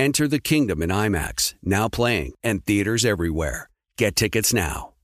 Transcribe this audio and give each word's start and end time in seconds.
Enter 0.00 0.26
the 0.26 0.40
kingdom 0.40 0.80
in 0.80 0.88
IMAX, 0.88 1.56
now 1.62 1.86
playing, 1.86 2.32
and 2.42 2.64
theaters 2.64 3.04
everywhere. 3.04 3.68
Get 3.98 4.16
tickets 4.16 4.54
now. 4.54 4.94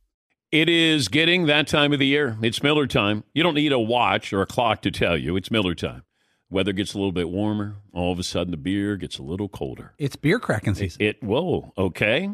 It 0.50 0.70
is 0.70 1.08
getting 1.08 1.44
that 1.48 1.68
time 1.68 1.92
of 1.92 1.98
the 1.98 2.06
year. 2.06 2.38
It's 2.40 2.62
Miller 2.62 2.86
time. 2.86 3.22
You 3.34 3.42
don't 3.42 3.56
need 3.56 3.72
a 3.72 3.78
watch 3.78 4.32
or 4.32 4.40
a 4.40 4.46
clock 4.46 4.80
to 4.80 4.90
tell 4.90 5.14
you. 5.14 5.36
It's 5.36 5.50
Miller 5.50 5.74
time. 5.74 6.04
Weather 6.48 6.72
gets 6.72 6.94
a 6.94 6.96
little 6.96 7.12
bit 7.12 7.28
warmer. 7.28 7.76
All 7.92 8.10
of 8.10 8.18
a 8.18 8.22
sudden, 8.22 8.52
the 8.52 8.56
beer 8.56 8.96
gets 8.96 9.18
a 9.18 9.22
little 9.22 9.50
colder. 9.50 9.92
It's 9.98 10.16
beer 10.16 10.38
cracking 10.38 10.74
season. 10.74 11.02
It, 11.02 11.16
it 11.16 11.22
whoa, 11.22 11.74
okay. 11.76 12.30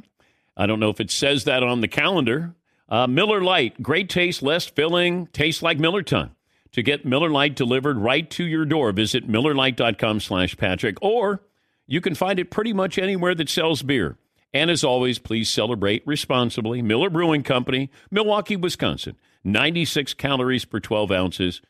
I 0.57 0.67
don't 0.67 0.79
know 0.79 0.91
if 0.91 1.01
it 1.01 1.11
says 1.11 1.43
that 1.43 1.65
on 1.65 1.81
the 1.81 1.89
calendar. 1.89 2.55
Uh, 2.89 3.09
Miller 3.09 3.43
Lite, 3.43 3.83
great 3.83 4.09
taste, 4.09 4.41
less 4.41 4.67
filling, 4.67 5.27
tastes 5.33 5.65
like 5.65 5.81
Miller 5.81 6.05
time. 6.05 6.37
To 6.71 6.83
get 6.85 7.05
Miller 7.05 7.29
Lite 7.29 7.57
delivered 7.57 7.99
right 7.99 8.31
to 8.31 8.45
your 8.45 8.65
door, 8.67 8.93
visit 8.93 9.29
millerlite.com 9.29 10.21
slash 10.21 10.57
Patrick 10.57 10.99
or 11.03 11.43
you 11.87 12.01
can 12.01 12.15
find 12.15 12.39
it 12.39 12.51
pretty 12.51 12.73
much 12.73 12.99
anywhere 12.99 13.35
that 13.35 13.49
sells 13.49 13.83
beer. 13.83 14.17
And 14.55 14.71
as 14.71 14.85
always, 14.85 15.19
please 15.19 15.49
celebrate 15.49 16.07
responsibly. 16.07 16.83
Miller 16.83 17.09
Brewing 17.09 17.43
Company, 17.43 17.91
Milwaukee, 18.11 18.57
Wisconsin. 18.57 19.17
96 19.45 20.15
calories 20.15 20.65
per 20.65 20.79
12 20.79 21.11
ounces. 21.11 21.63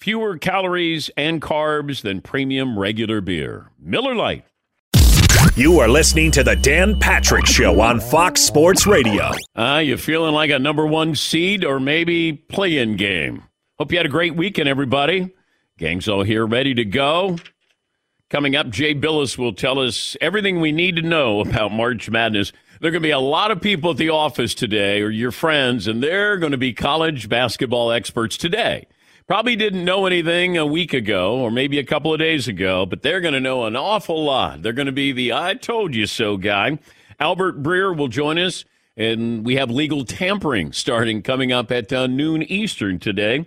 Fewer 0.00 0.36
calories 0.36 1.08
and 1.16 1.40
carbs 1.40 2.02
than 2.02 2.20
premium 2.20 2.78
regular 2.78 3.20
beer. 3.20 3.70
Miller 3.78 4.14
Lite. 4.14 4.44
You 5.54 5.78
are 5.78 5.88
listening 5.88 6.32
to 6.32 6.44
the 6.44 6.54
Dan 6.54 6.98
Patrick 7.00 7.46
Show 7.46 7.80
on 7.80 8.00
Fox 8.00 8.42
Sports 8.42 8.86
Radio. 8.86 9.30
Ah, 9.54 9.76
uh, 9.76 9.78
you 9.78 9.96
feeling 9.96 10.34
like 10.34 10.50
a 10.50 10.58
number 10.58 10.84
one 10.84 11.14
seed 11.14 11.64
or 11.64 11.80
maybe 11.80 12.34
play-in 12.34 12.96
game? 12.96 13.42
Hope 13.78 13.90
you 13.90 13.98
had 13.98 14.04
a 14.06 14.10
great 14.10 14.36
weekend, 14.36 14.68
everybody. 14.68 15.32
Gang's 15.78 16.08
all 16.08 16.24
here 16.24 16.44
ready 16.44 16.74
to 16.74 16.84
go. 16.84 17.36
Coming 18.28 18.56
up, 18.56 18.70
Jay 18.70 18.92
Bilas 18.92 19.38
will 19.38 19.52
tell 19.52 19.78
us 19.78 20.16
everything 20.20 20.60
we 20.60 20.72
need 20.72 20.96
to 20.96 21.02
know 21.02 21.38
about 21.40 21.70
March 21.70 22.10
Madness. 22.10 22.50
There 22.80 22.88
are 22.88 22.90
going 22.90 23.02
to 23.02 23.06
be 23.06 23.12
a 23.12 23.20
lot 23.20 23.52
of 23.52 23.60
people 23.60 23.92
at 23.92 23.98
the 23.98 24.10
office 24.10 24.52
today, 24.52 25.00
or 25.00 25.10
your 25.10 25.30
friends, 25.30 25.86
and 25.86 26.02
they're 26.02 26.36
going 26.36 26.50
to 26.50 26.58
be 26.58 26.72
college 26.72 27.28
basketball 27.28 27.92
experts 27.92 28.36
today. 28.36 28.88
Probably 29.28 29.54
didn't 29.54 29.84
know 29.84 30.06
anything 30.06 30.58
a 30.58 30.66
week 30.66 30.92
ago, 30.92 31.36
or 31.36 31.52
maybe 31.52 31.78
a 31.78 31.84
couple 31.84 32.12
of 32.12 32.18
days 32.18 32.48
ago, 32.48 32.84
but 32.84 33.02
they're 33.02 33.20
going 33.20 33.34
to 33.34 33.40
know 33.40 33.64
an 33.64 33.76
awful 33.76 34.24
lot. 34.24 34.60
They're 34.60 34.72
going 34.72 34.86
to 34.86 34.92
be 34.92 35.12
the 35.12 35.32
I 35.32 35.54
told 35.54 35.94
you 35.94 36.08
so 36.08 36.36
guy. 36.36 36.80
Albert 37.20 37.62
Breer 37.62 37.96
will 37.96 38.08
join 38.08 38.38
us, 38.38 38.64
and 38.96 39.46
we 39.46 39.54
have 39.54 39.70
legal 39.70 40.04
tampering 40.04 40.72
starting 40.72 41.22
coming 41.22 41.52
up 41.52 41.70
at 41.70 41.92
uh, 41.92 42.08
noon 42.08 42.42
Eastern 42.42 42.98
today. 42.98 43.46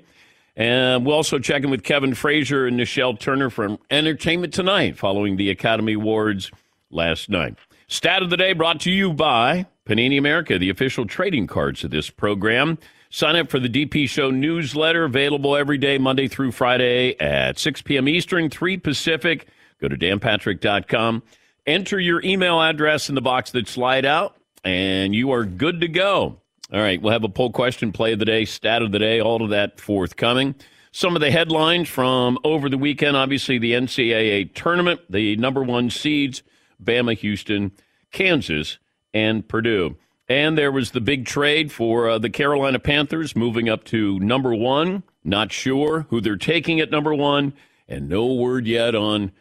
And 0.60 1.06
we'll 1.06 1.16
also 1.16 1.40
check 1.40 1.64
in 1.64 1.70
with 1.70 1.84
Kevin 1.84 2.14
Frazier 2.14 2.68
and 2.68 2.78
Nichelle 2.78 3.18
Turner 3.18 3.50
from 3.50 3.80
Entertainment 3.90 4.54
Tonight 4.54 4.98
following 4.98 5.38
the 5.38 5.50
Academy 5.50 5.94
Awards 5.94 6.52
last 6.92 7.30
night. 7.30 7.58
Stat 7.88 8.22
of 8.22 8.30
the 8.30 8.36
day 8.36 8.52
brought 8.52 8.82
to 8.82 8.92
you 8.92 9.14
by 9.14 9.68
Panini 9.86 10.20
America, 10.20 10.60
the 10.60 10.70
official 10.70 11.06
trading 11.06 11.48
cards 11.48 11.86
of 11.86 11.92
this 11.92 12.10
program. 12.10 12.78
Sign 13.10 13.38
up 13.38 13.50
for 13.50 13.58
the 13.58 13.70
DP 13.70 14.10
Show 14.10 14.32
newsletter, 14.32 15.06
available 15.06 15.56
every 15.56 15.78
day, 15.78 15.98
Monday 15.98 16.28
through 16.28 16.52
Friday 16.52 17.18
at 17.22 17.58
6 17.58 17.82
p.m. 17.84 18.10
Eastern, 18.10 18.50
3 18.50 18.76
Pacific. 18.78 19.48
Go 19.80 19.88
to 19.88 19.96
danpatrick.com. 19.96 21.24
Enter 21.66 22.02
your 22.02 22.22
email 22.22 22.62
address 22.62 23.08
in 23.08 23.16
the 23.16 23.22
box 23.22 23.52
that 23.52 23.70
slide 23.70 24.06
out, 24.06 24.36
and 24.66 25.16
you 25.16 25.32
are 25.32 25.46
good 25.46 25.80
to 25.80 25.88
go. 25.88 26.42
All 26.72 26.80
right, 26.80 27.02
we'll 27.02 27.14
have 27.14 27.24
a 27.24 27.30
poll 27.30 27.52
question, 27.52 27.92
play 27.92 28.14
of 28.14 28.20
the 28.20 28.26
day, 28.26 28.46
stat 28.46 28.84
of 28.84 28.92
the 28.92 29.00
day, 29.00 29.20
all 29.20 29.42
of 29.42 29.50
that 29.50 29.80
forthcoming. 29.80 30.54
Some 30.92 31.16
of 31.16 31.22
the 31.22 31.32
headlines 31.32 31.90
from 31.90 32.38
over 32.44 32.70
the 32.70 32.78
weekend 32.78 33.18
obviously, 33.18 33.58
the 33.58 33.74
NCAA 33.74 34.54
tournament, 34.54 35.02
the 35.10 35.36
number 35.38 35.64
one 35.64 35.90
seeds, 35.90 36.44
Bama, 36.84 37.18
Houston, 37.18 37.72
Kansas, 38.12 38.78
and 39.16 39.48
Purdue. 39.48 39.98
And 40.28 40.56
there 40.56 40.72
was 40.72 40.92
the 40.92 41.02
big 41.02 41.26
trade 41.26 41.72
for 41.72 42.08
uh, 42.08 42.20
the 42.20 42.30
Carolina 42.30 42.78
Panthers 42.78 43.36
moving 43.36 43.68
up 43.68 43.84
to 43.86 44.20
number 44.20 44.54
one. 44.54 45.02
Not 45.24 45.52
sure 45.52 46.06
who 46.10 46.22
they're 46.22 46.38
taking 46.38 46.80
at 46.80 46.92
number 46.92 47.16
one, 47.16 47.54
and 47.88 48.08
no 48.08 48.28
word 48.34 48.68
yet 48.68 48.94
on 48.94 49.32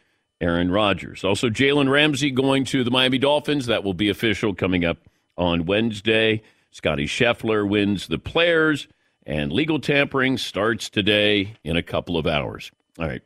Aaron 0.40 0.70
Rodgers. 0.70 1.24
Also, 1.24 1.50
Jalen 1.50 1.90
Ramsey 1.90 2.30
going 2.30 2.64
to 2.66 2.84
the 2.84 2.90
Miami 2.90 3.18
Dolphins. 3.18 3.66
That 3.66 3.84
will 3.84 3.92
be 3.92 4.08
official 4.08 4.54
coming 4.54 4.82
up 4.82 4.96
on 5.36 5.66
Wednesday. 5.66 6.42
Scotty 6.78 7.06
Scheffler 7.06 7.68
wins 7.68 8.06
the 8.06 8.20
players, 8.20 8.86
and 9.26 9.52
legal 9.52 9.80
tampering 9.80 10.38
starts 10.38 10.88
today 10.88 11.56
in 11.64 11.76
a 11.76 11.82
couple 11.82 12.16
of 12.16 12.24
hours. 12.24 12.70
All 13.00 13.06
right. 13.08 13.20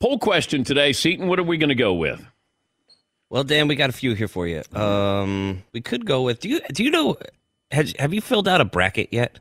Poll 0.00 0.18
question 0.18 0.64
today, 0.64 0.92
Seton. 0.92 1.28
What 1.28 1.38
are 1.38 1.44
we 1.44 1.56
going 1.56 1.68
to 1.68 1.76
go 1.76 1.94
with? 1.94 2.20
Well, 3.28 3.44
Dan, 3.44 3.68
we 3.68 3.76
got 3.76 3.90
a 3.90 3.92
few 3.92 4.14
here 4.14 4.26
for 4.26 4.48
you. 4.48 4.64
Um, 4.74 5.62
we 5.72 5.80
could 5.80 6.04
go 6.04 6.22
with. 6.22 6.40
Do 6.40 6.48
you 6.48 6.60
do 6.72 6.82
you 6.82 6.90
know? 6.90 7.16
Have, 7.70 7.94
have 7.96 8.12
you 8.12 8.20
filled 8.20 8.48
out 8.48 8.60
a 8.60 8.64
bracket 8.64 9.12
yet? 9.12 9.38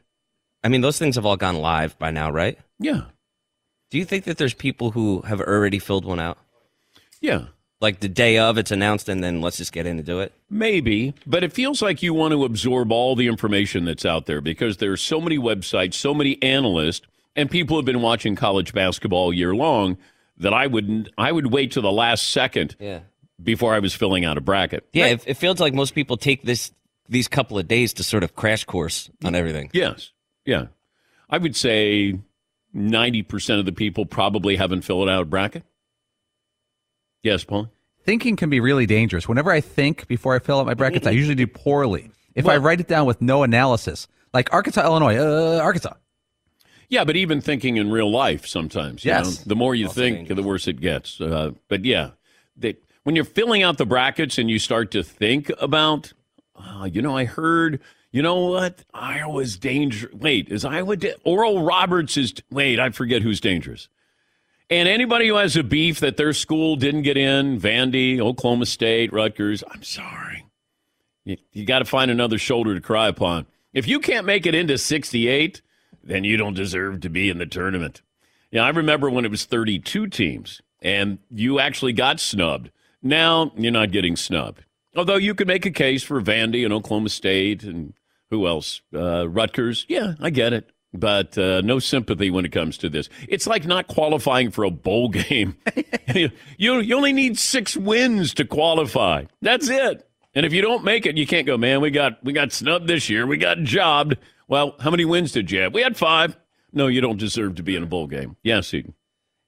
I 0.64 0.68
mean, 0.68 0.82
those 0.82 1.00
things 1.00 1.16
have 1.16 1.26
all 1.26 1.36
gone 1.36 1.56
live 1.56 1.98
by 1.98 2.12
now, 2.12 2.30
right? 2.30 2.60
Yeah. 2.78 3.06
Do 3.90 3.98
you 3.98 4.06
think 4.06 4.26
that 4.26 4.38
there's 4.38 4.54
people 4.54 4.92
who 4.92 5.22
have 5.22 5.42
already 5.42 5.80
filled 5.80 6.06
one 6.06 6.20
out? 6.20 6.38
Yeah 7.20 7.46
like 7.82 8.00
the 8.00 8.10
day 8.10 8.38
of 8.38 8.58
it's 8.58 8.72
announced 8.72 9.08
and 9.10 9.24
then 9.24 9.42
let's 9.42 9.58
just 9.58 9.72
get 9.72 9.86
in 9.86 9.98
and 9.98 10.06
do 10.06 10.20
it? 10.20 10.34
Maybe, 10.50 11.14
but 11.26 11.44
it 11.44 11.54
feels 11.54 11.82
like 11.82 12.04
you 12.04 12.14
want 12.14 12.34
to 12.34 12.44
absorb 12.44 12.92
all 12.92 13.16
the 13.16 13.28
information 13.28 13.86
that's 13.86 14.06
out 14.06 14.26
there 14.26 14.42
because 14.42 14.78
there's 14.78 15.02
so 15.02 15.22
many 15.22 15.38
websites, 15.38 15.94
so 15.94 16.14
many 16.14 16.42
analysts, 16.42 17.08
and 17.36 17.50
people 17.50 17.78
have 17.78 17.86
been 17.86 18.02
watching 18.02 18.36
college 18.36 18.74
basketball 18.74 19.34
year 19.34 19.56
long 19.56 19.98
that 20.38 20.54
I 20.54 20.68
wouldn't 20.68 21.10
I 21.18 21.32
would 21.32 21.48
wait 21.48 21.72
to 21.74 21.82
the 21.82 21.92
last 21.92 22.30
second 22.30 22.76
yeah. 22.80 23.02
before 23.42 23.74
I 23.74 23.80
was 23.80 23.94
filling 23.94 24.26
out 24.26 24.38
a 24.38 24.42
bracket. 24.42 24.88
Yeah, 24.94 25.06
right? 25.06 25.14
it, 25.14 25.24
it 25.28 25.34
feels 25.36 25.60
like 25.60 25.74
most 25.74 25.96
people 25.96 26.18
take 26.18 26.44
this 26.44 26.72
these 27.10 27.28
couple 27.28 27.58
of 27.58 27.68
days 27.68 27.94
to 27.94 28.04
sort 28.04 28.24
of 28.24 28.36
crash 28.36 28.64
course 28.66 29.10
on 29.24 29.36
everything. 29.36 29.70
Yes. 29.74 30.12
Yeah. 30.46 30.68
I 31.30 31.38
would 31.38 31.56
say 31.56 32.20
90% 32.76 33.60
of 33.60 33.66
the 33.66 33.72
people 33.72 34.06
probably 34.06 34.56
haven't 34.56 34.82
filled 34.82 35.10
out 35.10 35.24
a 35.24 35.26
bracket. 35.26 35.64
Yes, 37.24 37.44
Paul. 37.44 37.70
Thinking 38.04 38.36
can 38.36 38.50
be 38.50 38.60
really 38.60 38.86
dangerous. 38.86 39.28
Whenever 39.28 39.52
I 39.52 39.62
think 39.62 40.08
before 40.08 40.36
I 40.36 40.40
fill 40.40 40.60
out 40.60 40.66
my 40.66 40.74
brackets, 40.74 41.06
I 41.06 41.12
usually 41.12 41.36
do 41.36 41.48
poorly. 41.48 42.12
If 42.34 42.46
well, 42.46 42.56
I 42.56 42.58
write 42.58 42.80
it 42.80 42.88
down 42.88 43.06
with 43.06 43.22
no 43.22 43.44
analysis, 43.44 44.08
like 44.34 44.54
Arkansas, 44.54 44.84
Illinois, 44.84 45.18
uh, 45.18 45.60
Arkansas. 45.62 45.94
Yeah, 46.88 47.04
but 47.04 47.16
even 47.16 47.40
thinking 47.40 47.78
in 47.78 47.92
real 47.92 48.10
life 48.10 48.48
sometimes, 48.48 49.06
yes. 49.06 49.40
Know, 49.40 49.44
the 49.50 49.56
more 49.56 49.76
you 49.76 49.88
also 49.88 50.02
think, 50.02 50.18
dangerous. 50.18 50.36
the 50.38 50.44
worse 50.44 50.68
it 50.68 50.82
gets. 50.82 51.22
Uh, 51.22 51.52
but 51.68 51.86
yeah, 51.86 52.12
they, 52.58 52.78
when 53.04 53.16
you're 53.16 53.26
filling 53.26 53.62
out 53.62 53.78
the 53.78 53.86
brackets 53.86 54.38
and 54.38 54.50
you 54.50 54.58
start 54.58 54.90
to 54.92 55.04
think 55.04 55.52
about, 55.60 56.14
uh, 56.56 56.90
you 56.92 57.02
know, 57.02 57.16
I 57.16 57.26
heard, 57.26 57.80
you 58.12 58.24
know 58.24 58.48
what, 58.48 58.84
Iowa's 58.92 59.58
dangerous. 59.58 60.14
Wait, 60.14 60.50
is 60.50 60.66
Iowa 60.66 60.98
da- 60.98 61.16
Oral 61.24 61.64
Roberts 61.64 62.18
is? 62.18 62.34
Wait, 62.50 62.80
I 62.80 62.90
forget 62.90 63.22
who's 63.22 63.40
dangerous. 63.40 63.88
And 64.70 64.88
anybody 64.88 65.28
who 65.28 65.36
has 65.36 65.56
a 65.56 65.64
beef 65.64 66.00
that 66.00 66.18
their 66.18 66.32
school 66.32 66.76
didn't 66.76 67.02
get 67.02 67.18
in, 67.18 67.60
Vandy, 67.60 68.20
Oklahoma 68.20 68.68
State, 68.68 69.12
Rutgers, 69.12 69.64
I'm 69.68 69.82
sorry. 69.82 70.46
You, 71.26 71.38
you 71.52 71.66
got 71.66 71.80
to 71.80 71.86
find 71.86 72.12
another 72.12 72.38
shoulder 72.38 72.76
to 72.76 72.82
cry 72.82 73.08
upon. 73.08 73.48
If 73.74 73.88
you 73.88 74.00
can't 74.00 74.28
make 74.28 74.46
it 74.46 74.54
into 74.54 74.78
68, 74.78 75.64
then 76.04 76.24
you 76.24 76.38
don't 76.38 76.54
deserve 76.54 77.02
to 77.02 77.10
be 77.10 77.30
in 77.30 77.40
the 77.40 77.48
tournament. 77.48 78.04
Yeah, 78.52 78.64
I 78.64 78.70
remember 78.70 79.10
when 79.10 79.26
it 79.26 79.32
was 79.32 79.46
32 79.46 80.08
teams 80.08 80.62
and 80.82 81.18
you 81.32 81.60
actually 81.60 81.94
got 81.94 82.20
snubbed. 82.20 82.70
Now 83.02 83.52
you're 83.56 83.72
not 83.72 83.92
getting 83.92 84.16
snubbed. 84.16 84.66
Although 84.96 85.16
you 85.16 85.34
could 85.34 85.48
make 85.48 85.66
a 85.66 85.72
case 85.72 86.04
for 86.04 86.22
Vandy 86.22 86.64
and 86.64 86.74
Oklahoma 86.74 87.10
State 87.10 87.64
and 87.64 87.94
who 88.30 88.46
else? 88.48 88.82
Uh, 88.94 89.28
Rutgers. 89.28 89.86
Yeah, 89.88 90.14
I 90.20 90.30
get 90.30 90.54
it 90.54 90.70
but 90.94 91.38
uh, 91.38 91.62
no 91.62 91.80
sympathy 91.80 92.32
when 92.32 92.46
it 92.46 92.52
comes 92.52 92.78
to 92.80 92.90
this. 92.90 93.10
It's 93.28 93.48
like 93.48 93.66
not 93.66 93.88
qualifying 93.88 94.52
for 94.52 94.64
a 94.64 94.72
bowl 94.72 95.10
game. 95.10 95.56
you, 96.16 96.30
you 96.58 96.96
only 96.96 97.14
need 97.14 97.38
six 97.38 97.76
wins 97.78 98.34
to 98.36 98.46
qualify. 98.46 99.26
That's 99.42 99.70
it. 99.70 100.06
And 100.36 100.46
if 100.46 100.54
you 100.54 100.62
don't 100.62 100.84
make 100.84 101.06
it, 101.06 101.18
you 101.18 101.26
can't 101.26 101.48
go, 101.48 101.58
man, 101.58 101.82
we 101.82 101.90
got 101.90 102.24
we 102.24 102.34
got 102.34 102.52
snubbed 102.52 102.88
this 102.88 103.10
year. 103.10 103.26
We 103.26 103.38
got 103.38 103.60
jobbed. 103.60 104.16
Well, 104.48 104.76
how 104.80 104.92
many 104.92 105.06
wins 105.06 105.32
did 105.32 105.52
you 105.52 105.62
have? 105.62 105.74
We 105.74 105.82
had 105.82 105.98
five. 105.98 106.38
No, 106.72 106.88
you 106.88 107.02
don't 107.02 107.18
deserve 107.18 107.56
to 107.56 107.64
be 107.64 107.76
in 107.76 107.84
a 107.84 107.88
bowl 107.88 108.06
game. 108.08 108.38
Yes, 108.44 108.74
Eden. 108.74 108.94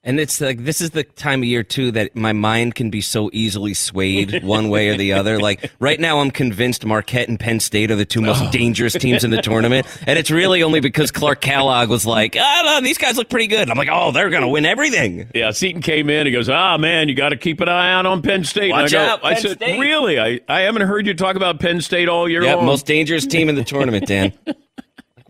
And 0.03 0.19
it's 0.19 0.41
like 0.41 0.63
this 0.63 0.81
is 0.81 0.91
the 0.91 1.03
time 1.03 1.41
of 1.41 1.45
year 1.45 1.61
too 1.61 1.91
that 1.91 2.15
my 2.15 2.33
mind 2.33 2.73
can 2.73 2.89
be 2.89 3.01
so 3.01 3.29
easily 3.33 3.75
swayed 3.75 4.43
one 4.43 4.69
way 4.69 4.89
or 4.89 4.97
the 4.97 5.13
other. 5.13 5.39
Like 5.39 5.71
right 5.79 5.99
now, 5.99 6.21
I'm 6.21 6.31
convinced 6.31 6.83
Marquette 6.83 7.29
and 7.29 7.39
Penn 7.39 7.59
State 7.59 7.91
are 7.91 7.95
the 7.95 8.05
two 8.05 8.21
most 8.21 8.41
oh. 8.41 8.51
dangerous 8.51 8.93
teams 8.93 9.23
in 9.23 9.29
the 9.29 9.43
tournament, 9.43 9.85
and 10.07 10.17
it's 10.17 10.31
really 10.31 10.63
only 10.63 10.79
because 10.79 11.11
Clark 11.11 11.41
Kellogg 11.41 11.89
was 11.89 12.03
like, 12.03 12.35
"Ah, 12.39 12.61
no, 12.65 12.81
these 12.81 12.97
guys 12.97 13.15
look 13.15 13.29
pretty 13.29 13.45
good." 13.45 13.69
I'm 13.69 13.77
like, 13.77 13.89
"Oh, 13.91 14.11
they're 14.11 14.31
gonna 14.31 14.49
win 14.49 14.65
everything." 14.65 15.29
Yeah, 15.35 15.51
Seton 15.51 15.83
came 15.83 16.09
in. 16.09 16.25
He 16.25 16.31
goes, 16.31 16.49
"Ah, 16.49 16.77
man, 16.79 17.07
you 17.07 17.13
got 17.13 17.29
to 17.29 17.37
keep 17.37 17.61
an 17.61 17.69
eye 17.69 17.93
out 17.93 18.07
on 18.07 18.23
Penn 18.23 18.43
State." 18.43 18.71
Watch 18.71 18.95
I 18.95 18.97
go, 18.97 18.99
out, 19.03 19.21
Penn 19.21 19.33
I 19.33 19.39
said, 19.39 19.57
State. 19.57 19.79
"Really? 19.79 20.19
I, 20.19 20.39
I 20.49 20.61
haven't 20.61 20.81
heard 20.81 21.05
you 21.05 21.13
talk 21.13 21.35
about 21.35 21.59
Penn 21.59 21.79
State 21.79 22.09
all 22.09 22.27
year 22.27 22.41
yeah, 22.41 22.55
long." 22.55 22.65
most 22.65 22.87
dangerous 22.87 23.27
team 23.27 23.49
in 23.49 23.55
the 23.55 23.63
tournament, 23.63 24.07
Dan. 24.07 24.33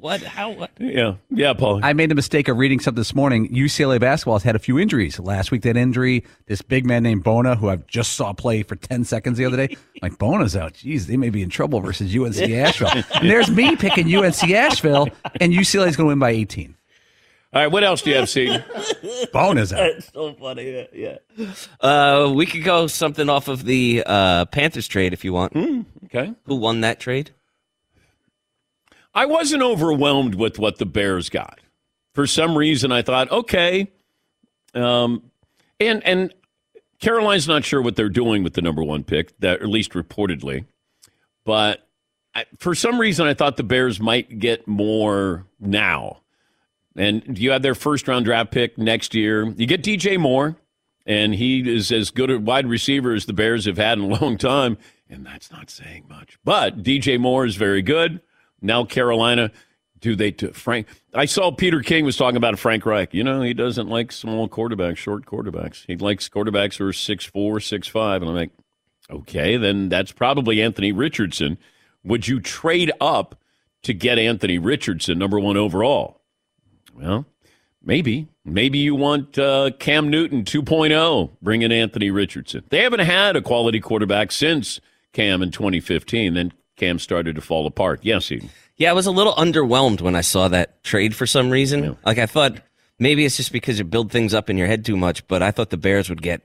What? 0.02 0.24
How? 0.24 0.50
What? 0.50 0.72
Yeah, 0.80 1.18
yeah, 1.30 1.54
Paul. 1.54 1.80
I 1.84 1.94
made 1.94 2.10
the 2.10 2.16
mistake 2.16 2.48
of 2.48 2.58
reading 2.58 2.80
something 2.80 3.00
this 3.00 3.14
morning. 3.14 3.48
UCLA 3.54 4.00
basketball 4.00 4.34
has 4.34 4.42
had 4.42 4.56
a 4.56 4.60
few 4.60 4.80
injuries. 4.80 5.20
Last 5.20 5.52
week, 5.52 5.62
that 5.62 5.78
injury, 5.78 6.24
this 6.48 6.64
big 6.64 6.88
man 6.88 7.04
named 7.04 7.24
Bona, 7.24 7.56
who 7.56 7.70
I 7.70 7.76
just 7.76 8.14
saw 8.14 8.34
play 8.34 8.64
for 8.64 8.76
10 8.76 9.04
seconds 9.04 9.38
the 9.38 9.46
other 9.46 9.58
day. 9.58 9.78
like, 10.02 10.18
Bona's 10.18 10.56
out. 10.56 10.74
Jeez, 10.74 11.06
they 11.06 11.18
may 11.18 11.30
be 11.30 11.44
in 11.44 11.50
trouble 11.50 11.82
versus 11.82 12.18
UNC 12.18 12.36
Asheville. 12.52 13.04
and 13.14 13.30
there's 13.30 13.52
me 13.52 13.76
picking 13.76 14.12
UNC 14.12 14.50
Asheville, 14.50 15.08
and 15.40 15.54
UCLA 15.54 15.88
is 15.90 15.96
going 15.96 16.08
to 16.08 16.14
win 16.14 16.20
by 16.20 16.32
18. 16.32 16.76
All 17.54 17.62
right, 17.62 17.72
what 17.72 17.84
else 17.84 18.02
do 18.02 18.10
you 18.10 18.16
have, 18.16 18.28
see? 18.28 18.58
Bona's 19.34 19.72
out. 19.72 19.88
That's 19.94 20.12
so 20.12 20.34
funny. 20.34 20.88
Yeah. 20.94 21.18
Uh, 21.80 22.32
we 22.34 22.48
could 22.48 22.64
go 22.64 22.88
something 22.88 23.30
off 23.30 23.48
of 23.50 23.66
the 23.66 24.02
uh, 24.04 24.46
Panthers 24.46 24.88
trade 24.88 25.14
if 25.14 25.24
you 25.24 25.32
want. 25.34 25.54
Mm, 25.54 25.86
okay. 26.06 26.34
Who 26.46 26.56
won 26.56 26.82
that 26.82 27.00
trade? 27.00 27.32
I 29.14 29.26
wasn't 29.26 29.64
overwhelmed 29.64 30.36
with 30.36 30.58
what 30.58 30.78
the 30.78 30.86
Bears 30.86 31.30
got. 31.30 31.60
For 32.14 32.28
some 32.28 32.58
reason, 32.58 32.92
I 32.92 33.02
thought, 33.02 33.32
okay, 33.32 33.92
um, 34.74 35.32
and 35.80 36.06
and 36.06 36.34
Caroline's 37.00 37.48
not 37.48 37.66
sure 37.66 37.82
what 37.82 37.96
they're 37.96 38.10
doing 38.10 38.44
with 38.44 38.54
the 38.54 38.62
number 38.62 38.84
one 38.84 39.04
pick, 39.04 39.38
that 39.40 39.62
at 39.62 39.68
least 39.68 39.92
reportedly, 39.92 40.66
but 41.44 41.88
I, 42.34 42.46
for 42.58 42.76
some 42.76 43.00
reason, 43.00 43.28
I 43.28 43.34
thought 43.34 43.58
the 43.58 43.64
Bears 43.64 44.00
might 44.00 44.40
get 44.40 44.68
more 44.68 45.46
now. 45.60 46.22
And 46.96 47.38
you 47.38 47.52
have 47.52 47.62
their 47.62 47.76
first 47.76 48.08
round 48.08 48.26
draft 48.26 48.52
pick 48.52 48.78
next 48.78 49.14
year. 49.14 49.46
You 49.46 49.66
get 49.66 49.84
DJ 49.84 50.18
Moore, 50.18 50.56
and 51.06 51.34
he 51.36 51.70
is 51.70 51.92
as 51.92 52.12
good 52.12 52.30
a 52.30 52.40
wide 52.40 52.68
receiver 52.68 53.14
as 53.14 53.26
the 53.26 53.34
Bears 53.34 53.66
have 53.66 53.78
had 53.78 53.98
in 53.98 54.12
a 54.12 54.16
long 54.22 54.38
time. 54.38 54.78
And 55.10 55.26
that's 55.26 55.52
not 55.52 55.70
saying 55.70 56.06
much. 56.10 56.38
But 56.44 56.84
DJ 56.84 57.20
Moore 57.20 57.46
is 57.46 57.56
very 57.56 57.82
good. 57.82 58.22
Now 58.62 58.84
Carolina, 58.84 59.52
do 60.00 60.16
they 60.16 60.32
to 60.32 60.54
Frank? 60.54 60.88
I 61.14 61.26
saw 61.26 61.52
Peter 61.52 61.82
King 61.82 62.06
was 62.06 62.18
talking 62.18 62.38
about 62.38 62.58
Frank 62.60 62.86
Reich. 62.86 63.14
You 63.14 63.24
know, 63.24 63.42
he 63.42 63.54
doesn't 63.54 63.88
like 63.88 64.12
small 64.12 64.50
quarterbacks, 64.50 64.98
short 64.98 65.26
quarterbacks. 65.26 65.86
He 65.86 65.96
likes 65.96 66.28
quarterbacks 66.28 66.78
who 66.78 66.88
are 66.88 66.94
six 66.94 67.26
four, 67.26 67.60
six 67.60 67.88
five. 67.88 68.22
And 68.22 68.30
I'm 68.30 68.36
like, 68.36 68.52
okay, 69.10 69.58
then 69.58 69.90
that's 69.90 70.12
probably 70.12 70.62
Anthony 70.62 70.92
Richardson. 70.92 71.58
Would 72.04 72.28
you 72.28 72.40
trade 72.40 72.92
up 73.00 73.40
to 73.84 73.94
get 73.94 74.18
Anthony 74.18 74.58
Richardson, 74.58 75.20
number 75.20 75.40
one 75.40 75.58
overall? 75.58 76.22
Well, 76.96 77.26
maybe. 77.84 78.28
Maybe 78.44 78.80
you 78.80 78.96
want 78.96 79.38
uh, 79.38 79.72
Cam 79.78 80.10
Newton 80.10 80.44
2.0, 80.44 81.30
bring 81.44 81.62
in 81.62 81.72
Anthony 81.72 82.10
Richardson. 82.10 82.64
They 82.70 82.82
haven't 82.82 83.02
had 83.02 83.36
a 83.36 83.42
quality 83.42 83.80
quarterback 83.80 84.32
since 84.32 84.80
Cam 85.14 85.44
in 85.44 85.52
2015. 85.52 86.34
Then 86.34 86.54
Cam 86.82 86.98
started 86.98 87.36
to 87.36 87.42
fall 87.42 87.68
apart. 87.68 88.00
Yes, 88.02 88.28
he. 88.28 88.42
Yeah, 88.76 88.90
I 88.90 88.94
was 88.94 89.06
a 89.06 89.12
little 89.12 89.36
underwhelmed 89.36 90.02
when 90.02 90.16
I 90.16 90.22
saw 90.22 90.48
that 90.48 90.84
trade 90.84 91.16
for 91.16 91.28
some 91.28 91.52
reason. 91.52 91.84
Yeah. 91.84 91.94
Like 92.04 92.18
I 92.18 92.26
thought 92.26 92.58
maybe 92.98 93.24
it's 93.24 93.38
just 93.38 93.52
because 93.52 93.78
you 93.78 93.86
build 93.86 94.12
things 94.12 94.34
up 94.34 94.50
in 94.50 94.58
your 94.58 94.66
head 94.66 94.84
too 94.84 94.98
much, 94.98 95.28
but 95.28 95.44
I 95.44 95.52
thought 95.52 95.70
the 95.70 95.78
Bears 95.78 96.10
would 96.10 96.24
get 96.24 96.42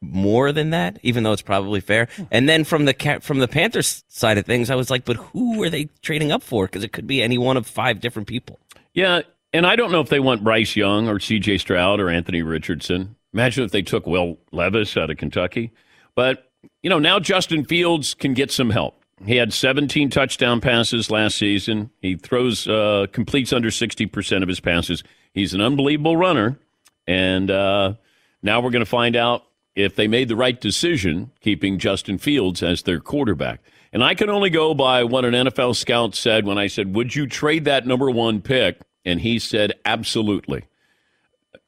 more 0.00 0.52
than 0.52 0.70
that, 0.70 1.00
even 1.02 1.24
though 1.24 1.32
it's 1.32 1.42
probably 1.42 1.80
fair. 1.80 2.06
Hmm. 2.14 2.22
And 2.30 2.48
then 2.48 2.62
from 2.62 2.84
the 2.84 3.18
from 3.20 3.40
the 3.40 3.48
Panthers 3.48 4.04
side 4.06 4.38
of 4.38 4.46
things, 4.46 4.70
I 4.70 4.76
was 4.76 4.90
like, 4.90 5.04
but 5.04 5.16
who 5.16 5.60
are 5.64 5.68
they 5.68 5.88
trading 6.02 6.30
up 6.30 6.44
for? 6.44 6.66
Because 6.66 6.84
it 6.84 6.92
could 6.92 7.08
be 7.08 7.20
any 7.20 7.36
one 7.36 7.56
of 7.56 7.66
five 7.66 7.98
different 7.98 8.28
people. 8.28 8.60
Yeah, 8.94 9.22
and 9.52 9.66
I 9.66 9.74
don't 9.74 9.90
know 9.90 10.00
if 10.00 10.08
they 10.08 10.20
want 10.20 10.44
Bryce 10.44 10.76
Young 10.76 11.08
or 11.08 11.18
C.J. 11.18 11.58
Stroud 11.58 11.98
or 11.98 12.08
Anthony 12.08 12.42
Richardson. 12.42 13.16
Imagine 13.34 13.64
if 13.64 13.72
they 13.72 13.82
took 13.82 14.06
Will 14.06 14.38
Levis 14.52 14.96
out 14.96 15.10
of 15.10 15.16
Kentucky. 15.16 15.72
But 16.14 16.48
you 16.80 16.90
know 16.90 17.00
now 17.00 17.18
Justin 17.18 17.64
Fields 17.64 18.14
can 18.14 18.34
get 18.34 18.52
some 18.52 18.70
help. 18.70 18.99
He 19.24 19.36
had 19.36 19.52
17 19.52 20.10
touchdown 20.10 20.60
passes 20.60 21.10
last 21.10 21.36
season. 21.36 21.90
He 22.00 22.16
throws, 22.16 22.66
uh, 22.66 23.06
completes 23.12 23.52
under 23.52 23.68
60% 23.68 24.42
of 24.42 24.48
his 24.48 24.60
passes. 24.60 25.04
He's 25.34 25.52
an 25.52 25.60
unbelievable 25.60 26.16
runner. 26.16 26.58
And 27.06 27.50
uh, 27.50 27.94
now 28.42 28.60
we're 28.60 28.70
going 28.70 28.84
to 28.84 28.90
find 28.90 29.16
out 29.16 29.44
if 29.74 29.94
they 29.94 30.08
made 30.08 30.28
the 30.28 30.36
right 30.36 30.60
decision 30.60 31.30
keeping 31.40 31.78
Justin 31.78 32.18
Fields 32.18 32.62
as 32.62 32.82
their 32.82 33.00
quarterback. 33.00 33.60
And 33.92 34.04
I 34.04 34.14
can 34.14 34.30
only 34.30 34.50
go 34.50 34.74
by 34.74 35.04
what 35.04 35.24
an 35.24 35.34
NFL 35.34 35.76
scout 35.76 36.14
said 36.14 36.46
when 36.46 36.58
I 36.58 36.68
said, 36.68 36.94
Would 36.94 37.14
you 37.14 37.26
trade 37.26 37.64
that 37.64 37.86
number 37.86 38.10
one 38.10 38.40
pick? 38.40 38.78
And 39.04 39.20
he 39.20 39.38
said, 39.38 39.74
Absolutely. 39.84 40.64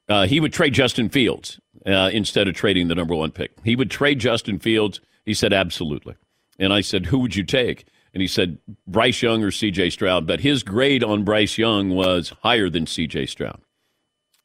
Uh, 0.07 0.25
he 0.25 0.39
would 0.39 0.53
trade 0.53 0.73
Justin 0.73 1.09
Fields 1.09 1.59
uh, 1.85 2.09
instead 2.13 2.47
of 2.47 2.55
trading 2.55 2.87
the 2.87 2.95
number 2.95 3.15
one 3.15 3.31
pick. 3.31 3.51
He 3.63 3.75
would 3.75 3.91
trade 3.91 4.19
Justin 4.19 4.59
Fields. 4.59 5.01
He 5.25 5.33
said, 5.33 5.51
Absolutely. 5.53 6.15
And 6.59 6.73
I 6.73 6.81
said, 6.81 7.07
Who 7.07 7.19
would 7.19 7.35
you 7.35 7.43
take? 7.43 7.85
And 8.13 8.21
he 8.21 8.27
said, 8.27 8.59
Bryce 8.87 9.21
Young 9.21 9.43
or 9.43 9.49
CJ 9.49 9.91
Stroud. 9.91 10.27
But 10.27 10.41
his 10.41 10.63
grade 10.63 11.03
on 11.03 11.23
Bryce 11.23 11.57
Young 11.57 11.89
was 11.89 12.33
higher 12.43 12.69
than 12.69 12.85
CJ 12.85 13.27
Stroud. 13.27 13.59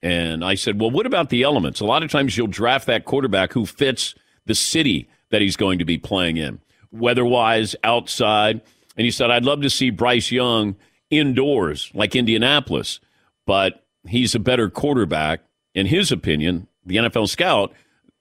And 0.03 0.45
I 0.45 0.55
said, 0.55 0.81
Well, 0.81 0.91
what 0.91 1.07
about 1.07 1.31
the 1.31 1.43
elements? 1.43 1.81
A 1.81 1.85
lot 1.85 2.03
of 2.03 2.11
times 2.11 2.37
you'll 2.37 2.47
draft 2.47 2.87
that 2.87 3.05
quarterback 3.05 3.53
who 3.53 3.67
fits 3.67 4.15
the 4.47 4.55
city 4.55 5.09
that 5.31 5.43
he's 5.43 5.57
going 5.57 5.79
to 5.79 5.85
be 5.85 5.99
playing 5.99 6.37
in, 6.37 6.61
weather 6.91 7.25
wise, 7.25 7.77
outside. 7.85 8.61
And 8.97 9.05
he 9.05 9.11
said, 9.11 9.31
I'd 9.31 9.45
love 9.45 9.61
to 9.63 9.71
see 9.71 9.91
Bryce 9.91 10.31
Young 10.31 10.77
indoors, 11.11 11.91
like 11.95 12.17
Indianapolis, 12.17 13.01
but 13.47 13.85
he's 14.07 14.35
a 14.35 14.41
better 14.41 14.71
quarterback, 14.71 15.41
in 15.75 15.87
his 15.87 16.11
opinion, 16.11 16.67
the 16.85 16.97
NFL 16.97 17.29
scout, 17.29 17.73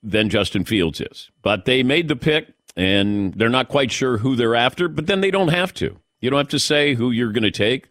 than 0.04 0.30
Justin 0.30 0.63
Fields 0.63 1.01
is. 1.01 1.31
But 1.42 1.66
they 1.66 1.84
made 1.84 2.07
the 2.07 2.16
pick 2.16 2.54
and 2.77 3.33
they're 3.33 3.50
not 3.50 3.68
quite 3.68 3.91
sure 3.91 4.19
who 4.19 4.35
they're 4.35 4.56
after, 4.56 4.88
but 4.88 5.07
then 5.07 5.19
they 5.19 5.31
don't 5.31 5.47
have 5.50 5.74
to. 5.74 5.97
You 6.21 6.29
don't 6.29 6.38
have 6.38 6.47
to 6.50 6.59
say 6.59 6.94
who 6.94 7.09
you're 7.12 7.31
going 7.31 7.44
to 7.44 7.51
take. 7.51 7.89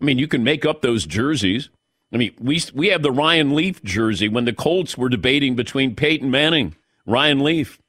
I 0.00 0.04
mean, 0.04 0.18
you 0.18 0.28
can 0.28 0.44
make 0.44 0.64
up 0.64 0.80
those 0.80 1.04
jerseys. 1.04 1.68
I 2.12 2.16
mean, 2.16 2.32
we 2.40 2.62
we 2.72 2.88
have 2.88 3.02
the 3.02 3.10
Ryan 3.10 3.54
Leaf 3.54 3.82
jersey 3.82 4.28
when 4.28 4.44
the 4.44 4.52
Colts 4.52 4.96
were 4.96 5.08
debating 5.08 5.56
between 5.56 5.96
Peyton 5.96 6.30
Manning, 6.30 6.76
Ryan 7.04 7.40
Leaf. 7.40 7.80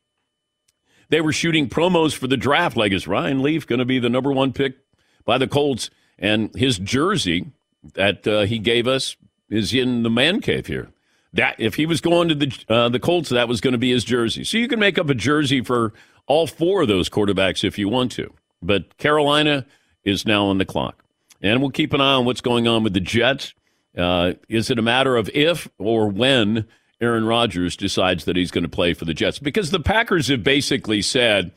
They 1.09 1.21
were 1.21 1.31
shooting 1.31 1.69
promos 1.69 2.13
for 2.13 2.27
the 2.27 2.35
draft 2.35 2.75
like 2.75 2.91
is 2.91 3.07
Ryan 3.07 3.41
Leaf 3.41 3.67
going 3.67 3.79
to 3.79 3.85
be 3.85 3.99
the 3.99 4.09
number 4.09 4.31
one 4.31 4.51
pick 4.51 4.75
by 5.23 5.37
the 5.37 5.47
Colts 5.47 5.89
and 6.17 6.53
his 6.55 6.79
jersey 6.79 7.51
that 7.93 8.27
uh, 8.27 8.41
he 8.41 8.57
gave 8.57 8.87
us 8.87 9.15
is 9.49 9.73
in 9.73 10.03
the 10.03 10.09
man 10.09 10.41
cave 10.41 10.65
here. 10.65 10.89
That 11.37 11.55
if 11.59 11.75
he 11.75 11.85
was 11.85 12.01
going 12.01 12.29
to 12.29 12.35
the 12.35 12.65
uh, 12.67 12.89
the 12.89 12.99
Colts, 12.99 13.29
that 13.29 13.47
was 13.47 13.61
going 13.61 13.73
to 13.73 13.77
be 13.77 13.91
his 13.91 14.03
jersey. 14.03 14.43
So 14.43 14.57
you 14.57 14.67
can 14.67 14.79
make 14.79 14.97
up 14.97 15.07
a 15.09 15.13
jersey 15.13 15.61
for 15.61 15.93
all 16.25 16.47
four 16.47 16.81
of 16.81 16.87
those 16.87 17.09
quarterbacks 17.09 17.63
if 17.63 17.77
you 17.77 17.87
want 17.87 18.11
to. 18.13 18.33
But 18.61 18.97
Carolina 18.97 19.65
is 20.03 20.25
now 20.25 20.47
on 20.47 20.57
the 20.57 20.65
clock, 20.65 21.03
and 21.41 21.61
we'll 21.61 21.69
keep 21.69 21.93
an 21.93 22.01
eye 22.01 22.15
on 22.15 22.25
what's 22.25 22.41
going 22.41 22.67
on 22.67 22.83
with 22.83 22.93
the 22.93 22.99
Jets. 22.99 23.53
Uh, 23.95 24.33
is 24.49 24.71
it 24.71 24.79
a 24.79 24.81
matter 24.81 25.15
of 25.15 25.29
if 25.29 25.67
or 25.77 26.07
when 26.07 26.67
Aaron 26.99 27.25
Rodgers 27.25 27.77
decides 27.77 28.25
that 28.25 28.35
he's 28.35 28.51
going 28.51 28.63
to 28.63 28.69
play 28.69 28.95
for 28.95 29.05
the 29.05 29.13
Jets? 29.13 29.37
Because 29.37 29.69
the 29.69 29.79
Packers 29.79 30.29
have 30.29 30.43
basically 30.43 31.03
said, 31.03 31.51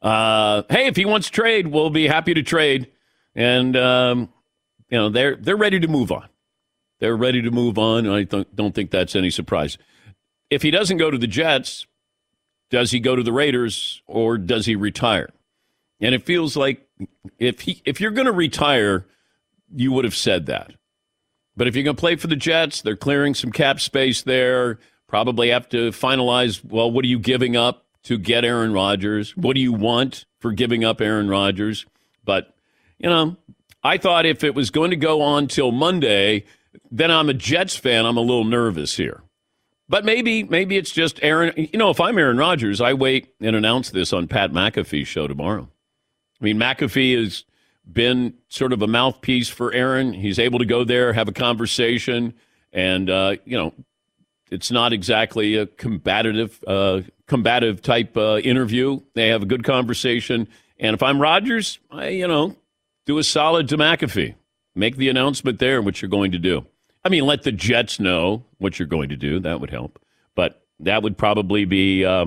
uh, 0.00 0.62
"Hey, 0.70 0.86
if 0.86 0.94
he 0.94 1.04
wants 1.04 1.26
to 1.26 1.32
trade, 1.32 1.66
we'll 1.66 1.90
be 1.90 2.06
happy 2.06 2.34
to 2.34 2.42
trade," 2.44 2.86
and 3.34 3.76
um, 3.76 4.32
you 4.88 4.98
know 4.98 5.08
they're 5.08 5.34
they're 5.34 5.56
ready 5.56 5.80
to 5.80 5.88
move 5.88 6.12
on. 6.12 6.28
They're 7.00 7.16
ready 7.16 7.42
to 7.42 7.50
move 7.50 7.78
on. 7.78 8.08
I 8.08 8.24
don't 8.24 8.74
think 8.74 8.90
that's 8.90 9.14
any 9.14 9.30
surprise. 9.30 9.78
If 10.50 10.62
he 10.62 10.70
doesn't 10.70 10.96
go 10.96 11.10
to 11.10 11.18
the 11.18 11.26
Jets, 11.26 11.86
does 12.70 12.90
he 12.90 13.00
go 13.00 13.16
to 13.16 13.22
the 13.22 13.32
Raiders 13.32 14.02
or 14.06 14.38
does 14.38 14.66
he 14.66 14.76
retire? 14.76 15.30
And 16.00 16.14
it 16.14 16.24
feels 16.24 16.56
like 16.56 16.86
if 17.38 17.60
he 17.62 17.82
if 17.84 18.00
you're 18.00 18.10
going 18.10 18.26
to 18.26 18.32
retire, 18.32 19.06
you 19.74 19.92
would 19.92 20.04
have 20.04 20.16
said 20.16 20.46
that. 20.46 20.72
But 21.56 21.66
if 21.66 21.74
you're 21.74 21.84
going 21.84 21.96
to 21.96 22.00
play 22.00 22.16
for 22.16 22.28
the 22.28 22.36
Jets, 22.36 22.82
they're 22.82 22.96
clearing 22.96 23.34
some 23.34 23.50
cap 23.50 23.80
space 23.80 24.22
there. 24.22 24.78
Probably 25.08 25.48
have 25.48 25.68
to 25.70 25.90
finalize. 25.90 26.64
Well, 26.64 26.90
what 26.90 27.04
are 27.04 27.08
you 27.08 27.18
giving 27.18 27.56
up 27.56 27.86
to 28.04 28.16
get 28.16 28.44
Aaron 28.44 28.72
Rodgers? 28.72 29.36
What 29.36 29.54
do 29.54 29.60
you 29.60 29.72
want 29.72 30.24
for 30.38 30.52
giving 30.52 30.84
up 30.84 31.00
Aaron 31.00 31.28
Rodgers? 31.28 31.84
But 32.24 32.54
you 32.98 33.08
know, 33.08 33.36
I 33.82 33.98
thought 33.98 34.26
if 34.26 34.44
it 34.44 34.54
was 34.54 34.70
going 34.70 34.90
to 34.90 34.96
go 34.96 35.20
on 35.22 35.48
till 35.48 35.72
Monday, 35.72 36.44
then 36.90 37.10
I'm 37.10 37.28
a 37.28 37.34
Jets 37.34 37.76
fan. 37.76 38.06
I'm 38.06 38.16
a 38.16 38.22
little 38.22 38.44
nervous 38.44 38.96
here. 38.96 39.22
But 39.88 40.04
maybe, 40.04 40.44
maybe 40.44 40.76
it's 40.76 40.90
just 40.90 41.18
Aaron. 41.22 41.52
You 41.56 41.78
know, 41.78 41.90
if 41.90 42.00
I'm 42.00 42.18
Aaron 42.18 42.36
Rodgers, 42.36 42.80
I 42.80 42.92
wait 42.92 43.34
and 43.40 43.56
announce 43.56 43.90
this 43.90 44.12
on 44.12 44.28
Pat 44.28 44.52
McAfee's 44.52 45.08
show 45.08 45.26
tomorrow. 45.26 45.68
I 46.40 46.44
mean, 46.44 46.58
McAfee 46.58 47.18
has 47.18 47.44
been 47.90 48.34
sort 48.48 48.72
of 48.72 48.82
a 48.82 48.86
mouthpiece 48.86 49.48
for 49.48 49.72
Aaron. 49.72 50.12
He's 50.12 50.38
able 50.38 50.58
to 50.58 50.66
go 50.66 50.84
there, 50.84 51.12
have 51.14 51.28
a 51.28 51.32
conversation, 51.32 52.34
and 52.72 53.08
uh, 53.08 53.36
you 53.44 53.56
know, 53.56 53.72
it's 54.50 54.70
not 54.70 54.92
exactly 54.92 55.56
a 55.56 55.66
combative, 55.66 56.62
uh, 56.66 57.02
combative 57.26 57.82
type 57.82 58.16
uh, 58.16 58.38
interview. 58.38 59.00
They 59.14 59.28
have 59.28 59.42
a 59.42 59.46
good 59.46 59.64
conversation. 59.64 60.48
And 60.78 60.94
if 60.94 61.02
I'm 61.02 61.20
Rodgers, 61.20 61.78
I, 61.90 62.08
you 62.08 62.28
know, 62.28 62.56
do 63.06 63.18
a 63.18 63.24
solid 63.24 63.68
to 63.70 63.78
McAfee. 63.78 64.34
Make 64.78 64.96
the 64.96 65.08
announcement 65.08 65.58
there 65.58 65.82
what 65.82 66.00
you're 66.00 66.08
going 66.08 66.30
to 66.32 66.38
do. 66.38 66.64
I 67.04 67.08
mean, 67.08 67.26
let 67.26 67.42
the 67.42 67.50
Jets 67.50 67.98
know 67.98 68.44
what 68.58 68.78
you're 68.78 68.86
going 68.86 69.08
to 69.08 69.16
do. 69.16 69.40
That 69.40 69.60
would 69.60 69.70
help. 69.70 69.98
But 70.36 70.64
that 70.78 71.02
would 71.02 71.18
probably 71.18 71.64
be 71.64 72.04
uh, 72.04 72.26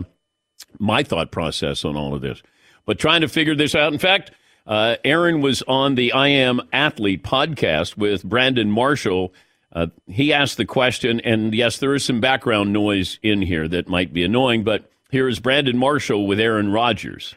my 0.77 1.01
thought 1.03 1.31
process 1.31 1.85
on 1.85 1.95
all 1.95 2.13
of 2.13 2.21
this. 2.21 2.43
But 2.85 2.99
trying 2.99 3.21
to 3.21 3.29
figure 3.29 3.55
this 3.55 3.73
out. 3.73 3.93
In 3.93 3.99
fact, 3.99 4.31
uh, 4.67 4.97
Aaron 5.05 5.39
was 5.39 5.61
on 5.63 5.95
the 5.95 6.11
I 6.11 6.27
Am 6.27 6.59
Athlete 6.73 7.23
podcast 7.23 7.95
with 7.95 8.23
Brandon 8.23 8.69
Marshall. 8.69 9.33
Uh, 9.71 9.87
he 10.07 10.33
asked 10.33 10.57
the 10.57 10.65
question, 10.65 11.21
and 11.21 11.55
yes, 11.55 11.77
there 11.77 11.95
is 11.95 12.03
some 12.03 12.19
background 12.19 12.73
noise 12.73 13.17
in 13.23 13.41
here 13.41 13.69
that 13.69 13.87
might 13.87 14.11
be 14.11 14.25
annoying, 14.25 14.65
but 14.65 14.91
here 15.09 15.29
is 15.29 15.39
Brandon 15.39 15.77
Marshall 15.77 16.27
with 16.27 16.39
Aaron 16.39 16.69
Rodgers. 16.69 17.35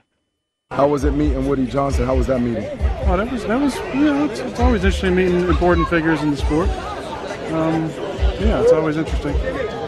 How 0.76 0.88
was 0.88 1.04
it 1.04 1.12
meeting 1.12 1.46
Woody 1.46 1.66
Johnson? 1.66 2.04
How 2.04 2.16
was 2.16 2.26
that 2.26 2.40
meeting? 2.40 2.64
Oh, 3.06 3.16
that 3.16 3.30
was 3.30 3.44
that 3.44 3.60
was 3.60 3.76
you 3.94 4.04
know 4.06 4.24
it's, 4.24 4.40
it's 4.40 4.58
always 4.58 4.82
interesting 4.84 5.14
meeting 5.14 5.40
important 5.48 5.88
figures 5.88 6.20
in 6.22 6.30
the 6.32 6.36
sport. 6.36 6.68
Um, 7.52 7.88
yeah, 8.40 8.60
it's 8.62 8.72
always 8.72 8.96
interesting. 8.96 9.34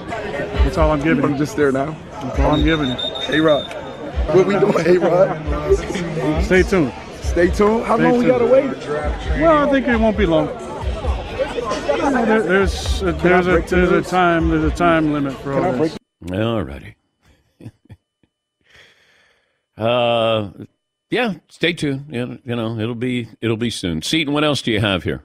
That's 0.08 0.78
all 0.78 0.92
I'm 0.92 1.02
giving 1.02 1.24
I'm 1.24 1.32
you. 1.32 1.38
just 1.38 1.56
there 1.56 1.72
now. 1.72 1.90
That's 2.12 2.38
all 2.38 2.52
I'm 2.52 2.62
giving 2.62 2.88
you. 2.88 2.94
Hey 2.94 3.40
Rod, 3.40 3.66
what 4.34 4.46
we 4.46 4.58
doing? 4.58 4.78
Hey 4.84 4.98
Rod, 4.98 5.74
Stay 6.44 6.62
tuned. 6.62 6.92
stay 7.20 7.48
tuned. 7.50 7.84
How 7.84 7.96
Stay 7.96 8.04
long 8.04 8.18
we 8.18 8.26
gotta 8.26 8.46
wait? 8.46 8.70
Well, 9.40 9.68
I 9.68 9.70
think 9.72 9.88
it 9.88 9.96
won't 9.98 10.16
be 10.16 10.26
long. 10.26 10.46
There, 10.46 12.42
there's 12.42 13.02
a, 13.02 13.12
there's 13.12 13.46
a 13.48 13.60
there's 13.60 13.90
a 13.90 14.02
time 14.02 14.50
there's 14.50 14.72
a 14.72 14.76
time 14.76 15.12
limit 15.12 15.32
for 15.34 15.54
Can 15.54 15.64
all 15.64 15.72
this. 15.72 15.96
All 16.32 16.62
righty. 16.62 16.94
uh, 19.76 20.50
yeah, 21.10 21.34
stay 21.48 21.72
tuned. 21.72 22.06
You 22.10 22.38
you 22.44 22.56
know, 22.56 22.78
it'll 22.78 22.94
be 22.94 23.28
it'll 23.40 23.56
be 23.56 23.70
soon. 23.70 24.02
Seton, 24.02 24.32
what 24.34 24.44
else 24.44 24.62
do 24.62 24.72
you 24.72 24.80
have 24.80 25.02
here? 25.04 25.22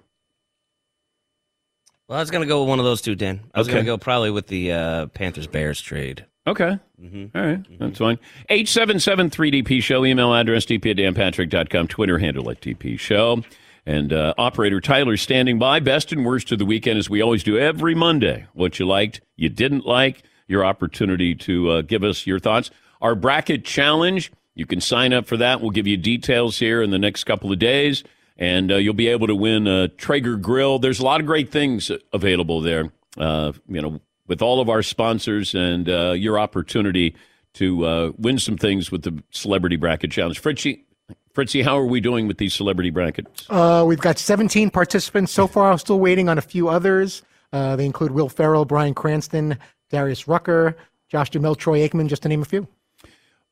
Well, 2.08 2.18
I 2.18 2.22
was 2.22 2.32
gonna 2.32 2.46
go 2.46 2.62
with 2.62 2.70
one 2.70 2.80
of 2.80 2.86
those 2.86 3.02
two, 3.02 3.16
Dan. 3.16 3.42
I 3.54 3.60
was 3.60 3.68
Okay. 3.68 3.76
gonna 3.78 3.86
go 3.86 3.98
probably 3.98 4.32
with 4.32 4.48
the 4.48 4.72
uh, 4.72 5.06
Panthers 5.08 5.48
Bears 5.48 5.80
trade. 5.82 6.26
Okay. 6.48 6.78
All 7.04 7.30
right. 7.42 7.64
That's 7.80 8.00
fine. 8.00 8.18
877-3DP 8.50 9.82
Show. 9.84 10.04
Email 10.06 10.34
address 10.34 10.66
dp 10.66 10.90
at 10.92 10.98
danpatrick.com. 10.98 11.88
Twitter 11.88 12.18
handle 12.18 12.50
at 12.50 12.62
DP 12.62 13.00
Show. 13.00 13.44
And 13.86 14.12
uh, 14.12 14.34
operator 14.40 14.82
Tyler 14.82 15.18
standing 15.18 15.60
by. 15.60 15.80
Best 15.80 16.12
and 16.12 16.26
worst 16.26 16.52
of 16.52 16.58
the 16.60 16.66
weekend 16.66 16.98
as 16.98 17.10
we 17.12 17.22
always 17.22 17.44
do 17.44 17.58
every 17.60 17.94
Monday. 17.96 18.46
What 18.54 18.80
you 18.80 18.88
liked, 18.88 19.22
you 19.36 19.50
didn't 19.50 19.86
like, 19.86 20.24
your 20.48 20.66
opportunity 20.66 21.36
to 21.36 21.70
uh, 21.70 21.82
give 21.84 22.04
us 22.04 22.26
your 22.26 22.40
thoughts. 22.40 22.72
Our 23.02 23.14
bracket 23.16 23.64
challenge, 23.64 24.32
you 24.56 24.66
can 24.66 24.82
sign 24.82 25.14
up 25.14 25.28
for 25.28 25.38
that. 25.38 25.62
We'll 25.62 25.72
give 25.72 25.88
you 25.88 25.98
details 25.98 26.60
here 26.60 26.82
in 26.82 26.92
the 26.92 27.00
next 27.00 27.24
couple 27.24 27.52
of 27.52 27.60
days. 27.60 28.04
And 28.38 28.72
uh, 28.72 28.78
you'll 28.78 28.94
be 28.94 29.08
able 29.08 29.28
to 29.28 29.36
win 29.36 29.68
a 29.68 29.88
Traeger 29.88 30.36
grill. 30.36 30.80
There's 30.80 31.00
a 31.00 31.06
lot 31.06 31.20
of 31.20 31.28
great 31.28 31.52
things 31.52 31.92
available 32.12 32.62
there. 32.62 32.92
Uh, 33.18 33.52
you 33.68 33.82
know, 33.82 34.00
with 34.28 34.42
all 34.42 34.62
of 34.62 34.70
our 34.70 34.82
sponsors 34.82 35.54
and 35.54 35.90
uh, 35.90 36.12
your 36.12 36.40
opportunity 36.40 37.16
to 37.54 37.86
uh, 37.86 38.12
win 38.18 38.40
some 38.40 38.58
things 38.58 38.92
with 38.92 39.04
the 39.04 39.22
Celebrity 39.32 39.76
Bracket 39.76 40.12
Challenge. 40.12 40.40
Fritzy, 40.40 40.86
Fritzy, 41.34 41.62
how 41.62 41.78
are 41.78 41.86
we 41.86 42.00
doing 42.00 42.28
with 42.28 42.38
these 42.38 42.54
celebrity 42.54 42.90
brackets? 42.90 43.46
Uh, 43.50 43.84
we've 43.86 44.00
got 44.00 44.18
17 44.18 44.70
participants 44.70 45.32
so 45.32 45.48
far. 45.48 45.72
I'm 45.72 45.78
still 45.78 46.00
waiting 46.00 46.30
on 46.30 46.38
a 46.38 46.42
few 46.42 46.70
others. 46.70 47.24
Uh, 47.54 47.76
they 47.76 47.86
include 47.86 48.12
Will 48.12 48.30
Ferrell, 48.30 48.66
Bryan 48.66 48.94
Cranston, 48.94 49.58
Darius 49.90 50.28
Rucker, 50.28 50.78
Josh 51.10 51.30
Duhamel, 51.30 51.56
Troy 51.56 51.80
Aikman, 51.88 52.08
just 52.08 52.24
to 52.24 52.30
name 52.30 52.42
a 52.42 52.46
few. 52.46 52.68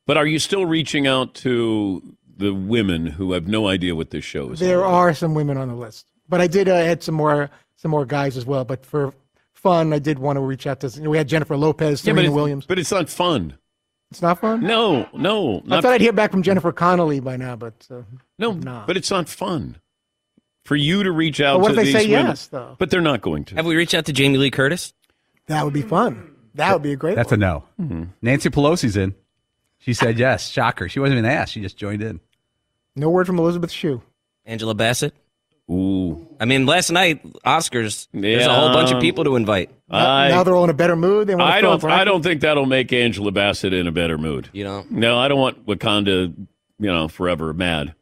But 0.10 0.18
are 0.18 0.26
you 0.26 0.40
still 0.40 0.66
reaching 0.66 1.06
out 1.06 1.36
to 1.36 2.02
the 2.36 2.52
women 2.52 3.06
who 3.06 3.34
have 3.34 3.48
no 3.48 3.68
idea 3.68 3.96
what 3.96 4.10
this 4.10 4.26
show 4.26 4.50
is? 4.50 4.60
There 4.60 4.80
about? 4.80 4.92
are 4.92 5.14
some 5.14 5.36
women 5.36 5.56
on 5.56 5.68
the 5.68 5.76
list, 5.76 6.08
but 6.28 6.42
I 6.42 6.48
did 6.48 6.68
uh, 6.68 6.74
add 6.74 7.04
some 7.04 7.14
more 7.14 7.52
some 7.76 7.92
more 7.92 8.08
guys 8.08 8.36
as 8.36 8.44
well. 8.44 8.66
But 8.66 8.88
for 8.88 9.14
fun, 9.54 9.94
I 9.94 10.00
did 10.00 10.18
want 10.18 10.38
to 10.38 10.40
reach 10.40 10.66
out 10.66 10.80
to. 10.80 10.88
You 10.88 11.04
know, 11.04 11.12
we 11.12 11.18
had 11.20 11.28
Jennifer 11.28 11.56
Lopez, 11.56 12.04
Yeah, 12.04 12.14
but 12.14 12.22
Serena 12.22 12.30
it's, 12.30 12.36
Williams. 12.36 12.66
but 12.66 12.80
it's 12.80 12.90
not 12.92 13.08
fun. 13.08 13.54
It's 14.10 14.24
not 14.24 14.42
fun. 14.42 14.62
No, 14.62 15.08
no, 15.14 15.62
I 15.70 15.80
thought 15.80 15.94
I'd 15.94 16.02
hear 16.02 16.12
back 16.12 16.32
from 16.32 16.42
Jennifer 16.42 16.72
Connelly 16.72 17.20
by 17.20 17.38
now, 17.38 17.56
but 17.56 17.88
uh, 17.92 18.02
no. 18.40 18.54
nah. 18.54 18.88
But 18.88 18.98
it's 18.98 19.12
not 19.12 19.30
fun 19.30 19.78
for 20.66 20.76
you 20.76 21.04
to 21.04 21.12
reach 21.12 21.40
out 21.40 21.58
But 21.58 21.62
what 21.62 21.76
to 21.76 21.82
if 21.82 21.86
they 21.86 21.92
say 21.92 22.08
women. 22.10 22.26
yes, 22.30 22.48
though? 22.48 22.76
But 22.80 22.90
they're 22.90 23.00
not 23.00 23.22
going 23.22 23.46
to. 23.46 23.56
Have 23.58 23.68
we 23.68 23.76
reached 23.76 23.94
out 23.94 24.06
to 24.08 24.14
Jamie 24.14 24.40
Lee 24.40 24.50
Curtis? 24.50 24.92
that 25.46 25.64
would 25.64 25.74
be 25.76 25.84
fun. 25.84 26.34
That 26.56 26.74
would 26.74 26.82
be 26.82 26.94
a 26.94 26.96
great. 26.96 27.16
That's 27.16 27.32
a 27.32 27.38
no. 27.38 27.66
Mm-hmm. 27.80 28.06
Nancy 28.24 28.50
Pelosi's 28.50 28.98
in. 28.98 29.14
She 29.80 29.94
said 29.94 30.20
yes. 30.20 30.50
Shocker. 30.50 30.90
She 30.90 31.00
wasn't 31.00 31.20
even 31.20 31.30
asked. 31.30 31.54
She 31.54 31.62
just 31.62 31.78
joined 31.78 32.02
in. 32.04 32.20
no 32.96 33.10
word 33.10 33.26
from 33.28 33.40
Elizabeth 33.40 33.72
Shue. 33.72 34.02
Angela 34.46 34.74
Bassett? 34.74 35.14
Ooh, 35.72 36.28
I 36.40 36.46
mean, 36.46 36.66
last 36.66 36.90
night 36.90 37.22
Oscars. 37.44 38.08
There's 38.12 38.46
a 38.48 38.54
whole 38.54 38.74
bunch 38.74 38.92
of 38.92 39.00
people 39.00 39.24
to 39.26 39.36
invite. 39.36 39.70
I, 39.88 40.30
now 40.30 40.42
they're 40.44 40.56
all 40.56 40.64
in 40.64 40.72
a 40.72 40.74
better 40.74 40.96
mood. 40.96 41.28
They 41.28 41.36
want 41.36 41.48
to 41.48 41.54
I 41.54 41.62
don't. 41.62 41.84
I 41.84 42.04
don't 42.04 42.24
think 42.24 42.42
that'll 42.42 42.66
make 42.66 42.92
Angela 42.92 43.32
Bassett 43.32 43.72
in 43.72 43.86
a 43.86 43.92
better 43.92 44.18
mood. 44.18 44.50
You 44.52 44.64
know, 44.64 44.86
No, 44.90 45.20
I 45.20 45.28
don't 45.28 45.40
want 45.40 45.66
Wakanda, 45.68 46.34
you 46.36 46.48
know, 46.92 47.08
forever 47.08 47.54
mad. 47.54 47.94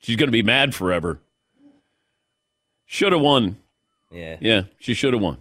She's 0.00 0.16
going 0.16 0.26
to 0.28 0.32
be 0.32 0.42
mad 0.42 0.74
forever. 0.74 1.18
Should 2.84 3.12
have 3.12 3.22
won. 3.22 3.56
yeah. 4.10 4.36
Yeah, 4.40 4.62
she 4.78 4.92
should 4.92 5.14
have 5.14 5.22
won. 5.22 5.38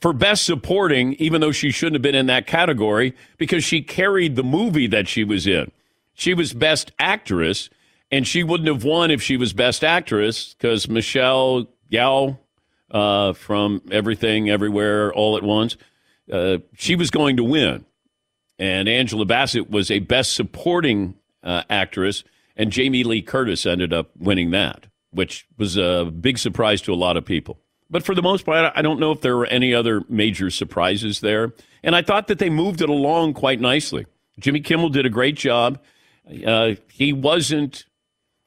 For 0.00 0.12
best 0.12 0.44
supporting, 0.44 1.14
even 1.14 1.40
though 1.40 1.52
she 1.52 1.70
shouldn't 1.70 1.94
have 1.94 2.02
been 2.02 2.16
in 2.16 2.26
that 2.26 2.46
category 2.46 3.14
because 3.38 3.62
she 3.62 3.82
carried 3.82 4.34
the 4.34 4.42
movie 4.42 4.88
that 4.88 5.06
she 5.06 5.22
was 5.22 5.46
in. 5.46 5.70
She 6.12 6.34
was 6.34 6.52
best 6.52 6.92
actress, 6.98 7.70
and 8.10 8.26
she 8.26 8.42
wouldn't 8.42 8.68
have 8.68 8.82
won 8.84 9.10
if 9.10 9.22
she 9.22 9.36
was 9.36 9.52
best 9.52 9.84
actress 9.84 10.54
because 10.54 10.88
Michelle 10.88 11.66
Yeoh 11.92 12.38
uh, 12.90 13.32
from 13.34 13.82
Everything, 13.90 14.50
Everywhere, 14.50 15.12
All 15.12 15.36
at 15.36 15.42
Once, 15.42 15.76
uh, 16.32 16.58
she 16.76 16.96
was 16.96 17.10
going 17.10 17.36
to 17.36 17.44
win. 17.44 17.84
And 18.58 18.88
Angela 18.88 19.24
Bassett 19.24 19.70
was 19.70 19.90
a 19.90 19.98
best 19.98 20.34
supporting 20.34 21.14
uh, 21.42 21.62
actress, 21.68 22.24
and 22.56 22.72
Jamie 22.72 23.04
Lee 23.04 23.22
Curtis 23.22 23.66
ended 23.66 23.92
up 23.92 24.10
winning 24.18 24.50
that, 24.50 24.86
which 25.10 25.46
was 25.58 25.76
a 25.76 26.06
big 26.06 26.38
surprise 26.38 26.80
to 26.82 26.92
a 26.92 26.96
lot 26.96 27.16
of 27.16 27.24
people. 27.24 27.58
But 27.88 28.04
for 28.04 28.14
the 28.14 28.22
most 28.22 28.44
part, 28.44 28.72
I 28.74 28.82
don't 28.82 28.98
know 28.98 29.12
if 29.12 29.20
there 29.20 29.36
were 29.36 29.46
any 29.46 29.72
other 29.72 30.02
major 30.08 30.50
surprises 30.50 31.20
there. 31.20 31.52
And 31.82 31.94
I 31.94 32.02
thought 32.02 32.26
that 32.28 32.38
they 32.38 32.50
moved 32.50 32.80
it 32.80 32.88
along 32.88 33.34
quite 33.34 33.60
nicely. 33.60 34.06
Jimmy 34.40 34.60
Kimmel 34.60 34.88
did 34.88 35.06
a 35.06 35.10
great 35.10 35.36
job. 35.36 35.78
Uh, 36.44 36.74
he 36.90 37.12
wasn't 37.12 37.84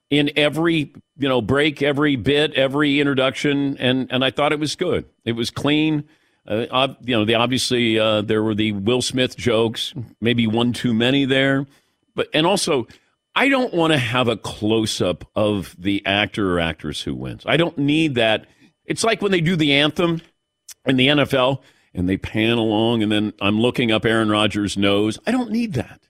in 0.09 0.31
every 0.35 0.93
you 1.17 1.29
know 1.29 1.41
break, 1.41 1.81
every 1.81 2.15
bit, 2.15 2.53
every 2.55 2.99
introduction, 2.99 3.77
and 3.77 4.07
and 4.11 4.23
I 4.25 4.31
thought 4.31 4.51
it 4.51 4.59
was 4.59 4.75
good. 4.75 5.05
It 5.23 5.33
was 5.33 5.49
clean. 5.49 6.03
Uh, 6.47 6.95
you 7.01 7.15
know, 7.15 7.25
the 7.25 7.35
obviously 7.35 7.99
uh, 7.99 8.21
there 8.21 8.41
were 8.41 8.55
the 8.55 8.71
Will 8.71 9.01
Smith 9.01 9.37
jokes, 9.37 9.93
maybe 10.19 10.47
one 10.47 10.73
too 10.73 10.93
many 10.93 11.25
there, 11.25 11.67
but 12.15 12.27
and 12.33 12.45
also 12.45 12.87
I 13.35 13.49
don't 13.49 13.73
want 13.73 13.93
to 13.93 13.99
have 13.99 14.27
a 14.27 14.35
close 14.35 14.99
up 14.99 15.25
of 15.35 15.75
the 15.77 16.05
actor 16.05 16.55
or 16.55 16.59
actress 16.59 17.01
who 17.01 17.13
wins. 17.13 17.43
I 17.45 17.57
don't 17.57 17.77
need 17.77 18.15
that. 18.15 18.47
It's 18.89 19.05
like 19.05 19.21
when 19.21 19.31
they 19.31 19.39
do 19.39 19.55
the 19.55 19.73
anthem 19.75 20.19
in 20.85 20.97
the 20.97 21.07
NFL 21.07 21.61
and 21.93 22.09
they 22.09 22.17
pan 22.17 22.57
along, 22.57 23.03
and 23.03 23.11
then 23.11 23.33
I'm 23.39 23.61
looking 23.61 23.91
up 23.91 24.05
Aaron 24.05 24.29
Rodgers' 24.29 24.75
nose. 24.75 25.17
I 25.25 25.31
don't 25.31 25.51
need 25.51 25.73
that 25.73 26.01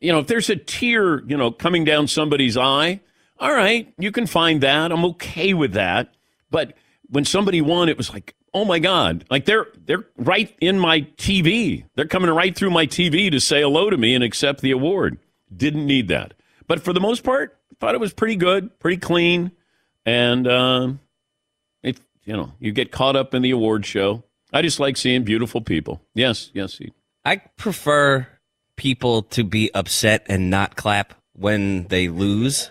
you 0.00 0.12
know, 0.12 0.20
if 0.20 0.26
there's 0.26 0.50
a 0.50 0.56
tear, 0.56 1.24
you 1.26 1.36
know, 1.36 1.50
coming 1.50 1.84
down 1.84 2.06
somebody's 2.06 2.56
eye, 2.56 3.00
all 3.38 3.52
right, 3.52 3.92
you 3.98 4.12
can 4.12 4.26
find 4.26 4.60
that. 4.62 4.92
I'm 4.92 5.04
okay 5.06 5.54
with 5.54 5.72
that. 5.72 6.14
But 6.50 6.74
when 7.08 7.24
somebody 7.24 7.60
won, 7.60 7.88
it 7.88 7.96
was 7.96 8.12
like, 8.12 8.34
oh 8.54 8.64
my 8.64 8.78
God, 8.78 9.24
like 9.30 9.44
they're 9.44 9.66
they're 9.86 10.06
right 10.16 10.54
in 10.60 10.78
my 10.78 11.02
TV. 11.16 11.84
They're 11.94 12.06
coming 12.06 12.30
right 12.30 12.54
through 12.56 12.70
my 12.70 12.86
TV 12.86 13.30
to 13.30 13.40
say 13.40 13.62
hello 13.62 13.90
to 13.90 13.96
me 13.96 14.14
and 14.14 14.24
accept 14.24 14.60
the 14.60 14.70
award. 14.70 15.18
Didn't 15.54 15.86
need 15.86 16.08
that. 16.08 16.34
But 16.66 16.82
for 16.82 16.92
the 16.92 17.00
most 17.00 17.24
part, 17.24 17.58
thought 17.80 17.94
it 17.94 18.00
was 18.00 18.12
pretty 18.12 18.36
good, 18.36 18.78
pretty 18.78 18.98
clean, 18.98 19.52
and 20.04 20.46
it 20.46 20.98
you 22.28 22.36
know 22.36 22.52
you 22.60 22.70
get 22.72 22.92
caught 22.92 23.16
up 23.16 23.34
in 23.34 23.42
the 23.42 23.50
award 23.50 23.86
show. 23.86 24.22
I 24.52 24.62
just 24.62 24.78
like 24.78 24.96
seeing 24.96 25.24
beautiful 25.24 25.60
people. 25.62 26.00
Yes, 26.14 26.50
yes. 26.54 26.78
I 27.24 27.36
prefer 27.56 28.28
people 28.76 29.22
to 29.22 29.44
be 29.44 29.70
upset 29.74 30.24
and 30.28 30.50
not 30.50 30.76
clap 30.76 31.14
when 31.32 31.88
they 31.88 32.08
lose 32.08 32.70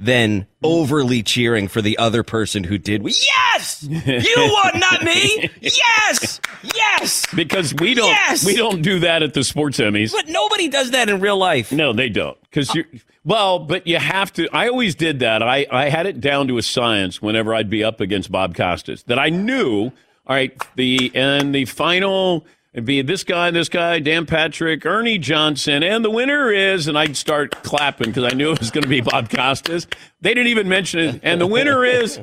than 0.00 0.46
overly 0.62 1.22
cheering 1.22 1.68
for 1.68 1.82
the 1.82 1.98
other 1.98 2.22
person 2.22 2.64
who 2.64 2.78
did. 2.78 3.02
Yes, 3.04 3.82
you 3.82 4.34
won, 4.36 4.78
not 4.78 5.02
me. 5.02 5.50
Yes, 5.60 6.40
yes. 6.74 7.26
Because 7.34 7.74
we 7.74 7.94
don't 7.94 8.08
Yes! 8.08 8.44
we 8.44 8.56
don't 8.56 8.82
do 8.82 9.00
that 9.00 9.22
at 9.22 9.34
the 9.34 9.44
sports 9.44 9.78
Emmys. 9.78 10.12
But 10.12 10.28
nobody 10.28 10.68
does 10.68 10.92
that 10.92 11.08
in 11.08 11.20
real 11.20 11.36
life. 11.36 11.72
No, 11.72 11.92
they 11.92 12.08
don't. 12.08 12.38
Because 12.42 12.74
you, 12.74 12.84
well, 13.24 13.58
but 13.58 13.86
you 13.86 13.98
have 13.98 14.32
to. 14.34 14.48
I 14.52 14.68
always 14.68 14.94
did 14.94 15.18
that. 15.20 15.42
I, 15.42 15.66
I 15.70 15.88
had 15.88 16.06
it 16.06 16.20
down 16.20 16.48
to 16.48 16.58
a 16.58 16.62
science 16.62 17.20
whenever 17.20 17.54
I'd 17.54 17.70
be 17.70 17.84
up 17.84 18.00
against 18.00 18.30
Bob 18.32 18.54
Costas 18.54 19.02
that 19.04 19.18
I 19.18 19.28
knew 19.30 19.84
All 20.26 20.34
right, 20.36 20.52
the 20.76 21.10
and 21.14 21.54
the 21.54 21.64
final 21.64 22.46
it'd 22.72 22.84
be 22.84 23.02
this 23.02 23.24
guy, 23.24 23.50
this 23.50 23.68
guy, 23.68 23.98
Dan 23.98 24.26
Patrick, 24.26 24.84
Ernie 24.86 25.18
Johnson, 25.18 25.82
and 25.82 26.04
the 26.04 26.10
winner 26.10 26.50
is, 26.52 26.86
and 26.88 26.98
I'd 26.98 27.16
start 27.16 27.62
clapping 27.62 28.08
because 28.08 28.24
I 28.24 28.34
knew 28.36 28.52
it 28.52 28.58
was 28.60 28.70
going 28.70 28.82
to 28.82 28.88
be 28.88 29.00
Bob 29.00 29.30
Costas. 29.30 29.86
They 30.20 30.34
didn't 30.34 30.48
even 30.48 30.68
mention 30.68 31.00
it, 31.00 31.20
and 31.22 31.40
the 31.40 31.46
winner 31.46 31.84
is 31.84 32.20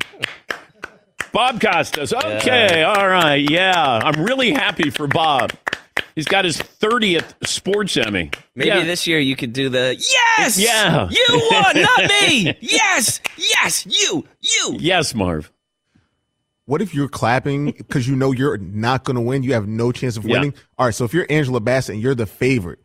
Bob 1.32 1.60
Costas. 1.62 2.14
Okay, 2.14 2.84
all 2.84 3.08
right, 3.08 3.50
yeah, 3.50 4.00
I'm 4.04 4.24
really 4.24 4.52
happy 4.52 4.90
for 4.90 5.08
Bob. 5.08 5.52
He's 6.16 6.26
got 6.26 6.46
his 6.46 6.58
30th 6.58 7.34
sports 7.46 7.98
Emmy. 7.98 8.32
Maybe 8.56 8.70
Yeah. 8.70 8.84
this 8.86 9.06
year 9.06 9.20
you 9.20 9.36
could 9.36 9.52
do 9.52 9.68
the 9.68 9.96
yes. 10.38 10.58
Yeah. 10.58 11.10
you 11.10 11.26
won, 11.52 11.82
not 11.82 12.10
me. 12.22 12.58
Yes, 12.62 13.20
yes, 13.38 13.86
you, 13.86 14.26
you. 14.40 14.78
Yes, 14.80 15.14
Marv. 15.14 15.52
What 16.66 16.82
if 16.82 16.94
you're 16.96 17.08
clapping 17.08 17.66
because 17.78 18.08
you 18.08 18.16
know 18.16 18.32
you're 18.32 18.58
not 18.58 19.04
going 19.04 19.16
to 19.16 19.22
win? 19.22 19.44
You 19.44 19.54
have 19.54 19.68
no 19.68 19.92
chance 19.92 20.18
of 20.18 20.26
Yeah. 20.26 20.34
winning. 20.38 20.54
All 20.78 20.86
right. 20.88 20.96
So 20.96 21.06
if 21.06 21.14
you're 21.14 21.28
Angela 21.30 21.60
Bassett 21.60 21.94
and 21.96 22.02
you're 22.04 22.16
the 22.16 22.26
favorite, 22.26 22.80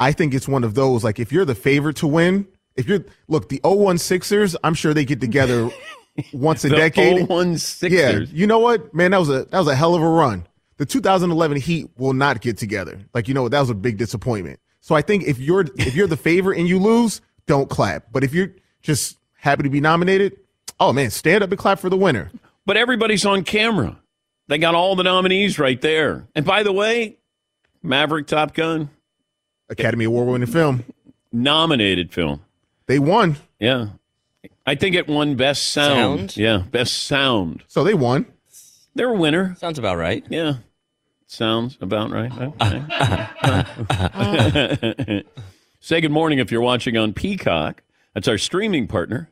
I 0.00 0.12
think 0.12 0.34
it's 0.34 0.48
one 0.48 0.64
of 0.64 0.74
those 0.74 1.04
like 1.04 1.18
if 1.18 1.32
you're 1.32 1.44
the 1.44 1.54
favorite 1.54 1.96
to 1.96 2.06
win, 2.06 2.46
if 2.76 2.88
you're 2.88 3.04
look 3.28 3.48
the 3.48 3.60
01 3.64 3.98
Sixers, 3.98 4.56
I'm 4.64 4.74
sure 4.74 4.92
they 4.94 5.04
get 5.04 5.20
together 5.20 5.70
once 6.32 6.64
a 6.64 6.68
The 6.68 6.76
decade. 6.76 7.28
01 7.28 7.58
Sixers. 7.58 8.30
Yeah. 8.30 8.36
You 8.36 8.46
know 8.46 8.58
what, 8.58 8.92
man? 8.94 9.12
That 9.12 9.18
was 9.18 9.28
a 9.30 9.44
that 9.46 9.58
was 9.58 9.68
a 9.68 9.74
hell 9.74 9.94
of 9.94 10.02
a 10.02 10.08
run. 10.08 10.46
The 10.76 10.86
2011 10.86 11.56
Heat 11.58 11.88
will 11.96 12.12
not 12.14 12.40
get 12.40 12.58
together. 12.58 13.00
Like 13.14 13.28
you 13.28 13.34
know 13.34 13.42
what? 13.42 13.52
that 13.52 13.60
was 13.60 13.70
a 13.70 13.74
big 13.74 13.96
disappointment. 13.96 14.58
So 14.80 14.94
I 14.94 15.02
think 15.02 15.24
if 15.24 15.38
you're 15.38 15.64
if 15.78 15.94
you're 15.94 16.06
the 16.08 16.16
favorite 16.16 16.58
and 16.58 16.68
you 16.68 16.78
lose, 16.78 17.20
don't 17.46 17.70
clap. 17.70 18.06
But 18.12 18.24
if 18.24 18.34
you're 18.34 18.50
just 18.82 19.18
happy 19.36 19.62
to 19.62 19.70
be 19.70 19.80
nominated, 19.80 20.36
oh 20.80 20.92
man, 20.92 21.10
stand 21.10 21.44
up 21.44 21.50
and 21.50 21.58
clap 21.58 21.78
for 21.78 21.88
the 21.88 21.96
winner. 21.96 22.30
But 22.66 22.76
everybody's 22.76 23.26
on 23.26 23.44
camera. 23.44 23.98
They 24.48 24.58
got 24.58 24.74
all 24.74 24.96
the 24.96 25.02
nominees 25.02 25.58
right 25.58 25.80
there. 25.80 26.26
And 26.34 26.44
by 26.44 26.62
the 26.62 26.72
way, 26.72 27.16
Maverick 27.82 28.26
Top 28.26 28.54
Gun, 28.54 28.90
Academy 29.68 30.04
Award 30.04 30.28
winning 30.28 30.48
film. 30.48 30.84
nominated 31.32 32.12
film. 32.12 32.42
They 32.86 32.98
won. 32.98 33.36
Yeah. 33.58 33.88
I 34.66 34.74
think 34.74 34.94
it 34.94 35.08
won 35.08 35.36
Best 35.36 35.70
Sound. 35.70 36.32
Sound? 36.32 36.36
Yeah, 36.36 36.58
Best 36.70 37.04
Sound. 37.04 37.64
So 37.66 37.84
they 37.84 37.94
won. 37.94 38.26
They're 38.94 39.10
a 39.10 39.14
winner. 39.14 39.56
Sounds 39.58 39.78
about 39.78 39.96
right. 39.96 40.24
Yeah. 40.30 40.54
Sounds 41.26 41.76
about 41.80 42.10
right. 42.10 42.30
Okay. 42.60 42.82
Say 45.80 46.00
good 46.00 46.12
morning 46.12 46.38
if 46.38 46.50
you're 46.50 46.62
watching 46.62 46.96
on 46.96 47.12
Peacock. 47.12 47.82
That's 48.14 48.28
our 48.28 48.38
streaming 48.38 48.86
partner. 48.86 49.30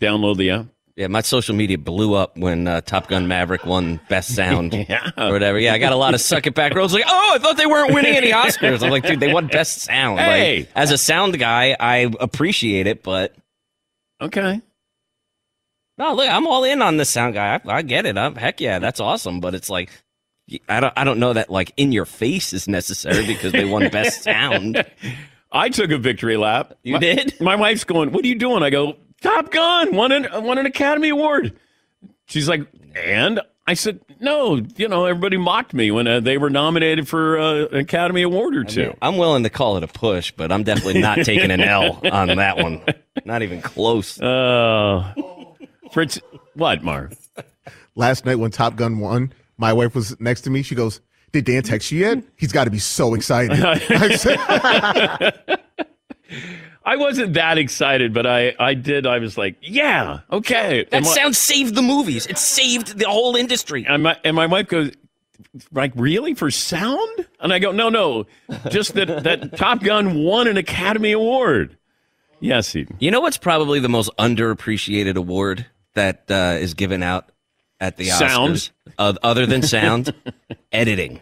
Download 0.00 0.36
the 0.38 0.50
app. 0.50 0.66
Yeah, 1.00 1.06
my 1.06 1.22
social 1.22 1.54
media 1.54 1.78
blew 1.78 2.12
up 2.12 2.36
when 2.36 2.68
uh, 2.68 2.82
Top 2.82 3.08
Gun 3.08 3.26
Maverick 3.26 3.64
won 3.64 3.98
Best 4.10 4.34
Sound 4.34 4.74
Yeah. 4.88 5.10
or 5.16 5.32
whatever. 5.32 5.58
Yeah, 5.58 5.72
I 5.72 5.78
got 5.78 5.92
a 5.92 5.96
lot 5.96 6.12
of 6.12 6.20
suck 6.20 6.46
it 6.46 6.54
back 6.54 6.74
rolls 6.74 6.92
like, 6.92 7.04
oh, 7.06 7.32
I 7.34 7.38
thought 7.38 7.56
they 7.56 7.64
weren't 7.64 7.94
winning 7.94 8.14
any 8.14 8.32
Oscars. 8.32 8.82
I'm 8.82 8.90
like, 8.90 9.04
dude, 9.06 9.18
they 9.18 9.32
won 9.32 9.46
Best 9.46 9.78
Sound. 9.80 10.20
Hey! 10.20 10.58
Like, 10.58 10.68
as 10.74 10.90
a 10.90 10.98
sound 10.98 11.38
guy, 11.38 11.74
I 11.80 12.10
appreciate 12.20 12.86
it, 12.86 13.02
but 13.02 13.34
Okay. 14.20 14.60
no, 15.96 16.14
look, 16.14 16.28
I'm 16.28 16.46
all 16.46 16.64
in 16.64 16.82
on 16.82 16.98
this 16.98 17.08
sound 17.08 17.32
guy. 17.32 17.60
I, 17.64 17.76
I 17.76 17.80
get 17.82 18.04
it. 18.04 18.18
I'm, 18.18 18.34
heck 18.34 18.60
yeah, 18.60 18.78
that's 18.78 19.00
awesome. 19.00 19.40
But 19.40 19.54
it's 19.54 19.70
like, 19.70 19.88
I 20.68 20.80
don't, 20.80 20.92
I 20.96 21.04
don't 21.04 21.18
know 21.18 21.32
that 21.32 21.48
like 21.48 21.72
in 21.78 21.92
your 21.92 22.04
face 22.04 22.52
is 22.52 22.68
necessary 22.68 23.24
because 23.26 23.52
they 23.52 23.64
won 23.64 23.88
Best 23.88 24.22
Sound. 24.24 24.84
I 25.50 25.70
took 25.70 25.90
a 25.92 25.96
victory 25.98 26.36
lap. 26.36 26.74
You 26.82 26.94
My- 26.94 26.98
did? 27.00 27.40
My 27.40 27.56
wife's 27.56 27.84
going, 27.84 28.12
"What 28.12 28.22
are 28.24 28.28
you 28.28 28.34
doing?" 28.34 28.62
I 28.62 28.68
go, 28.70 28.96
"Top 29.20 29.50
Gun 29.50 29.94
won 29.94 30.12
an 30.12 30.44
won 30.44 30.58
an 30.58 30.66
Academy 30.66 31.10
Award." 31.10 31.56
She's 32.26 32.48
like, 32.48 32.66
"And?" 32.94 33.40
I 33.66 33.74
said, 33.74 34.00
"No, 34.18 34.56
you 34.76 34.88
know, 34.88 35.04
everybody 35.04 35.36
mocked 35.36 35.74
me 35.74 35.92
when 35.92 36.08
uh, 36.08 36.18
they 36.18 36.38
were 36.38 36.50
nominated 36.50 37.06
for 37.06 37.38
uh, 37.38 37.66
an 37.66 37.76
Academy 37.76 38.22
Award 38.22 38.56
or 38.56 38.64
two. 38.64 38.96
I'm 39.00 39.16
willing 39.16 39.44
to 39.44 39.50
call 39.50 39.76
it 39.76 39.84
a 39.84 39.86
push, 39.86 40.32
but 40.32 40.50
I'm 40.50 40.64
definitely 40.64 41.00
not 41.00 41.18
taking 41.24 41.52
an 41.52 41.60
L 41.60 42.00
on 42.10 42.28
that 42.28 42.56
one. 42.56 42.80
Not 43.24 43.42
even 43.42 43.62
close. 43.62 44.20
Uh, 44.20 45.12
Fritz, 45.92 46.20
what, 46.54 46.82
Marv? 46.82 47.16
Last 47.94 48.26
night 48.26 48.36
when 48.36 48.50
Top 48.50 48.74
Gun 48.74 48.98
won, 48.98 49.32
my 49.56 49.72
wife 49.72 49.94
was 49.94 50.18
next 50.20 50.40
to 50.42 50.50
me. 50.50 50.62
She 50.62 50.74
goes, 50.74 51.00
"Did 51.30 51.44
Dan 51.44 51.62
text 51.62 51.92
you 51.92 52.00
yet? 52.00 52.24
He's 52.36 52.50
got 52.50 52.64
to 52.64 52.70
be 52.70 52.80
so 52.80 53.14
excited." 53.14 53.56
I 56.90 56.96
wasn't 56.96 57.34
that 57.34 57.56
excited, 57.56 58.12
but 58.12 58.26
I, 58.26 58.52
I 58.58 58.74
did. 58.74 59.06
I 59.06 59.18
was 59.18 59.38
like, 59.38 59.54
"Yeah, 59.62 60.20
okay." 60.32 60.86
That 60.90 61.04
my- 61.04 61.08
sound 61.08 61.36
saved 61.36 61.76
the 61.76 61.82
movies. 61.82 62.26
It 62.26 62.36
saved 62.36 62.98
the 62.98 63.08
whole 63.08 63.36
industry. 63.36 63.86
And 63.88 64.02
my 64.02 64.16
and 64.24 64.34
my 64.34 64.46
wife 64.46 64.66
goes, 64.66 64.90
like, 65.72 65.92
really 65.94 66.34
for 66.34 66.50
sound? 66.50 67.26
And 67.38 67.52
I 67.52 67.60
go, 67.60 67.70
no, 67.70 67.90
no, 67.90 68.26
just 68.70 68.94
that 68.94 69.22
that 69.22 69.56
Top 69.56 69.82
Gun 69.84 70.24
won 70.24 70.48
an 70.48 70.56
Academy 70.56 71.12
Award. 71.12 71.76
Yes, 72.40 72.74
Eden. 72.74 72.96
You 72.98 73.12
know 73.12 73.20
what's 73.20 73.38
probably 73.38 73.78
the 73.78 73.88
most 73.88 74.10
underappreciated 74.18 75.14
award 75.14 75.66
that 75.94 76.24
uh, 76.28 76.56
is 76.58 76.74
given 76.74 77.04
out 77.04 77.30
at 77.78 77.98
the 77.98 78.06
Sound. 78.06 78.54
Oscars, 78.54 78.70
uh, 78.98 79.14
other 79.22 79.46
than 79.46 79.62
sound, 79.62 80.12
editing. 80.72 81.20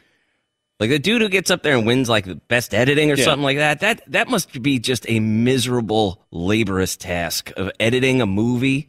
Like 0.80 0.90
the 0.90 0.98
dude 0.98 1.22
who 1.22 1.28
gets 1.28 1.50
up 1.50 1.62
there 1.64 1.76
and 1.76 1.84
wins 1.86 2.08
like 2.08 2.24
the 2.24 2.36
best 2.36 2.72
editing 2.72 3.10
or 3.10 3.16
Yeah. 3.16 3.24
something 3.24 3.42
like 3.42 3.56
that. 3.58 3.80
That 3.80 4.02
that 4.06 4.28
must 4.28 4.62
be 4.62 4.78
just 4.78 5.08
a 5.08 5.18
miserable, 5.20 6.24
laborious 6.30 6.96
task 6.96 7.52
of 7.56 7.70
editing 7.80 8.20
a 8.22 8.26
movie. 8.26 8.88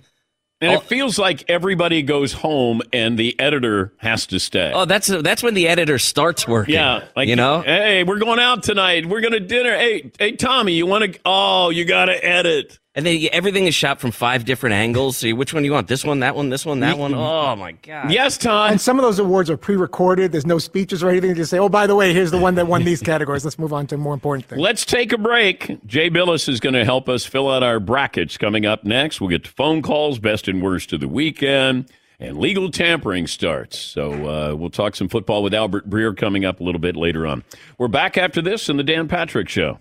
And 0.62 0.74
it 0.74 0.84
feels 0.84 1.18
like 1.18 1.50
everybody 1.50 2.02
goes 2.02 2.34
home 2.34 2.82
and 2.92 3.18
the 3.18 3.40
editor 3.40 3.94
has 3.98 4.26
to 4.28 4.40
stay. 4.42 4.74
Oh, 4.76 4.84
that's 4.84 5.08
that's 5.08 5.42
when 5.42 5.54
the 5.54 5.70
editor 5.70 5.98
starts 5.98 6.46
working. 6.48 6.74
yeah, 6.76 7.06
like 7.16 7.30
you 7.30 7.38
know. 7.38 7.62
hey, 7.62 8.04
we're 8.04 8.20
going 8.20 8.40
out 8.40 8.62
tonight. 8.64 9.06
We're 9.06 9.22
going 9.22 9.32
to 9.32 9.40
dinner. 9.40 9.74
Hey, 9.78 10.12
hey, 10.20 10.34
Tommy, 10.34 10.74
you 10.74 10.86
want 10.86 11.14
to? 11.14 11.20
Oh, 11.26 11.70
you 11.70 11.86
got 11.86 12.06
to 12.06 12.26
edit. 12.26 12.78
And 12.96 13.06
then 13.06 13.28
everything 13.32 13.68
is 13.68 13.76
shot 13.76 14.02
from 14.02 14.10
five 14.10 14.46
different 14.46 14.74
angles. 14.74 15.18
So 15.18 15.30
which 15.36 15.54
one 15.54 15.62
do 15.62 15.68
you 15.68 15.74
want? 15.74 15.88
This 15.88 16.04
one, 16.04 16.22
that 16.22 16.36
one, 16.36 16.50
this 16.50 16.66
one, 16.66 16.80
that 16.80 16.98
one. 16.98 17.14
Oh 17.14 17.56
my 17.56 17.74
god! 17.74 18.12
Yes, 18.12 18.36
Tom. 18.36 18.72
And 18.72 18.82
some 18.82 18.98
of 18.98 19.04
those 19.04 19.20
awards 19.20 19.48
are 19.52 19.58
pre-recorded. 19.58 20.32
There's 20.32 20.48
no 20.48 20.58
speeches 20.58 21.04
or 21.04 21.10
anything. 21.10 21.30
They 21.30 21.36
just 21.36 21.52
say, 21.52 21.60
"Oh, 21.60 21.70
by 21.70 21.86
the 21.86 21.96
way, 21.96 22.14
here's 22.14 22.32
the 22.32 22.40
one 22.40 22.56
that 22.56 22.66
won 22.66 22.84
these 22.84 23.02
categories. 23.04 23.46
Let's 23.46 23.60
move 23.60 23.74
on 23.74 23.86
to 23.88 23.98
more 23.98 24.16
important 24.16 24.46
things." 24.48 24.60
Let's 24.60 24.86
take 24.86 25.14
a 25.14 25.20
break. 25.20 25.86
Jay 25.86 26.10
Bilas 26.10 26.50
is 26.50 26.60
going 26.60 26.74
to 26.74 26.84
help 26.84 27.08
us 27.08 27.26
fill 27.26 27.48
out 27.50 27.62
our 27.62 27.80
brackets 27.80 28.38
coming 28.38 28.66
up 28.66 28.84
next. 28.84 29.22
We'll 29.22 29.30
get 29.30 29.44
to 29.44 29.52
phone 29.52 29.84
calls, 29.84 30.18
best 30.18 30.48
and 30.48 30.62
worst 30.62 30.92
of 30.92 31.00
the 31.00 31.08
weekend, 31.08 31.92
and 32.20 32.40
legal 32.40 32.72
tampering 32.72 33.28
starts. 33.28 33.78
So 33.78 34.12
uh, 34.28 34.56
we'll 34.56 34.72
talk 34.72 34.96
some 34.96 35.10
football 35.10 35.44
with 35.44 35.54
Albert 35.54 35.88
Breer 35.88 36.18
coming 36.18 36.44
up 36.44 36.60
a 36.60 36.64
little 36.64 36.82
bit 36.82 36.96
later 36.96 37.28
on. 37.28 37.44
We're 37.78 37.88
back 37.88 38.18
after 38.18 38.42
this 38.42 38.68
in 38.68 38.78
the 38.78 38.84
Dan 38.84 39.08
Patrick 39.08 39.48
Show. 39.48 39.80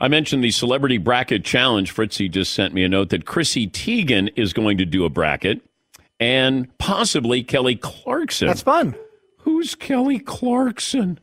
I 0.00 0.08
mentioned 0.08 0.44
the 0.44 0.50
celebrity 0.50 0.98
bracket 0.98 1.44
challenge. 1.44 1.90
Fritzy 1.90 2.28
just 2.28 2.52
sent 2.52 2.72
me 2.72 2.84
a 2.84 2.88
note 2.88 3.08
that 3.10 3.26
Chrissy 3.26 3.66
Teigen 3.68 4.30
is 4.36 4.52
going 4.52 4.78
to 4.78 4.84
do 4.84 5.04
a 5.04 5.08
bracket, 5.08 5.60
and 6.20 6.76
possibly 6.78 7.42
Kelly 7.42 7.76
Clarkson. 7.76 8.46
That's 8.46 8.62
fun. 8.62 8.94
Who's 9.38 9.74
Kelly 9.74 10.18
Clarkson? 10.18 11.18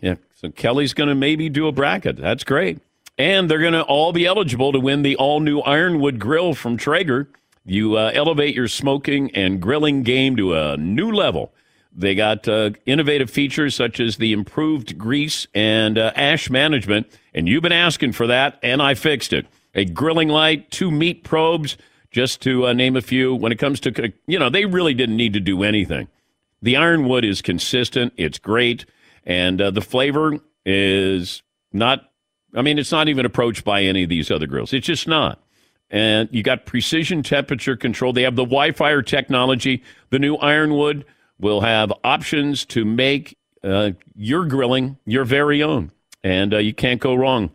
Yeah, 0.00 0.16
so 0.34 0.50
Kelly's 0.50 0.94
going 0.94 1.08
to 1.08 1.14
maybe 1.14 1.48
do 1.48 1.66
a 1.66 1.72
bracket. 1.72 2.16
That's 2.16 2.44
great. 2.44 2.78
And 3.18 3.50
they're 3.50 3.60
going 3.60 3.72
to 3.74 3.82
all 3.82 4.12
be 4.12 4.26
eligible 4.26 4.72
to 4.72 4.80
win 4.80 5.02
the 5.02 5.16
all 5.16 5.40
new 5.40 5.60
Ironwood 5.60 6.18
Grill 6.18 6.54
from 6.54 6.76
Traeger. 6.76 7.28
You 7.64 7.96
uh, 7.96 8.10
elevate 8.14 8.54
your 8.54 8.68
smoking 8.68 9.30
and 9.34 9.60
grilling 9.60 10.02
game 10.02 10.36
to 10.36 10.54
a 10.54 10.76
new 10.76 11.12
level. 11.12 11.52
They 11.94 12.14
got 12.14 12.48
uh, 12.48 12.70
innovative 12.86 13.30
features 13.30 13.74
such 13.74 14.00
as 14.00 14.16
the 14.16 14.32
improved 14.32 14.96
grease 14.96 15.46
and 15.54 15.98
uh, 15.98 16.12
ash 16.16 16.48
management, 16.48 17.06
and 17.34 17.48
you've 17.48 17.62
been 17.62 17.72
asking 17.72 18.12
for 18.12 18.26
that, 18.26 18.58
and 18.62 18.80
I 18.80 18.94
fixed 18.94 19.32
it. 19.32 19.46
A 19.74 19.84
grilling 19.84 20.28
light, 20.28 20.70
two 20.70 20.90
meat 20.90 21.22
probes, 21.22 21.76
just 22.10 22.40
to 22.42 22.66
uh, 22.66 22.72
name 22.72 22.96
a 22.96 23.00
few. 23.02 23.34
When 23.34 23.52
it 23.52 23.58
comes 23.58 23.80
to, 23.80 24.12
you 24.26 24.38
know, 24.38 24.50
they 24.50 24.64
really 24.64 24.94
didn't 24.94 25.16
need 25.16 25.32
to 25.34 25.40
do 25.40 25.62
anything. 25.62 26.08
The 26.60 26.76
ironwood 26.76 27.24
is 27.24 27.42
consistent. 27.42 28.12
It's 28.16 28.38
great. 28.38 28.84
And 29.24 29.60
uh, 29.60 29.70
the 29.70 29.80
flavor 29.80 30.38
is 30.64 31.42
not, 31.72 32.10
I 32.54 32.62
mean, 32.62 32.78
it's 32.78 32.92
not 32.92 33.08
even 33.08 33.26
approached 33.26 33.64
by 33.64 33.82
any 33.82 34.02
of 34.04 34.08
these 34.08 34.30
other 34.30 34.46
grills. 34.46 34.72
It's 34.72 34.86
just 34.86 35.08
not. 35.08 35.42
And 35.90 36.28
you 36.32 36.42
got 36.42 36.64
precision 36.64 37.22
temperature 37.22 37.76
control. 37.76 38.12
They 38.12 38.22
have 38.22 38.36
the 38.36 38.44
Wi 38.44 38.72
Fi 38.72 39.00
technology. 39.02 39.82
The 40.10 40.18
new 40.18 40.36
ironwood 40.36 41.04
will 41.42 41.60
have 41.60 41.92
options 42.04 42.64
to 42.64 42.86
make 42.86 43.36
uh, 43.62 43.90
your 44.14 44.46
grilling 44.46 44.96
your 45.04 45.24
very 45.24 45.62
own. 45.62 45.90
And 46.24 46.54
uh, 46.54 46.58
you 46.58 46.72
can't 46.72 47.00
go 47.00 47.14
wrong. 47.14 47.50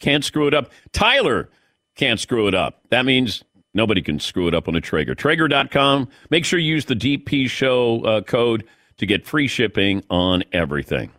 Can't 0.00 0.24
screw 0.24 0.48
it 0.48 0.54
up. 0.54 0.72
Tyler 0.92 1.50
can't 1.94 2.18
screw 2.18 2.48
it 2.48 2.54
up. 2.54 2.80
That 2.88 3.04
means 3.04 3.44
nobody 3.74 4.00
can 4.00 4.18
screw 4.18 4.48
it 4.48 4.54
up 4.54 4.68
on 4.68 4.74
a 4.74 4.80
Traeger. 4.80 5.14
Traeger.com. 5.14 6.08
Make 6.30 6.44
sure 6.44 6.58
you 6.58 6.74
use 6.74 6.86
the 6.86 6.94
DP 6.96 7.48
show 7.50 8.02
uh, 8.04 8.20
code 8.22 8.64
to 8.96 9.06
get 9.06 9.26
free 9.26 9.48
shipping 9.48 10.02
on 10.08 10.42
everything. 10.52 11.10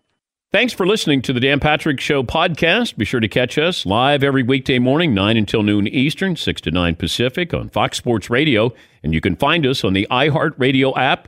Thanks 0.52 0.74
for 0.74 0.88
listening 0.88 1.22
to 1.24 1.34
the 1.34 1.40
Dan 1.40 1.60
Patrick 1.60 2.00
Show 2.00 2.24
podcast. 2.24 2.98
Be 2.98 3.06
sure 3.06 3.20
to 3.20 3.28
catch 3.28 3.60
us 3.60 3.86
live 3.86 4.24
every 4.24 4.42
weekday 4.42 4.80
morning, 4.80 5.14
9 5.14 5.38
until 5.38 5.62
noon 5.62 5.88
Eastern, 5.88 6.36
6 6.36 6.62
to 6.62 6.72
9 6.72 6.96
Pacific 6.96 7.54
on 7.54 7.70
Fox 7.70 7.98
Sports 7.98 8.32
Radio. 8.32 8.74
And 9.04 9.14
you 9.14 9.22
can 9.22 9.36
find 9.36 9.64
us 9.68 9.84
on 9.84 9.94
the 9.94 10.08
iHeartRadio 10.10 10.98
app 10.98 11.28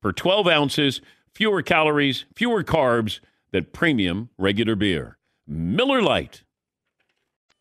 per 0.00 0.12
12 0.12 0.46
ounces, 0.46 1.00
fewer 1.34 1.62
calories, 1.62 2.24
fewer 2.34 2.64
carbs 2.64 3.20
than 3.52 3.64
premium 3.72 4.30
regular 4.38 4.74
beer. 4.74 5.18
Miller 5.46 6.02
Lite. 6.02 6.42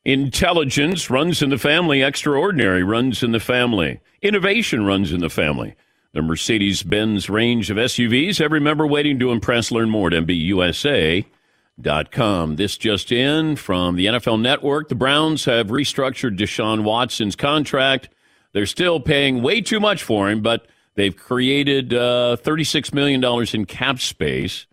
Intelligence 0.04 1.10
runs 1.10 1.42
in 1.42 1.50
the 1.50 1.58
family. 1.58 2.02
Extraordinary 2.02 2.84
runs 2.84 3.24
in 3.24 3.34
the 3.34 3.40
family. 3.40 4.00
Innovation 4.22 4.86
runs 4.86 5.12
in 5.12 5.20
the 5.20 5.30
family. 5.30 5.76
The 6.14 6.22
Mercedes 6.22 6.82
Benz 6.82 7.30
range 7.30 7.70
of 7.70 7.76
SUVs. 7.78 8.40
Every 8.40 8.62
member 8.62 8.88
waiting 8.88 9.20
to 9.20 9.32
impress. 9.32 9.70
Learn 9.70 9.90
more 9.90 10.08
at 10.08 10.14
MBUSA.com. 10.14 11.26
This 12.56 12.78
just 12.78 13.12
in 13.12 13.58
from 13.58 13.96
the 13.98 14.06
NFL 14.06 14.40
Network. 14.42 14.88
The 14.88 14.96
Browns 14.96 15.44
have 15.46 15.68
restructured 15.68 16.38
Deshaun 16.38 16.84
Watson's 16.84 17.36
contract. 17.36 18.10
They're 18.54 18.66
still 18.66 19.02
paying 19.02 19.42
way 19.44 19.60
too 19.62 19.82
much 19.82 20.04
for 20.04 20.30
him, 20.30 20.42
but 20.42 20.68
they've 20.98 21.16
created 21.16 21.94
uh, 21.94 22.36
$36 22.42 22.94
million 22.94 23.24
in 23.54 23.66
cap 23.66 24.00
space, 24.02 24.66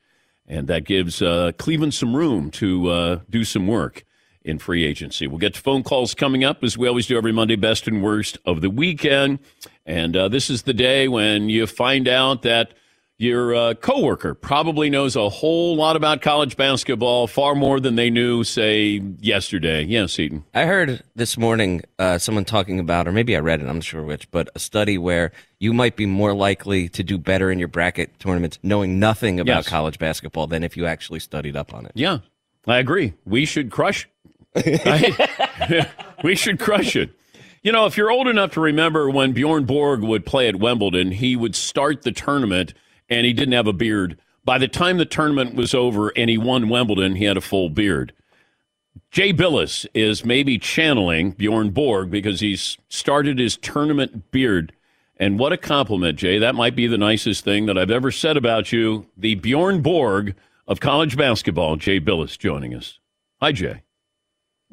and 0.48 0.66
that 0.66 0.84
gives 0.84 1.22
uh, 1.22 1.52
Cleveland 1.58 1.94
some 1.94 2.16
room 2.16 2.50
to 2.50 2.88
uh, 2.88 3.20
do 3.30 3.44
some 3.44 3.68
work 3.68 4.04
in 4.42 4.58
free 4.58 4.84
agency. 4.84 5.26
We'll 5.26 5.38
get 5.38 5.54
to 5.54 5.60
phone 5.60 5.84
calls 5.84 6.14
coming 6.14 6.42
up, 6.42 6.64
as 6.64 6.76
we 6.76 6.88
always 6.88 7.06
do 7.06 7.16
every 7.16 7.32
Monday, 7.32 7.56
best 7.56 7.86
and 7.86 8.02
worst 8.02 8.38
of 8.44 8.60
the 8.60 8.70
weekend. 8.70 9.38
And 9.86 10.16
uh, 10.16 10.28
this 10.28 10.50
is 10.50 10.62
the 10.62 10.74
day 10.74 11.08
when 11.08 11.48
you 11.48 11.66
find 11.66 12.08
out 12.08 12.42
that 12.42 12.74
your 13.16 13.54
uh, 13.54 13.74
coworker 13.74 14.34
probably 14.34 14.90
knows 14.90 15.14
a 15.14 15.28
whole 15.28 15.76
lot 15.76 15.94
about 15.94 16.20
college 16.20 16.56
basketball, 16.56 17.26
far 17.26 17.54
more 17.54 17.78
than 17.78 17.94
they 17.94 18.10
knew, 18.10 18.42
say, 18.42 19.00
yesterday. 19.20 19.82
Yes, 19.84 20.18
Eaton. 20.18 20.44
I 20.52 20.64
heard 20.66 21.02
this 21.14 21.38
morning 21.38 21.82
uh, 21.98 22.18
someone 22.18 22.44
talking 22.44 22.80
about, 22.80 23.06
or 23.06 23.12
maybe 23.12 23.36
I 23.36 23.40
read 23.40 23.60
it, 23.60 23.68
I'm 23.68 23.76
not 23.76 23.84
sure 23.84 24.02
which, 24.02 24.28
but 24.32 24.48
a 24.54 24.58
study 24.58 24.98
where 24.98 25.30
you 25.60 25.72
might 25.72 25.94
be 25.96 26.06
more 26.06 26.34
likely 26.34 26.88
to 26.90 27.02
do 27.04 27.16
better 27.16 27.50
in 27.50 27.58
your 27.58 27.68
bracket 27.68 28.18
tournaments 28.18 28.58
knowing 28.62 28.98
nothing 28.98 29.38
about 29.38 29.58
Yes. 29.58 29.68
college 29.68 29.98
basketball 29.98 30.46
than 30.48 30.64
if 30.64 30.76
you 30.76 30.86
actually 30.86 31.20
studied 31.20 31.56
up 31.56 31.72
on 31.72 31.86
it. 31.86 31.92
Yeah, 31.94 32.18
I 32.66 32.78
agree. 32.78 33.14
We 33.24 33.44
should 33.44 33.70
crush. 33.70 34.08
Right? 34.56 35.14
we 36.24 36.34
should 36.34 36.58
crush 36.58 36.96
it. 36.96 37.10
You 37.62 37.72
know, 37.72 37.86
if 37.86 37.96
you're 37.96 38.10
old 38.10 38.28
enough 38.28 38.52
to 38.52 38.60
remember 38.60 39.08
when 39.08 39.32
Bjorn 39.32 39.64
Borg 39.64 40.02
would 40.02 40.26
play 40.26 40.48
at 40.48 40.56
Wimbledon, 40.56 41.12
he 41.12 41.34
would 41.36 41.54
start 41.56 42.02
the 42.02 42.12
tournament 42.12 42.74
and 43.08 43.26
he 43.26 43.32
didn't 43.32 43.54
have 43.54 43.66
a 43.66 43.72
beard. 43.72 44.18
By 44.44 44.58
the 44.58 44.68
time 44.68 44.98
the 44.98 45.06
tournament 45.06 45.54
was 45.54 45.74
over 45.74 46.10
and 46.10 46.28
he 46.28 46.38
won 46.38 46.68
Wimbledon, 46.68 47.16
he 47.16 47.24
had 47.24 47.36
a 47.36 47.42
full 47.42 47.70
beard. 47.70 48.12
Jay 49.10 49.32
Bilas 49.32 49.86
is 49.94 50.24
maybe 50.24 50.58
channeling 50.58 51.32
Bjorn 51.32 51.70
Borg 51.70 52.10
because 52.10 52.40
he's 52.40 52.78
started 52.88 53.38
his 53.38 53.56
tournament 53.56 54.30
beard. 54.30 54.72
And 55.16 55.38
what 55.38 55.52
a 55.52 55.56
compliment, 55.56 56.18
Jay. 56.18 56.38
That 56.38 56.54
might 56.54 56.74
be 56.74 56.86
the 56.86 56.98
nicest 56.98 57.44
thing 57.44 57.66
that 57.66 57.78
I've 57.78 57.90
ever 57.90 58.10
said 58.10 58.36
about 58.36 58.72
you. 58.72 59.06
The 59.16 59.36
Bjorn 59.36 59.82
Borg 59.82 60.34
of 60.66 60.80
college 60.80 61.16
basketball, 61.16 61.76
Jay 61.76 62.00
Bilas, 62.00 62.38
joining 62.38 62.74
us. 62.74 62.98
Hi, 63.40 63.52
Jay. 63.52 63.82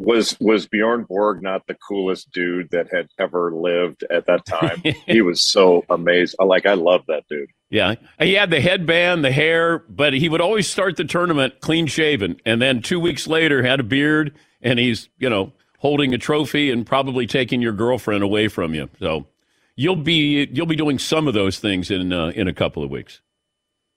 Was 0.01 0.37
was 0.39 0.67
Bjorn 0.67 1.03
Borg 1.03 1.41
not 1.41 1.67
the 1.67 1.75
coolest 1.75 2.31
dude 2.31 2.69
that 2.71 2.87
had 2.91 3.07
ever 3.19 3.53
lived 3.53 4.03
at 4.09 4.25
that 4.27 4.45
time? 4.45 4.81
he 5.05 5.21
was 5.21 5.41
so 5.41 5.85
amazing. 5.89 6.37
Like 6.45 6.65
I 6.65 6.73
love 6.73 7.03
that 7.07 7.23
dude. 7.29 7.49
Yeah. 7.69 7.95
He 8.19 8.33
had 8.33 8.51
the 8.51 8.61
headband, 8.61 9.23
the 9.23 9.31
hair, 9.31 9.79
but 9.89 10.13
he 10.13 10.27
would 10.27 10.41
always 10.41 10.67
start 10.67 10.97
the 10.97 11.05
tournament 11.05 11.61
clean 11.61 11.87
shaven. 11.87 12.39
And 12.45 12.61
then 12.61 12.81
two 12.81 12.99
weeks 12.99 13.27
later, 13.27 13.63
had 13.63 13.79
a 13.79 13.83
beard, 13.83 14.35
and 14.61 14.77
he's, 14.77 15.07
you 15.17 15.29
know, 15.29 15.53
holding 15.79 16.13
a 16.13 16.17
trophy 16.17 16.69
and 16.69 16.85
probably 16.85 17.25
taking 17.25 17.61
your 17.61 17.71
girlfriend 17.71 18.23
away 18.23 18.49
from 18.49 18.73
you. 18.73 18.89
So 18.99 19.25
you'll 19.75 19.95
be 19.95 20.47
you'll 20.51 20.65
be 20.65 20.75
doing 20.75 20.99
some 20.99 21.27
of 21.27 21.33
those 21.33 21.59
things 21.59 21.89
in 21.89 22.11
uh, 22.11 22.27
in 22.35 22.47
a 22.47 22.53
couple 22.53 22.83
of 22.83 22.91
weeks. 22.91 23.21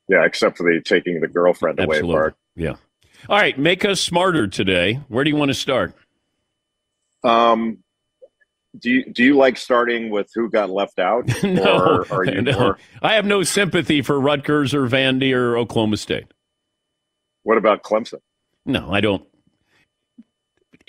Yeah, 0.08 0.24
except 0.24 0.58
for 0.58 0.64
the 0.64 0.80
taking 0.82 1.20
the 1.20 1.28
girlfriend 1.28 1.80
away 1.80 2.02
part. 2.02 2.36
Yeah. 2.56 2.76
All 3.28 3.36
right, 3.38 3.58
make 3.58 3.84
us 3.84 4.00
smarter 4.00 4.46
today. 4.46 5.00
Where 5.08 5.24
do 5.24 5.30
you 5.30 5.36
want 5.36 5.48
to 5.50 5.54
start? 5.54 5.94
Um, 7.22 7.78
do 8.78 8.90
you 8.90 9.12
do 9.12 9.24
you 9.24 9.36
like 9.36 9.56
starting 9.56 10.10
with 10.10 10.30
who 10.34 10.50
got 10.50 10.68
left 10.68 10.98
out? 10.98 11.26
no, 11.42 11.78
or 11.78 12.12
are 12.12 12.24
you 12.24 12.42
no. 12.42 12.74
I 13.02 13.14
have 13.14 13.24
no 13.24 13.42
sympathy 13.42 14.02
for 14.02 14.20
Rutgers 14.20 14.74
or 14.74 14.86
Vandy 14.86 15.32
or 15.34 15.56
Oklahoma 15.56 15.96
State. 15.96 16.26
what 17.44 17.56
about 17.56 17.82
Clemson? 17.82 18.20
No, 18.66 18.92
I 18.92 19.00
don't. 19.00 19.26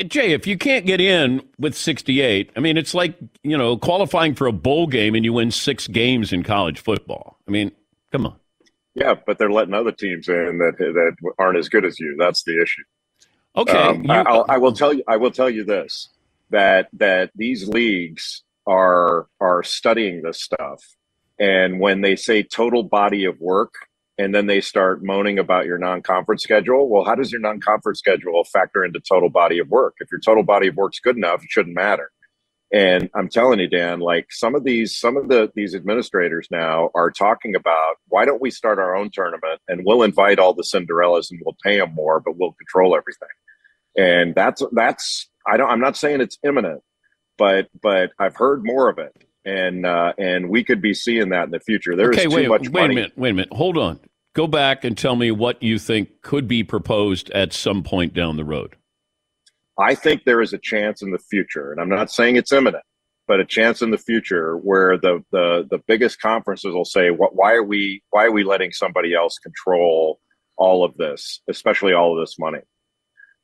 Jay, 0.08 0.34
if 0.34 0.46
you 0.46 0.58
can't 0.58 0.86
get 0.86 1.00
in 1.00 1.42
with 1.58 1.74
68, 1.74 2.52
I 2.56 2.60
mean, 2.60 2.76
it's 2.76 2.94
like, 2.94 3.16
you 3.44 3.58
know, 3.58 3.78
qualifying 3.78 4.36
for 4.36 4.46
a 4.46 4.52
bowl 4.52 4.88
game 4.88 5.16
and 5.16 5.24
you 5.24 5.32
win 5.32 5.52
six 5.52 5.88
games 5.88 6.34
in 6.34 6.44
college 6.44 6.82
football. 6.82 7.38
I 7.48 7.52
mean, 7.52 7.72
come 8.12 8.26
on. 8.26 8.36
Yeah, 8.96 9.16
but 9.26 9.38
they're 9.38 9.52
letting 9.52 9.74
other 9.74 9.92
teams 9.92 10.28
in 10.30 10.58
that 10.60 10.78
that 10.80 11.16
aren't 11.38 11.58
as 11.58 11.70
good 11.70 11.86
as 11.86 12.00
you. 12.00 12.16
That's 12.18 12.44
the 12.44 12.62
issue. 12.62 12.84
Okay. 13.58 13.78
Um, 13.78 14.04
you- 14.04 14.12
I, 14.12 14.22
I'll, 14.22 14.46
I 14.50 14.58
will 14.58 14.74
tell 14.74 14.94
you. 14.94 15.04
I 15.08 15.18
will 15.18 15.32
tell 15.32 15.50
you 15.50 15.66
this: 15.66 16.10
that 16.52 16.90
that 16.94 17.32
these 17.36 17.68
leagues 17.68 18.44
are 18.68 19.28
are 19.42 19.64
studying 19.64 20.22
this 20.24 20.42
stuff, 20.42 20.82
and 21.40 21.80
when 21.80 22.02
they 22.02 22.16
say 22.16 22.44
total 22.44 22.84
body 22.84 23.26
of 23.26 23.40
work, 23.42 23.74
and 24.18 24.34
then 24.34 24.48
they 24.48 24.62
start 24.62 25.04
moaning 25.04 25.40
about 25.40 25.66
your 25.66 25.78
non-conference 25.78 26.44
schedule, 26.44 26.90
well, 26.90 27.04
how 27.04 27.16
does 27.16 27.32
your 27.32 27.42
non-conference 27.42 28.00
schedule 28.00 28.44
factor 28.46 28.86
into 28.86 29.00
total 29.02 29.30
body 29.30 29.60
of 29.60 29.70
work? 29.70 29.96
If 30.00 30.10
your 30.12 30.22
total 30.22 30.44
body 30.44 30.68
of 30.70 30.76
work's 30.76 31.00
good 31.00 31.18
enough, 31.18 31.44
it 31.44 31.50
shouldn't 31.52 31.76
matter. 31.76 32.12
And 32.76 33.10
I'm 33.16 33.30
telling 33.30 33.62
you, 33.62 33.70
Dan, 33.70 34.02
like 34.02 34.34
some 34.34 34.54
of 34.54 34.66
these, 34.66 35.00
some 35.00 35.16
of 35.16 35.30
the 35.30 35.50
these 35.56 35.74
administrators 35.74 36.50
now 36.52 36.90
are 36.94 37.10
talking 37.10 37.56
about 37.56 37.96
why 38.10 38.26
don't 38.26 38.42
we 38.42 38.52
start 38.52 38.80
our 38.80 38.98
own 38.98 39.12
tournament 39.12 39.62
and 39.70 39.84
we'll 39.86 40.04
invite 40.04 40.40
all 40.40 40.54
the 40.54 40.62
Cinderellas 40.62 41.32
and 41.32 41.40
we'll 41.46 41.56
pay 41.64 41.80
them 41.80 41.94
more, 41.96 42.20
but 42.20 42.36
we'll 42.38 42.52
control 42.52 42.94
everything. 42.94 43.30
And 43.98 44.36
that's 44.36 44.62
that's 44.74 45.30
I 45.48 45.56
don't 45.56 45.70
I'm 45.70 45.80
not 45.80 45.96
saying 45.96 46.20
it's 46.20 46.38
imminent, 46.44 46.82
but 47.38 47.70
but 47.82 48.12
I've 48.20 48.36
heard 48.36 48.66
more 48.66 48.90
of 48.90 48.98
it, 48.98 49.16
and 49.46 49.86
uh, 49.86 50.12
and 50.18 50.50
we 50.50 50.62
could 50.66 50.82
be 50.82 50.94
seeing 50.94 51.30
that 51.30 51.46
in 51.46 51.52
the 51.52 51.62
future. 51.62 51.96
There 51.96 52.12
is 52.12 52.18
okay, 52.18 52.28
too 52.28 52.36
wait, 52.36 52.50
much 52.50 52.62
wait 52.64 52.74
money. 52.74 52.94
a 52.94 52.96
minute. 52.96 53.14
Wait 53.16 53.30
a 53.30 53.34
minute. 53.36 53.54
Hold 53.54 53.78
on. 53.78 54.02
Go 54.34 54.48
back 54.48 54.84
and 54.84 54.98
tell 54.98 55.16
me 55.16 55.32
what 55.32 55.64
you 55.64 55.80
think 55.80 56.22
could 56.22 56.46
be 56.46 56.62
proposed 56.66 57.32
at 57.32 57.54
some 57.54 57.84
point 57.84 58.14
down 58.14 58.36
the 58.36 58.44
road. 58.44 58.76
I 59.80 59.96
think 59.96 60.24
there 60.24 60.42
is 60.42 60.54
a 60.54 60.58
chance 60.58 61.02
in 61.02 61.12
the 61.12 61.20
future, 61.20 61.72
and 61.72 61.82
I'm 61.82 61.90
not 61.90 62.12
saying 62.12 62.38
it's 62.38 62.54
imminent, 62.54 62.84
but 63.28 63.40
a 63.40 63.46
chance 63.46 63.82
in 63.82 63.92
the 63.92 63.98
future 63.98 64.58
where 64.58 64.98
the 64.98 65.24
the 65.32 65.68
the 65.70 65.80
biggest 65.88 66.22
conferences 66.22 66.74
will 66.74 66.86
say, 66.86 67.10
"What? 67.12 67.36
Why 67.36 67.54
are 67.54 67.64
we? 67.64 68.04
Why 68.12 68.26
are 68.26 68.32
we 68.32 68.44
letting 68.44 68.72
somebody 68.72 69.14
else 69.14 69.38
control 69.40 70.20
all 70.58 70.86
of 70.86 70.96
this, 70.98 71.42
especially 71.50 71.94
all 71.94 72.18
of 72.18 72.26
this 72.26 72.40
money? 72.40 72.60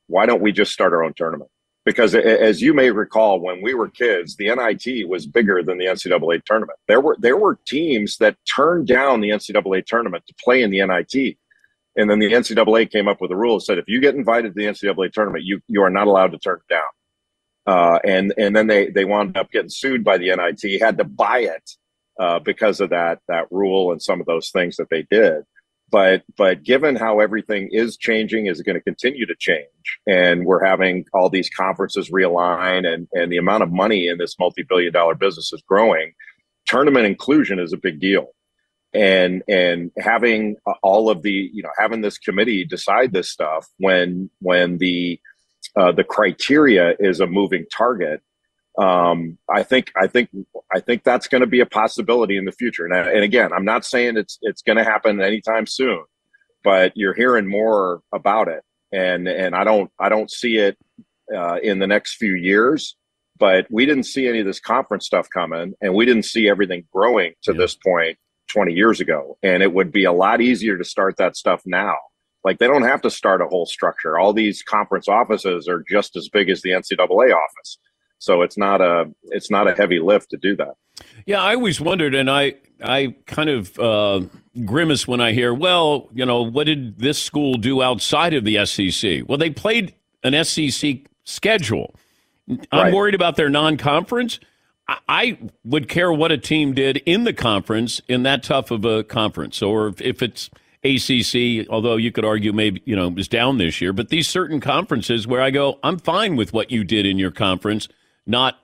Why 0.08 0.26
don't 0.26 0.42
we 0.42 0.52
just 0.52 0.72
start 0.72 0.94
our 0.94 1.04
own 1.04 1.14
tournament?" 1.16 1.50
Because 1.84 2.14
as 2.14 2.62
you 2.62 2.74
may 2.76 2.92
recall, 2.92 3.40
when 3.42 3.62
we 3.64 3.74
were 3.74 3.90
kids, 3.90 4.36
the 4.38 4.54
NIT 4.56 5.10
was 5.10 5.26
bigger 5.26 5.64
than 5.64 5.80
the 5.80 5.86
NCAA 5.86 6.42
tournament. 6.46 6.78
There 6.88 7.02
were 7.02 7.18
there 7.20 7.38
were 7.38 7.60
teams 7.68 8.18
that 8.18 8.38
turned 8.56 8.88
down 8.88 9.20
the 9.20 9.32
NCAA 9.32 9.86
tournament 9.86 10.24
to 10.28 10.36
play 10.44 10.62
in 10.62 10.70
the 10.70 10.86
NIT. 10.86 11.38
And 11.96 12.10
then 12.10 12.20
the 12.20 12.32
NCAA 12.32 12.90
came 12.90 13.08
up 13.08 13.20
with 13.20 13.32
a 13.32 13.36
rule 13.36 13.58
that 13.58 13.66
said 13.66 13.78
if 13.78 13.88
you 13.88 14.00
get 14.00 14.16
invited 14.16 14.54
to 14.54 14.60
the 14.60 14.66
NCAA 14.66 15.12
tournament, 15.12 15.44
you 15.44 15.62
you 15.68 15.82
are 15.82 15.90
not 15.90 16.08
allowed 16.08 16.32
to 16.32 16.40
turn 16.40 16.60
it 16.60 16.74
down. 16.74 16.84
Uh, 17.68 18.00
and 18.04 18.34
and 18.38 18.56
then 18.56 18.68
they 18.68 18.90
they 18.90 19.06
wound 19.06 19.38
up 19.38 19.52
getting 19.52 19.70
sued 19.70 20.04
by 20.04 20.18
the 20.18 20.34
NIT, 20.36 20.82
had 20.82 20.98
to 20.98 21.04
buy 21.04 21.40
it 21.40 21.72
uh, 22.20 22.40
because 22.40 22.80
of 22.80 22.90
that 22.90 23.20
that 23.28 23.46
rule 23.52 23.92
and 23.92 24.02
some 24.02 24.20
of 24.20 24.26
those 24.26 24.50
things 24.52 24.78
that 24.78 24.90
they 24.90 25.06
did. 25.12 25.44
But 25.92 26.24
but 26.38 26.64
given 26.64 26.96
how 26.96 27.20
everything 27.20 27.70
is 27.72 27.98
changing, 27.98 28.46
is 28.46 28.62
going 28.62 28.78
to 28.78 28.82
continue 28.82 29.26
to 29.26 29.36
change, 29.38 29.66
and 30.08 30.46
we're 30.46 30.64
having 30.64 31.06
all 31.14 31.30
these 31.30 31.50
conferences 31.50 32.10
realign, 32.10 32.88
and 32.88 33.08
and 33.12 33.32
the 33.32 33.38
amount 33.38 33.64
of 33.64 33.72
money 33.72 34.08
in 34.08 34.18
this 34.18 34.38
multi 34.40 34.64
billion 34.64 34.94
dollar 34.94 35.16
business 35.16 35.52
is 35.52 35.62
growing. 35.68 36.14
Tournament 36.66 37.06
inclusion 37.06 37.60
is 37.60 37.74
a 37.74 37.78
big 37.78 38.00
deal 38.00 38.30
and 38.94 39.44
and 39.48 39.92
having 39.98 40.58
uh, 40.68 40.74
all 40.84 41.10
of 41.10 41.22
the 41.22 41.50
you 41.54 41.64
know 41.64 41.70
having 41.78 42.02
this 42.02 42.18
committee 42.18 42.66
decide 42.66 43.14
this 43.14 43.30
stuff 43.30 43.68
when 43.78 44.30
when 44.40 44.78
the 44.78 45.20
uh, 45.76 45.92
the 45.92 46.04
criteria 46.04 46.96
is 47.00 47.20
a 47.20 47.28
moving 47.28 47.66
target 47.72 48.22
um, 48.78 49.38
I 49.50 49.64
think 49.64 49.92
I 50.02 50.08
think 50.08 50.30
I 50.74 50.80
think 50.80 51.04
that's 51.04 51.28
going 51.28 51.42
to 51.42 51.48
be 51.48 51.60
a 51.60 51.66
possibility 51.66 52.38
in 52.38 52.46
the 52.46 52.54
future. 52.54 52.86
And, 52.86 52.94
and 52.94 53.24
again 53.24 53.52
I'm 53.54 53.66
not 53.66 53.86
saying 53.86 54.18
it's 54.18 54.38
it's 54.42 54.62
going 54.62 54.78
to 54.78 54.84
happen 54.84 55.22
anytime 55.22 55.66
soon 55.66 56.04
but 56.64 56.96
you're 56.96 57.14
hearing 57.14 57.48
more 57.48 58.02
about 58.14 58.48
it. 58.48 58.64
And 58.92 59.28
and 59.28 59.56
I 59.56 59.64
don't 59.64 59.92
I 60.00 60.10
don't 60.10 60.30
see 60.30 60.58
it 60.58 60.78
uh, 61.36 61.58
in 61.62 61.80
the 61.80 61.88
next 61.88 62.16
few 62.16 62.34
years 62.34 62.96
but 63.38 63.66
we 63.72 63.86
didn't 63.86 64.04
see 64.04 64.28
any 64.28 64.40
of 64.40 64.46
this 64.46 64.60
conference 64.60 65.06
stuff 65.06 65.28
coming 65.34 65.74
and 65.82 65.96
we 65.96 66.06
didn't 66.06 66.24
see 66.24 66.48
everything 66.48 66.86
growing 66.94 67.34
to 67.44 67.54
this 67.54 67.74
point 67.74 68.18
20 68.52 68.74
years 68.74 69.00
ago 69.00 69.38
and 69.44 69.64
it 69.64 69.74
would 69.74 69.92
be 69.92 70.04
a 70.04 70.12
lot 70.12 70.42
easier 70.42 70.78
to 70.78 70.84
start 70.84 71.16
that 71.18 71.36
stuff 71.38 71.62
now 71.66 71.96
like 72.44 72.58
they 72.60 72.68
don't 72.68 72.84
have 72.84 73.02
to 73.02 73.10
start 73.10 73.42
a 73.42 73.46
whole 73.46 73.66
structure 73.66 74.18
all 74.20 74.34
these 74.34 74.62
conference 74.64 75.08
offices 75.08 75.68
are 75.68 75.84
just 75.90 76.16
as 76.16 76.28
big 76.30 76.50
as 76.50 76.62
the 76.62 76.70
ncaa 76.72 77.34
office 77.34 77.78
so 78.18 78.42
it's 78.42 78.58
not 78.58 78.82
a 78.82 79.06
it's 79.26 79.50
not 79.50 79.68
a 79.68 79.74
heavy 79.74 80.00
lift 80.00 80.30
to 80.30 80.38
do 80.38 80.56
that 80.56 80.74
Yeah, 81.26 81.42
I 81.42 81.56
always 81.56 81.80
wondered, 81.82 82.14
and 82.14 82.30
I 82.30 82.56
I 82.84 83.16
kind 83.26 83.50
of 83.50 83.78
uh, 83.80 84.22
grimace 84.66 85.08
when 85.08 85.22
I 85.22 85.32
hear, 85.34 85.54
well, 85.54 86.10
you 86.14 86.26
know, 86.26 86.42
what 86.44 86.66
did 86.66 87.00
this 87.00 87.22
school 87.22 87.56
do 87.56 87.82
outside 87.82 88.34
of 88.34 88.44
the 88.44 88.64
SEC? 88.66 89.22
Well, 89.28 89.38
they 89.38 89.50
played 89.52 89.94
an 90.24 90.34
SEC 90.44 90.98
schedule. 91.24 91.96
I'm 92.50 92.60
Right. 92.86 92.94
worried 92.94 93.16
about 93.16 93.36
their 93.36 93.50
non-conference. 93.50 94.40
I, 95.08 95.38
would 95.64 95.88
care 95.90 96.12
what 96.12 96.32
a 96.32 96.38
team 96.38 96.74
did 96.74 96.98
in 97.06 97.24
the 97.24 97.34
conference 97.34 98.02
in 98.08 98.24
that 98.24 98.44
tough 98.44 98.72
of 98.72 98.86
a 98.86 99.04
conference, 99.04 99.62
or 99.62 99.88
if, 99.88 100.02
if 100.02 100.22
it's 100.22 100.50
ACC. 100.84 101.68
Although 101.70 101.98
you 101.98 102.12
could 102.12 102.26
argue 102.26 102.54
maybe 102.54 102.82
you 102.86 102.96
know 102.96 103.08
it 103.08 103.16
was 103.16 103.28
down 103.28 103.58
this 103.58 103.82
year, 103.82 103.94
but 103.94 104.10
these 104.10 104.28
certain 104.28 104.60
conferences 104.60 105.28
where 105.28 105.42
I 105.42 105.52
go, 105.52 105.80
I'm 105.84 106.00
fine 106.00 106.36
with 106.36 106.54
what 106.54 106.72
you 106.72 106.84
did 106.84 107.06
in 107.06 107.18
your 107.18 107.32
conference, 107.32 107.88
not 108.26 108.60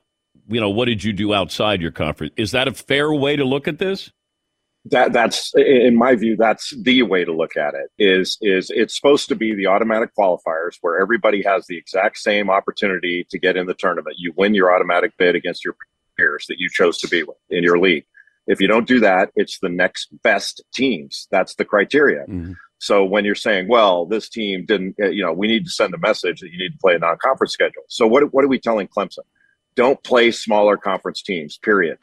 you 0.47 0.59
know 0.59 0.69
what 0.69 0.85
did 0.85 1.03
you 1.03 1.13
do 1.13 1.33
outside 1.33 1.81
your 1.81 1.91
conference. 1.91 2.33
Is 2.37 2.51
that 2.51 2.67
a 2.67 2.73
fair 2.73 3.13
way 3.13 3.35
to 3.35 3.43
look 3.43 3.67
at 3.67 3.79
this? 3.79 4.11
that 4.91 5.13
that's 5.13 5.53
in 5.55 5.95
my 5.95 6.15
view 6.15 6.35
that's 6.37 6.73
the 6.83 7.01
way 7.03 7.25
to 7.25 7.33
look 7.33 7.57
at 7.57 7.73
it 7.73 7.89
is 7.97 8.37
is 8.41 8.69
it's 8.69 8.95
supposed 8.95 9.27
to 9.27 9.35
be 9.35 9.53
the 9.55 9.67
automatic 9.67 10.09
qualifiers 10.17 10.77
where 10.81 10.99
everybody 10.99 11.43
has 11.43 11.65
the 11.67 11.77
exact 11.77 12.17
same 12.17 12.49
opportunity 12.49 13.25
to 13.29 13.39
get 13.39 13.57
in 13.57 13.65
the 13.65 13.73
tournament 13.73 14.15
you 14.17 14.33
win 14.37 14.53
your 14.53 14.73
automatic 14.73 15.11
bid 15.17 15.35
against 15.35 15.65
your 15.65 15.75
that 16.17 16.55
you 16.57 16.67
chose 16.71 16.97
to 16.97 17.07
be 17.07 17.23
with 17.23 17.37
in 17.49 17.63
your 17.63 17.77
league 17.79 18.05
if 18.47 18.59
you 18.59 18.67
don't 18.67 18.87
do 18.87 18.99
that 18.99 19.29
it's 19.35 19.59
the 19.59 19.69
next 19.69 20.09
best 20.23 20.63
teams 20.73 21.27
that's 21.31 21.55
the 21.55 21.65
criteria 21.65 22.25
so 22.79 23.03
when 23.05 23.23
you're 23.23 23.35
saying 23.35 23.67
well 23.67 24.05
this 24.05 24.27
team 24.29 24.65
didn't 24.65 24.95
uh, 25.01 25.07
you 25.07 25.23
know 25.23 25.31
we 25.31 25.47
need 25.47 25.63
to 25.65 25.71
send 25.71 25.93
a 25.93 25.97
message 25.99 26.39
that 26.39 26.49
you 26.51 26.57
need 26.57 26.71
to 26.71 26.77
play 26.81 26.95
a 26.95 26.99
non-conference 26.99 27.53
schedule 27.53 27.83
so 27.87 28.07
what, 28.07 28.33
what 28.33 28.43
are 28.43 28.47
we 28.47 28.59
telling 28.59 28.87
clemson 28.87 29.19
don't 29.75 30.03
play 30.03 30.31
smaller 30.31 30.75
conference 30.75 31.21
teams 31.21 31.57
period 31.59 31.97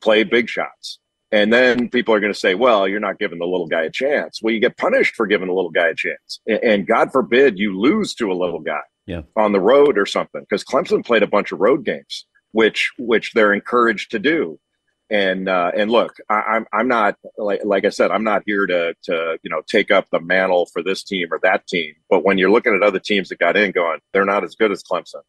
play 0.00 0.24
big 0.24 0.48
shots 0.48 0.98
and 1.30 1.52
then 1.52 1.88
people 1.88 2.12
are 2.14 2.20
going 2.20 2.30
to 2.32 2.38
say, 2.38 2.54
well, 2.54 2.86
you're 2.86 3.00
not 3.00 3.18
giving 3.18 3.38
the 3.38 3.46
little 3.46 3.66
guy 3.66 3.84
a 3.84 3.90
chance. 3.90 4.40
Well, 4.42 4.52
you 4.52 4.60
get 4.60 4.76
punished 4.76 5.14
for 5.14 5.26
giving 5.26 5.46
the 5.46 5.54
little 5.54 5.70
guy 5.70 5.86
a 5.88 5.94
chance. 5.94 6.40
And 6.46 6.86
God 6.86 7.10
forbid 7.10 7.58
you 7.58 7.80
lose 7.80 8.14
to 8.16 8.30
a 8.30 8.34
little 8.34 8.60
guy 8.60 8.82
Yeah. 9.06 9.22
on 9.34 9.52
the 9.52 9.58
road 9.60 9.96
or 9.96 10.04
something. 10.04 10.42
Because 10.42 10.62
Clemson 10.62 11.02
played 11.02 11.22
a 11.22 11.26
bunch 11.26 11.50
of 11.50 11.58
road 11.58 11.86
games, 11.86 12.26
which 12.52 12.92
which 12.98 13.32
they're 13.32 13.52
encouraged 13.52 14.12
to 14.12 14.18
do. 14.18 14.58
And 15.10 15.48
uh, 15.48 15.72
and 15.76 15.90
look, 15.90 16.14
I, 16.30 16.34
I'm 16.34 16.66
I'm 16.72 16.88
not 16.88 17.16
like 17.36 17.60
like 17.64 17.84
I 17.84 17.90
said, 17.90 18.10
I'm 18.10 18.24
not 18.24 18.42
here 18.46 18.66
to 18.66 18.94
to 19.04 19.38
you 19.42 19.50
know 19.50 19.62
take 19.68 19.90
up 19.90 20.06
the 20.10 20.20
mantle 20.20 20.66
for 20.72 20.82
this 20.82 21.02
team 21.02 21.28
or 21.30 21.38
that 21.42 21.66
team. 21.66 21.94
But 22.08 22.24
when 22.24 22.38
you're 22.38 22.50
looking 22.50 22.74
at 22.74 22.82
other 22.82 23.00
teams 23.00 23.28
that 23.28 23.38
got 23.38 23.56
in, 23.56 23.72
going, 23.72 23.98
they're 24.12 24.24
not 24.24 24.44
as 24.44 24.54
good 24.54 24.72
as 24.72 24.82
Clemson. 24.82 25.22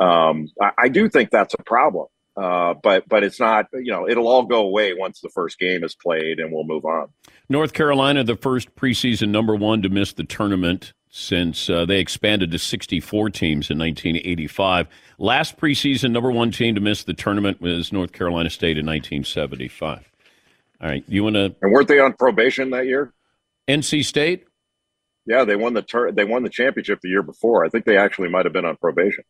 Um, 0.00 0.48
I, 0.60 0.70
I 0.78 0.88
do 0.88 1.08
think 1.08 1.30
that's 1.30 1.54
a 1.54 1.62
problem. 1.62 2.06
Uh, 2.36 2.74
but 2.82 3.08
but 3.08 3.24
it's 3.24 3.40
not 3.40 3.66
you 3.72 3.90
know 3.90 4.06
it'll 4.06 4.28
all 4.28 4.44
go 4.44 4.60
away 4.60 4.92
once 4.92 5.20
the 5.20 5.30
first 5.30 5.58
game 5.58 5.82
is 5.82 5.94
played 5.94 6.38
and 6.38 6.52
we'll 6.52 6.64
move 6.64 6.84
on. 6.84 7.08
North 7.48 7.72
Carolina, 7.72 8.24
the 8.24 8.36
first 8.36 8.74
preseason 8.76 9.30
number 9.30 9.54
one 9.54 9.80
to 9.82 9.88
miss 9.88 10.12
the 10.12 10.24
tournament 10.24 10.92
since 11.08 11.70
uh, 11.70 11.86
they 11.86 11.98
expanded 11.98 12.50
to 12.50 12.58
64 12.58 13.30
teams 13.30 13.70
in 13.70 13.78
1985. 13.78 14.86
Last 15.18 15.56
preseason 15.56 16.10
number 16.10 16.30
one 16.30 16.50
team 16.50 16.74
to 16.74 16.80
miss 16.80 17.04
the 17.04 17.14
tournament 17.14 17.62
was 17.62 17.90
North 17.90 18.12
Carolina 18.12 18.50
State 18.50 18.76
in 18.76 18.84
1975. 18.84 20.12
All 20.82 20.88
right, 20.88 21.02
you 21.08 21.24
want 21.24 21.36
to 21.36 21.54
And 21.62 21.72
weren't 21.72 21.88
they 21.88 22.00
on 22.00 22.12
probation 22.12 22.68
that 22.70 22.84
year? 22.84 23.14
NC 23.66 24.04
State? 24.04 24.44
Yeah, 25.24 25.44
they 25.44 25.56
won 25.56 25.72
the 25.72 25.82
tur- 25.82 26.12
they 26.12 26.24
won 26.24 26.42
the 26.42 26.50
championship 26.50 27.00
the 27.00 27.08
year 27.08 27.22
before. 27.22 27.64
I 27.64 27.70
think 27.70 27.86
they 27.86 27.96
actually 27.96 28.28
might 28.28 28.44
have 28.44 28.52
been 28.52 28.66
on 28.66 28.76
probation. 28.76 29.24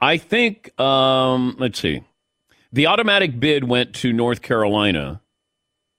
I 0.00 0.16
think. 0.16 0.78
Um, 0.80 1.56
let's 1.58 1.78
see. 1.78 2.02
The 2.72 2.86
automatic 2.86 3.40
bid 3.40 3.64
went 3.64 3.94
to 3.96 4.12
North 4.12 4.42
Carolina, 4.42 5.20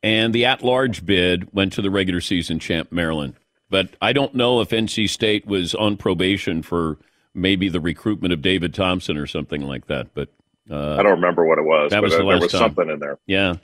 and 0.03 0.33
the 0.33 0.45
at-large 0.45 1.05
bid 1.05 1.53
went 1.53 1.73
to 1.73 1.81
the 1.81 1.89
regular 1.89 2.21
season 2.21 2.59
champ 2.59 2.91
Maryland. 2.91 3.35
But 3.69 3.95
I 4.01 4.13
don't 4.13 4.35
know 4.35 4.61
if 4.61 4.69
NC 4.69 5.09
State 5.09 5.45
was 5.45 5.75
on 5.75 5.97
probation 5.97 6.61
for 6.61 6.97
maybe 7.33 7.69
the 7.69 7.79
recruitment 7.79 8.33
of 8.33 8.41
David 8.41 8.73
Thompson 8.73 9.17
or 9.17 9.27
something 9.27 9.61
like 9.61 9.87
that. 9.87 10.13
But 10.13 10.29
uh, 10.69 10.95
I 10.95 11.03
don't 11.03 11.13
remember 11.13 11.45
what 11.45 11.57
it 11.57 11.65
was. 11.65 11.91
That 11.91 12.01
was 12.01 12.13
the 12.13 12.17
there 12.19 12.25
last 12.25 12.41
was 12.43 12.51
time. 12.51 12.59
something 12.59 12.89
in 12.89 12.99
there. 12.99 13.19
Yeah. 13.25 13.55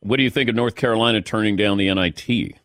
What 0.00 0.16
do 0.16 0.22
you 0.22 0.30
think 0.30 0.50
of 0.50 0.54
North 0.54 0.74
Carolina 0.74 1.22
turning 1.22 1.56
down 1.56 1.78
the 1.78 1.92
NIT? 1.92 2.58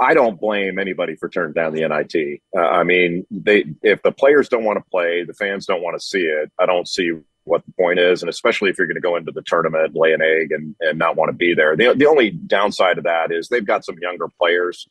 I 0.00 0.14
don't 0.14 0.38
blame 0.38 0.78
anybody 0.78 1.14
for 1.14 1.28
turning 1.28 1.52
down 1.54 1.72
the 1.72 1.86
NIT. 1.86 2.40
Uh, 2.56 2.60
I 2.60 2.82
mean, 2.82 3.24
they 3.30 3.64
if 3.82 4.02
the 4.02 4.12
players 4.12 4.48
don't 4.48 4.64
want 4.64 4.78
to 4.78 4.90
play, 4.90 5.24
the 5.24 5.32
fans 5.32 5.64
don't 5.66 5.80
want 5.82 5.98
to 5.98 6.04
see 6.04 6.22
it. 6.22 6.50
I 6.58 6.66
don't 6.66 6.88
see 6.88 7.12
what 7.46 7.64
the 7.64 7.72
point 7.72 7.98
is, 7.98 8.22
and 8.22 8.28
especially 8.28 8.70
if 8.70 8.78
you're 8.78 8.86
going 8.86 8.96
to 8.96 9.00
go 9.00 9.16
into 9.16 9.32
the 9.32 9.42
tournament, 9.42 9.94
lay 9.94 10.12
an 10.12 10.20
egg, 10.20 10.52
and 10.52 10.74
and 10.80 10.98
not 10.98 11.16
want 11.16 11.30
to 11.30 11.32
be 11.32 11.54
there. 11.54 11.76
The 11.76 11.94
the 11.94 12.06
only 12.06 12.30
downside 12.30 12.98
of 12.98 13.04
that 13.04 13.32
is 13.32 13.48
they've 13.48 13.66
got 13.66 13.84
some 13.84 13.96
younger 14.00 14.28
players, 14.28 14.86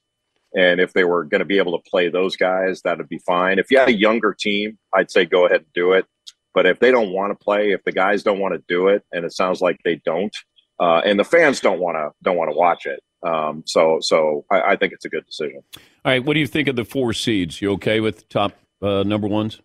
and 0.56 0.80
if 0.80 0.94
they 0.94 1.04
were 1.04 1.24
going 1.24 1.40
to 1.40 1.46
be 1.46 1.58
able 1.58 1.78
to 1.78 1.90
play 1.90 2.10
those 2.10 2.36
guys, 2.36 2.82
that 2.84 2.98
would 2.98 3.10
be 3.10 3.20
fine. 3.20 3.60
If 3.60 3.70
you 3.70 3.78
had 3.78 3.90
a 3.90 3.98
younger 3.98 4.34
team, 4.34 4.78
I'd 4.94 5.12
say 5.12 5.26
go 5.26 5.46
ahead 5.46 5.62
and 5.62 5.74
do 5.74 5.94
it. 5.94 6.06
But 6.54 6.66
if 6.66 6.80
they 6.80 6.90
don't 6.90 7.12
want 7.12 7.38
to 7.38 7.44
play, 7.44 7.72
if 7.72 7.84
the 7.84 7.92
guys 7.92 8.24
don't 8.24 8.40
want 8.40 8.54
to 8.54 8.64
do 8.68 8.88
it, 8.88 9.04
and 9.12 9.26
it 9.26 9.34
sounds 9.34 9.60
like 9.60 9.80
they 9.84 10.02
don't, 10.06 10.36
uh, 10.80 11.02
and 11.06 11.20
the 11.20 11.26
fans 11.26 11.60
don't 11.60 11.80
want 11.80 11.96
to 11.98 12.12
don't 12.24 12.38
want 12.38 12.50
to 12.52 12.58
watch 12.58 12.86
it, 12.86 13.02
um, 13.26 13.64
so 13.66 14.00
so 14.02 14.46
I, 14.50 14.62
I 14.62 14.76
think 14.78 14.94
it's 14.94 15.06
a 15.06 15.10
good 15.10 15.26
decision. 15.26 15.62
All 15.76 16.12
right. 16.12 16.24
What 16.24 16.34
do 16.34 16.40
you 16.40 16.48
think 16.48 16.68
of 16.68 16.76
the 16.76 16.86
four 16.86 17.12
seeds? 17.14 17.62
You 17.62 17.74
okay 17.74 18.00
with 18.00 18.30
top 18.30 18.54
uh, 18.82 19.04
number 19.04 19.28
ones? 19.28 19.62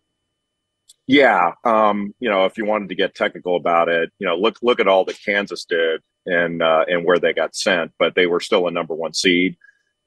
Yeah, 1.11 1.55
um, 1.64 2.14
you 2.20 2.31
know, 2.31 2.44
if 2.44 2.57
you 2.57 2.64
wanted 2.64 2.88
to 2.90 2.94
get 2.94 3.16
technical 3.16 3.57
about 3.57 3.88
it, 3.88 4.12
you 4.20 4.29
know, 4.29 4.37
look 4.37 4.59
look 4.62 4.79
at 4.79 4.87
all 4.87 5.05
that 5.07 5.18
Kansas 5.20 5.64
did 5.64 6.03
and 6.25 6.62
uh, 6.62 6.85
and 6.87 7.05
where 7.05 7.18
they 7.18 7.33
got 7.33 7.57
sent, 7.57 7.90
but 7.99 8.14
they 8.14 8.29
were 8.29 8.38
still 8.38 8.68
a 8.68 8.70
number 8.70 8.94
one 8.94 9.12
seed. 9.12 9.57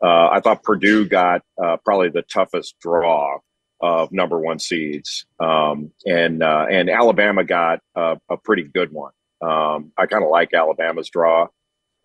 Uh, 0.02 0.30
I 0.32 0.40
thought 0.40 0.64
Purdue 0.64 1.06
got 1.06 1.42
uh, 1.62 1.76
probably 1.84 2.08
the 2.08 2.22
toughest 2.22 2.80
draw 2.80 3.40
of 3.82 4.14
number 4.14 4.40
one 4.40 4.60
seeds, 4.60 5.26
um, 5.42 5.92
and 6.06 6.42
uh, 6.42 6.68
and 6.72 6.90
Alabama 6.90 7.44
got 7.44 7.82
a, 7.96 8.18
a 8.30 8.38
pretty 8.38 8.64
good 8.64 8.94
one. 8.94 9.12
Um, 9.42 9.92
I 9.98 10.06
kind 10.06 10.24
of 10.24 10.30
like 10.30 10.54
Alabama's 10.54 11.10
draw. 11.10 11.48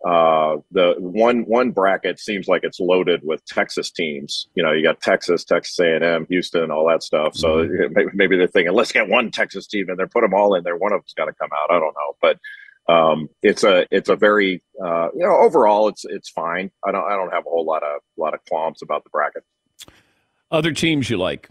Uh, 0.05 0.57
the 0.71 0.95
one 0.97 1.41
one 1.41 1.71
bracket 1.71 2.19
seems 2.19 2.47
like 2.47 2.63
it's 2.63 2.79
loaded 2.79 3.19
with 3.23 3.43
Texas 3.45 3.91
teams. 3.91 4.47
You 4.55 4.63
know, 4.63 4.71
you 4.71 4.81
got 4.81 5.01
Texas, 5.01 5.43
Texas 5.43 5.77
A 5.79 5.95
and 5.95 6.03
M, 6.03 6.25
Houston, 6.29 6.71
all 6.71 6.87
that 6.87 7.03
stuff. 7.03 7.35
So 7.35 7.67
maybe, 7.91 8.09
maybe 8.13 8.37
they're 8.37 8.47
thinking, 8.47 8.73
let's 8.73 8.93
get 8.93 9.09
one 9.09 9.29
Texas 9.29 9.67
team, 9.67 9.89
and 9.89 9.99
they're 9.99 10.07
put 10.07 10.21
them 10.21 10.33
all 10.33 10.55
in 10.55 10.63
there. 10.63 10.77
One 10.77 10.93
of 10.93 11.01
them's 11.01 11.13
got 11.13 11.25
to 11.25 11.33
come 11.33 11.49
out. 11.53 11.69
I 11.69 11.79
don't 11.79 11.93
know, 11.93 12.15
but 12.21 12.39
um, 12.89 13.29
it's 13.43 13.63
a 13.63 13.85
it's 13.91 14.09
a 14.09 14.15
very 14.15 14.63
uh, 14.81 15.09
you 15.13 15.25
know 15.25 15.37
overall 15.37 15.89
it's 15.89 16.05
it's 16.05 16.29
fine. 16.29 16.71
I 16.85 16.91
don't 16.91 17.03
I 17.03 17.15
don't 17.15 17.31
have 17.31 17.45
a 17.45 17.49
whole 17.49 17.65
lot 17.65 17.83
of 17.83 18.01
lot 18.17 18.33
of 18.33 18.39
qualms 18.45 18.81
about 18.81 19.03
the 19.03 19.09
bracket. 19.09 19.43
Other 20.49 20.71
teams 20.71 21.09
you 21.09 21.17
like? 21.17 21.49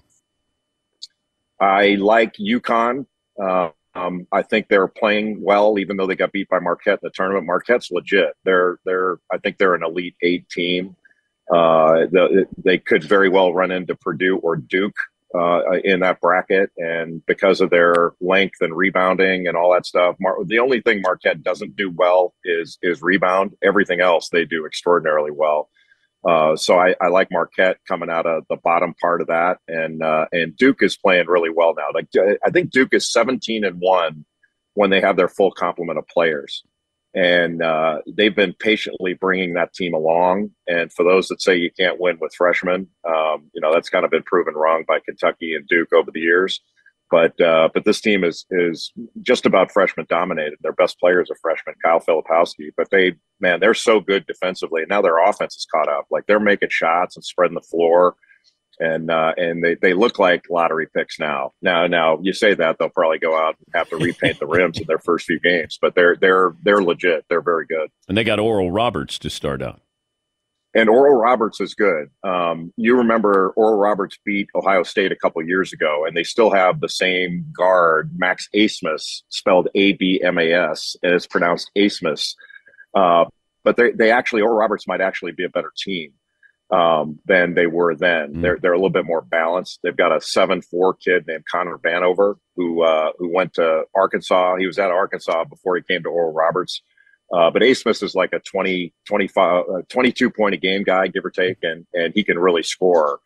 I 1.61 1.97
like 1.97 2.35
UConn. 2.35 3.07
Uh, 3.41 3.71
um, 3.99 4.27
I 4.33 4.43
think 4.43 4.69
they're 4.69 4.89
playing 4.89 5.43
well, 5.43 5.79
even 5.79 5.97
though 5.97 6.07
they 6.07 6.17
got 6.17 6.33
beat 6.33 6.49
by 6.49 6.59
Marquette 6.59 7.01
in 7.03 7.07
the 7.07 7.11
tournament. 7.11 7.47
Marquette's 7.47 7.91
legit. 7.91 8.35
They're 8.45 8.79
they're 8.85 9.19
I 9.33 9.39
think 9.39 9.59
they're 9.59 9.75
an 9.75 9.85
elite 9.85 10.17
eight 10.23 10.49
team. 10.49 10.97
Uh, 11.51 12.07
the, 12.13 12.47
they 12.63 12.79
could 12.79 13.03
very 13.03 13.29
well 13.29 13.55
run 13.55 13.71
into 13.71 13.95
Purdue 13.95 14.37
or 14.39 14.57
Duke 14.57 14.97
uh, 15.35 15.63
in 15.85 16.01
that 16.01 16.21
bracket, 16.21 16.71
and 16.77 17.25
because 17.27 17.61
of 17.61 17.71
their 17.71 18.13
length 18.21 18.61
and 18.61 18.77
rebounding 18.77 19.49
and 19.49 19.57
all 19.57 19.73
that 19.73 19.87
stuff, 19.87 20.17
Mar- 20.21 20.45
the 20.45 20.59
only 20.59 20.81
thing 20.83 21.01
Marquette 21.01 21.43
doesn't 21.43 21.77
do 21.77 21.91
well 21.91 22.35
is 22.45 22.79
is 22.83 23.03
rebound. 23.03 23.57
Everything 23.63 24.01
else 24.01 24.29
they 24.29 24.45
do 24.45 24.67
extraordinarily 24.67 25.31
well. 25.31 25.71
Uh, 26.27 26.57
so 26.57 26.79
I, 26.79 26.95
I 27.01 27.09
like 27.09 27.29
Marquette 27.31 27.79
coming 27.87 28.11
out 28.11 28.27
of 28.27 28.45
the 28.49 28.57
bottom 28.57 28.95
part 29.01 29.21
of 29.21 29.29
that, 29.29 29.59
and 29.69 30.03
uh, 30.03 30.27
and 30.33 30.57
Duke 30.57 30.83
is 30.83 30.97
playing 30.97 31.27
really 31.29 31.51
well 31.51 31.75
now. 31.77 31.87
Like 31.95 32.09
I 32.45 32.51
think 32.51 32.71
Duke 32.71 32.93
is 32.93 33.11
seventeen 33.11 33.65
and 33.65 33.77
one 33.79 34.25
when 34.75 34.91
they 34.91 35.01
have 35.01 35.17
their 35.17 35.29
full 35.29 35.53
complement 35.53 35.99
of 35.99 36.09
players, 36.09 36.65
and 37.15 37.63
uh, 37.63 38.01
they've 38.17 38.35
been 38.35 38.53
patiently 38.53 39.15
bringing 39.15 39.55
that 39.55 39.75
team 39.75 39.95
along. 39.95 40.51
And 40.67 40.93
for 40.93 41.05
those 41.05 41.29
that 41.29 41.41
say 41.41 41.57
you 41.57 41.71
can't 41.79 42.01
win 42.01 42.19
with 42.21 42.35
freshmen, 42.35 42.89
um, 43.07 43.51
you 43.55 43.61
know 43.61 43.73
that's 43.73 43.91
kind 43.91 44.05
of 44.05 44.11
been 44.11 44.25
proven 44.25 44.55
wrong 44.55 44.85
by 44.89 44.99
Kentucky 45.05 45.55
and 45.55 45.69
Duke 45.69 45.93
over 45.93 46.11
the 46.11 46.21
years. 46.21 46.61
But 47.11 47.41
uh, 47.41 47.71
but 47.73 47.85
this 47.85 48.01
team 48.01 48.25
is 48.25 48.45
is 48.51 48.93
just 49.23 49.47
about 49.47 49.73
freshman 49.73 50.07
dominated. 50.09 50.59
Their 50.63 50.73
best 50.73 50.99
player 50.99 51.23
is 51.23 51.31
a 51.31 51.35
freshman, 51.41 51.75
Kyle 51.83 52.01
Filipowski. 52.01 52.71
But 52.77 52.91
they 52.91 53.15
man, 53.41 53.61
they're 53.61 53.75
so 53.75 54.01
good 54.01 54.27
defensively. 54.27 54.83
And 54.83 54.91
now 54.91 55.01
their 55.01 55.19
offense 55.19 55.57
is 55.57 55.67
caught 55.73 55.89
up. 55.89 56.07
Like 56.11 56.27
they're 56.27 56.41
making 56.41 56.69
shots 56.71 57.17
and 57.17 57.25
spreading 57.25 57.55
the 57.55 57.63
floor. 57.63 58.15
And 58.81 59.11
uh, 59.11 59.33
and 59.37 59.65
they, 59.65 59.75
they 59.75 59.93
look 59.93 60.19
like 60.19 60.45
lottery 60.51 60.87
picks 60.95 61.19
now. 61.19 61.53
Now 61.63 61.87
now 61.87 62.19
you 62.23 62.33
say 62.33 62.55
that 62.55 62.77
they'll 62.79 62.89
probably 62.91 63.19
go 63.19 63.37
out 63.37 63.57
and 63.59 63.75
have 63.75 63.89
to 63.89 63.97
repaint 63.97 64.39
the 64.39 64.47
rims 64.47 64.79
in 64.79 64.85
their 64.87 65.01
first 65.01 65.27
few 65.27 65.41
games, 65.41 65.79
but 65.81 65.95
they're 65.97 66.17
they're 66.21 66.55
they're 66.63 66.83
legit. 66.83 67.25
They're 67.29 67.41
very 67.41 67.67
good. 67.67 67.91
And 68.07 68.17
they 68.17 68.23
got 68.23 68.39
Oral 68.39 68.71
Roberts 68.71 69.19
to 69.21 69.31
start 69.31 69.63
out. 69.63 69.81
And 70.75 70.89
Oral 70.89 71.17
Roberts 71.17 71.61
is 71.61 71.75
good. 71.75 72.11
Um, 72.23 72.73
you 72.77 72.97
remember 72.97 73.51
Oral 73.57 73.79
Roberts 73.79 74.19
beat 74.25 74.49
Ohio 74.55 74.83
State 74.83 75.13
a 75.13 75.17
couple 75.17 75.43
years 75.43 75.73
ago, 75.73 76.05
and 76.07 76.15
they 76.15 76.25
still 76.25 76.51
have 76.51 76.81
the 76.81 76.91
same 76.91 77.47
guard, 77.57 78.11
Max 78.17 78.49
Asmus, 78.55 79.23
spelled 79.31 79.69
A 79.75 79.93
B 79.95 80.21
M 80.23 80.39
A 80.39 80.53
S, 80.53 80.95
and 81.03 81.15
it's 81.15 81.27
pronounced 81.27 81.71
Asmus. 81.77 82.35
Uh, 82.95 83.25
but 83.65 83.77
they, 83.77 83.93
they 83.93 84.11
actually, 84.11 84.43
Oral 84.43 84.59
Roberts 84.59 84.87
might 84.87 85.01
actually 85.01 85.33
be 85.33 85.45
a 85.45 85.49
better 85.49 85.73
team 85.77 86.13
um, 86.71 87.19
than 87.25 87.55
they 87.55 87.67
were 87.67 87.95
then. 87.95 88.35
Mm. 88.35 88.43
They're 88.43 88.59
they're 88.61 88.73
a 88.73 88.77
little 88.77 88.91
bit 88.91 89.07
more 89.07 89.23
balanced. 89.23 89.81
They've 89.83 89.97
got 89.97 90.15
a 90.15 90.21
seven 90.21 90.61
four 90.61 90.95
kid 90.95 91.27
named 91.27 91.45
Connor 91.51 91.79
Vanover 91.79 92.37
who 92.57 92.83
uh, 92.83 93.13
who 93.19 93.35
went 93.35 93.55
to 93.55 93.85
Arkansas. 93.95 94.57
He 94.57 94.67
was 94.67 94.79
at 94.79 94.91
Arkansas 94.91 95.45
before 95.45 95.77
he 95.77 95.83
came 95.83 96.03
to 96.03 96.11
Oral 96.11 96.33
Roberts. 96.33 96.83
Uh, 97.33 97.51
but 97.51 97.63
A. 97.63 97.75
Smith 97.75 98.03
is 98.03 98.15
like 98.15 98.33
a 98.33 98.39
20, 98.41 98.93
25, 99.07 99.65
uh, 99.69 99.83
22 99.89 100.31
point 100.31 100.55
a 100.55 100.59
game 100.59 100.83
guy, 100.83 101.09
give 101.09 101.25
or 101.25 101.31
take, 101.31 101.59
and, 101.63 101.87
and 101.93 102.13
he 102.15 102.25
can 102.25 102.39
really 102.39 102.63
score. 102.63 103.21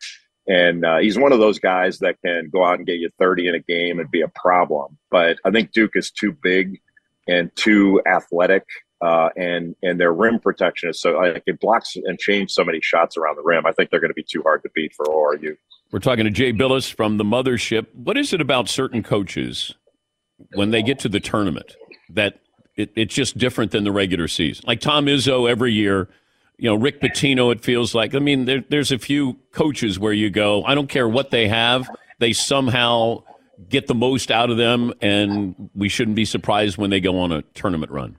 And 0.47 0.85
uh, 0.85 0.97
he's 0.97 1.17
one 1.17 1.31
of 1.31 1.39
those 1.39 1.57
guys 1.57 1.99
that 1.99 2.17
can 2.23 2.49
go 2.49 2.65
out 2.65 2.77
and 2.77 2.85
get 2.85 2.99
you 2.99 3.09
30 3.17 3.47
in 3.47 3.55
a 3.55 3.59
game 3.59 3.99
and 3.99 4.11
be 4.11 4.21
a 4.21 4.27
problem. 4.27 4.97
But 5.09 5.37
I 5.45 5.51
think 5.51 5.71
Duke 5.71 5.95
is 5.95 6.11
too 6.11 6.35
big 6.43 6.81
and 7.27 7.49
too 7.55 8.01
athletic. 8.05 8.65
Uh, 9.01 9.29
and 9.35 9.75
and 9.83 9.99
their 9.99 10.13
rim 10.13 10.39
protection 10.39 10.89
is 10.89 11.01
so 11.01 11.11
like 11.11 11.43
it 11.45 11.59
blocks 11.59 11.97
and 11.97 12.17
changes 12.17 12.55
so 12.55 12.63
many 12.63 12.79
shots 12.79 13.17
around 13.17 13.35
the 13.35 13.41
rim. 13.41 13.65
I 13.65 13.73
think 13.73 13.89
they're 13.89 13.99
going 13.99 14.11
to 14.11 14.15
be 14.15 14.23
too 14.23 14.41
hard 14.43 14.63
to 14.63 14.69
beat 14.73 14.93
for 14.93 15.05
ORU. 15.05 15.57
We're 15.91 15.99
talking 15.99 16.23
to 16.23 16.31
Jay 16.31 16.53
Bilas 16.53 16.93
from 16.93 17.17
the 17.17 17.25
Mothership. 17.25 17.87
What 17.93 18.17
is 18.17 18.31
it 18.31 18.39
about 18.39 18.69
certain 18.69 19.03
coaches 19.03 19.73
when 20.53 20.71
they 20.71 20.81
get 20.81 20.99
to 20.99 21.09
the 21.09 21.19
tournament 21.19 21.75
that 22.09 22.39
it, 22.75 22.91
it's 22.95 23.13
just 23.13 23.37
different 23.37 23.71
than 23.71 23.83
the 23.83 23.91
regular 23.91 24.27
season? 24.27 24.63
Like 24.67 24.81
Tom 24.81 25.05
Izzo 25.05 25.49
every 25.49 25.73
year, 25.73 26.09
you 26.57 26.69
know, 26.69 26.75
Rick 26.75 27.01
Pitino, 27.01 27.51
it 27.51 27.61
feels 27.61 27.95
like. 27.95 28.15
I 28.15 28.19
mean, 28.19 28.45
there, 28.45 28.63
there's 28.69 28.91
a 28.91 28.99
few 28.99 29.37
coaches 29.51 29.99
where 29.99 30.13
you 30.13 30.29
go, 30.29 30.63
I 30.63 30.75
don't 30.75 30.87
care 30.87 31.07
what 31.07 31.31
they 31.31 31.47
have, 31.47 31.89
they 32.19 32.33
somehow 32.33 33.23
get 33.69 33.87
the 33.87 33.95
most 33.95 34.31
out 34.31 34.49
of 34.49 34.57
them, 34.57 34.93
and 35.01 35.69
we 35.75 35.89
shouldn't 35.89 36.15
be 36.15 36.25
surprised 36.25 36.77
when 36.77 36.89
they 36.89 36.99
go 36.99 37.19
on 37.19 37.31
a 37.31 37.41
tournament 37.53 37.91
run. 37.91 38.17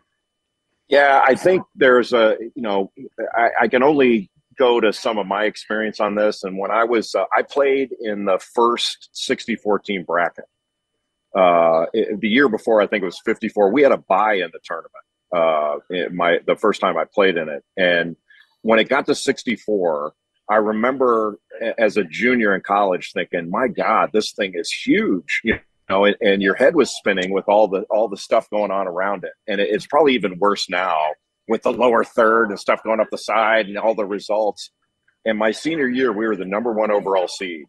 Yeah, 0.89 1.23
I 1.27 1.35
think 1.35 1.63
there's 1.75 2.13
a, 2.13 2.37
you 2.55 2.63
know, 2.63 2.93
I, 3.35 3.51
I 3.63 3.69
can 3.69 3.83
only 3.83 4.31
go 4.57 4.81
to 4.81 4.93
some 4.93 5.19
of 5.19 5.27
my 5.27 5.45
experience 5.45 6.01
on 6.01 6.15
this. 6.15 6.45
And 6.45 6.59
when 6.59 6.71
I 6.71 6.85
was, 6.85 7.15
uh, 7.15 7.25
I 7.37 7.43
played 7.43 7.95
in 8.01 8.25
the 8.25 8.39
first 8.39 9.09
64 9.13 9.81
team 9.81 10.05
bracket. 10.05 10.45
Uh, 11.35 11.87
it- 11.93 12.21
the 12.21 12.29
year 12.29 12.49
before, 12.49 12.81
I 12.81 12.87
think 12.87 13.03
it 13.03 13.07
was 13.07 13.21
54. 13.25 13.71
We 13.73 13.83
had 13.83 13.93
a 13.93 13.97
buy 13.97 14.35
in 14.35 14.51
the 14.53 14.61
tournament. 14.65 14.93
Uh, 15.35 15.79
my 16.13 16.39
the 16.47 16.55
first 16.57 16.81
time 16.81 16.97
I 16.97 17.05
played 17.13 17.37
in 17.37 17.49
it, 17.49 17.65
and 17.77 18.15
when 18.63 18.79
it 18.79 18.89
got 18.89 19.07
to 19.07 19.15
64, 19.17 20.13
I 20.49 20.57
remember 20.57 21.39
as 21.77 21.97
a 21.97 22.05
junior 22.05 22.55
in 22.55 22.61
college 22.61 23.11
thinking, 23.13 23.51
"My 23.51 23.67
God, 23.67 24.11
this 24.13 24.33
thing 24.33 24.53
is 24.55 24.71
huge." 24.71 25.41
You 25.89 25.97
know, 25.97 26.05
and, 26.07 26.17
and 26.23 26.41
your 26.43 26.55
head 26.55 26.75
was 26.75 26.91
spinning 26.97 27.31
with 27.31 27.45
all 27.49 27.69
the 27.69 27.83
all 27.91 28.09
the 28.09 28.17
stuff 28.17 28.49
going 28.49 28.71
on 28.71 28.87
around 28.87 29.25
it, 29.25 29.33
and 29.49 29.61
it, 29.61 29.69
it's 29.71 29.87
probably 29.87 30.15
even 30.15 30.39
worse 30.39 30.71
now 30.71 30.97
with 31.49 31.63
the 31.63 31.73
lower 31.73 32.05
third 32.05 32.49
and 32.51 32.59
stuff 32.59 32.83
going 32.83 33.01
up 33.01 33.09
the 33.11 33.19
side 33.19 33.67
and 33.67 33.77
all 33.77 33.95
the 33.95 34.07
results. 34.07 34.71
And 35.27 35.37
my 35.37 35.51
senior 35.51 35.89
year, 35.89 36.11
we 36.13 36.27
were 36.27 36.37
the 36.37 36.45
number 36.47 36.73
one 36.73 36.91
overall 36.91 37.29
seed, 37.29 37.67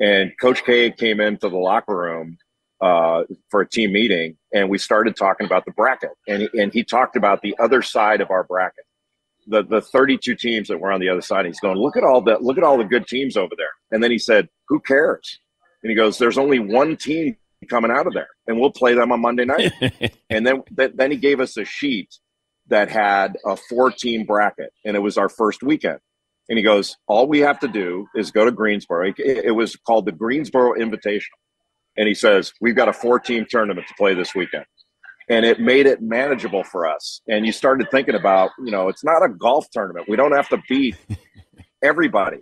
and 0.00 0.32
Coach 0.40 0.64
K 0.64 0.90
came 0.90 1.20
into 1.20 1.48
the 1.48 1.56
locker 1.58 1.96
room 1.96 2.38
uh, 2.84 3.24
for 3.50 3.62
a 3.62 3.68
team 3.68 3.92
meeting, 3.92 4.36
and 4.52 4.68
we 4.68 4.76
started 4.76 5.16
talking 5.16 5.46
about 5.46 5.64
the 5.64 5.72
bracket, 5.72 6.10
and 6.28 6.42
he, 6.42 6.60
and 6.60 6.70
he 6.70 6.84
talked 6.84 7.16
about 7.16 7.40
the 7.40 7.56
other 7.58 7.80
side 7.80 8.20
of 8.20 8.30
our 8.30 8.44
bracket, 8.44 8.84
the 9.46 9.62
the 9.62 9.80
32 9.80 10.34
teams 10.34 10.68
that 10.68 10.78
were 10.78 10.92
on 10.92 11.00
the 11.00 11.08
other 11.08 11.22
side. 11.22 11.46
He's 11.46 11.60
going, 11.60 11.78
look 11.78 11.96
at 11.96 12.04
all 12.04 12.20
the 12.20 12.36
look 12.40 12.58
at 12.58 12.62
all 12.62 12.76
the 12.76 12.84
good 12.84 13.06
teams 13.06 13.38
over 13.38 13.54
there, 13.56 13.72
and 13.90 14.04
then 14.04 14.10
he 14.10 14.18
said, 14.18 14.50
who 14.68 14.80
cares? 14.80 15.38
And 15.82 15.90
he 15.90 15.96
goes, 15.96 16.18
there's 16.18 16.36
only 16.36 16.58
one 16.58 16.96
team 16.98 17.36
coming 17.70 17.90
out 17.90 18.06
of 18.06 18.12
there, 18.12 18.28
and 18.46 18.60
we'll 18.60 18.70
play 18.70 18.92
them 18.92 19.12
on 19.12 19.20
Monday 19.20 19.46
night. 19.46 19.72
and 20.30 20.46
then 20.46 20.62
th- 20.76 20.92
then 20.94 21.10
he 21.10 21.16
gave 21.16 21.40
us 21.40 21.56
a 21.56 21.64
sheet 21.64 22.14
that 22.68 22.90
had 22.90 23.38
a 23.46 23.56
four 23.56 23.90
team 23.90 24.26
bracket, 24.26 24.74
and 24.84 24.94
it 24.94 25.00
was 25.00 25.16
our 25.16 25.30
first 25.30 25.62
weekend. 25.62 26.00
And 26.50 26.58
he 26.58 26.62
goes, 26.62 26.98
All 27.06 27.26
we 27.26 27.40
have 27.40 27.60
to 27.60 27.68
do 27.68 28.08
is 28.14 28.30
go 28.30 28.44
to 28.44 28.52
Greensboro. 28.52 29.08
It, 29.08 29.14
it 29.18 29.54
was 29.54 29.74
called 29.74 30.04
the 30.04 30.12
Greensboro 30.12 30.74
Invitational. 30.78 31.40
And 31.96 32.08
he 32.08 32.14
says, 32.14 32.52
We've 32.60 32.76
got 32.76 32.88
a 32.88 32.92
four 32.92 33.18
team 33.18 33.46
tournament 33.48 33.86
to 33.88 33.94
play 33.94 34.14
this 34.14 34.34
weekend. 34.34 34.64
And 35.28 35.46
it 35.46 35.58
made 35.58 35.86
it 35.86 36.02
manageable 36.02 36.64
for 36.64 36.86
us. 36.86 37.22
And 37.28 37.46
you 37.46 37.52
started 37.52 37.90
thinking 37.90 38.14
about, 38.14 38.50
you 38.58 38.70
know, 38.70 38.88
it's 38.88 39.04
not 39.04 39.24
a 39.24 39.28
golf 39.28 39.66
tournament. 39.72 40.06
We 40.08 40.16
don't 40.16 40.32
have 40.32 40.48
to 40.50 40.58
beat 40.68 40.96
everybody. 41.82 42.38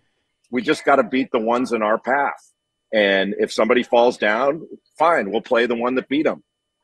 We 0.51 0.63
just 0.63 0.85
got 0.85 0.97
to 0.97 1.05
beat 1.05 1.29
the 1.33 1.39
ones 1.39 1.73
in 1.73 1.83
our 1.83 1.99
path. 1.99 2.53
And 2.93 3.35
if 3.39 3.53
somebody 3.53 3.83
falls 3.83 4.19
down, 4.19 4.67
fine, 4.99 5.31
we'll 5.31 5.43
play 5.43 5.67
the 5.67 5.77
one 5.77 5.95
that 5.95 6.09
beat 6.09 6.25
them. 6.25 6.43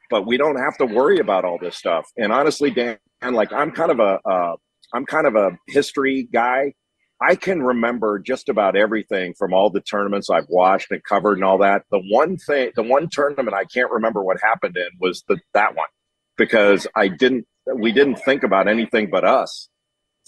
But 0.08 0.26
we 0.26 0.36
don't 0.36 0.56
have 0.56 0.78
to 0.78 0.86
worry 0.86 1.18
about 1.18 1.44
all 1.44 1.58
this 1.60 1.76
stuff. 1.76 2.06
And 2.16 2.32
honestly, 2.32 2.70
Dan, 2.70 2.98
like 3.22 3.52
I'm 3.52 3.72
kind 3.72 3.90
of 3.90 3.98
a, 3.98 4.20
uh, 4.26 4.56
I'm 4.94 5.04
kind 5.04 5.26
of 5.26 5.34
a 5.34 5.58
history 5.66 6.28
guy. 6.32 6.74
I 7.20 7.34
can 7.34 7.62
remember 7.62 8.18
just 8.18 8.48
about 8.48 8.76
everything 8.76 9.34
from 9.34 9.52
all 9.52 9.70
the 9.70 9.80
tournaments 9.80 10.30
I've 10.30 10.48
watched 10.48 10.92
and 10.92 11.02
covered 11.02 11.38
and 11.38 11.44
all 11.44 11.58
that. 11.58 11.82
The 11.90 11.98
one 11.98 12.36
thing, 12.36 12.70
the 12.76 12.82
one 12.82 13.08
tournament 13.08 13.54
I 13.54 13.64
can't 13.64 13.90
remember 13.90 14.22
what 14.22 14.40
happened 14.40 14.76
in 14.76 14.88
was 15.00 15.24
the 15.26 15.38
that 15.54 15.74
one 15.74 15.88
because 16.36 16.86
I 16.94 17.08
didn't, 17.08 17.46
we 17.74 17.90
didn't 17.90 18.16
think 18.16 18.44
about 18.44 18.68
anything 18.68 19.10
but 19.10 19.24
us. 19.24 19.68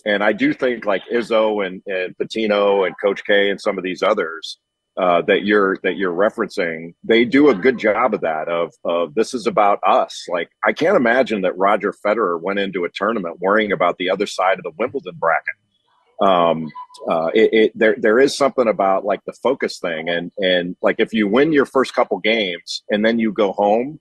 And 0.05 0.25
I 0.25 0.33
do 0.33 0.53
think 0.53 0.85
like 0.85 1.03
Izzo 1.13 1.65
and, 1.65 1.83
and 1.87 2.17
Pitino 2.17 2.87
and 2.87 2.95
Coach 3.01 3.25
K 3.25 3.51
and 3.51 3.61
some 3.61 3.79
of 3.79 3.85
these 3.85 4.03
others 4.03 4.59
uh, 4.97 5.23
that 5.23 5.45
you're 5.45 5.79
that 5.83 5.97
you're 5.97 6.13
referencing, 6.13 6.95
they 7.05 7.25
do 7.25 7.51
a 7.51 7.55
good 7.55 7.79
job 7.79 8.15
of 8.15 8.23
that. 8.23 8.49
Of 8.49 8.73
of 8.85 9.15
this 9.15 9.35
is 9.35 9.47
about 9.47 9.79
us. 9.87 10.27
Like 10.29 10.51
I 10.67 10.73
can't 10.73 10.97
imagine 10.97 11.43
that 11.43 11.57
Roger 11.57 11.95
Federer 12.05 12.41
went 12.41 12.59
into 12.59 12.85
a 12.85 12.91
tournament 12.93 13.39
worrying 13.41 13.73
about 13.73 13.99
the 13.99 14.11
other 14.11 14.27
side 14.27 14.59
of 14.59 14.65
the 14.65 14.73
Wimbledon 14.79 15.15
bracket 15.19 15.55
um, 16.21 16.71
uh, 17.09 17.31
it, 17.35 17.53
it, 17.53 17.73
there 17.75 17.97
there 17.99 18.19
is 18.19 18.37
something 18.37 18.69
about 18.69 19.05
like 19.05 19.25
the 19.25 19.33
focus 19.33 19.79
thing, 19.79 20.09
and 20.09 20.31
and 20.39 20.77
like 20.83 20.97
if 20.99 21.13
you 21.13 21.27
win 21.27 21.53
your 21.53 21.67
first 21.67 21.95
couple 21.95 22.19
games 22.19 22.83
and 22.91 23.05
then 23.05 23.19
you 23.19 23.33
go 23.33 23.53
home, 23.53 23.99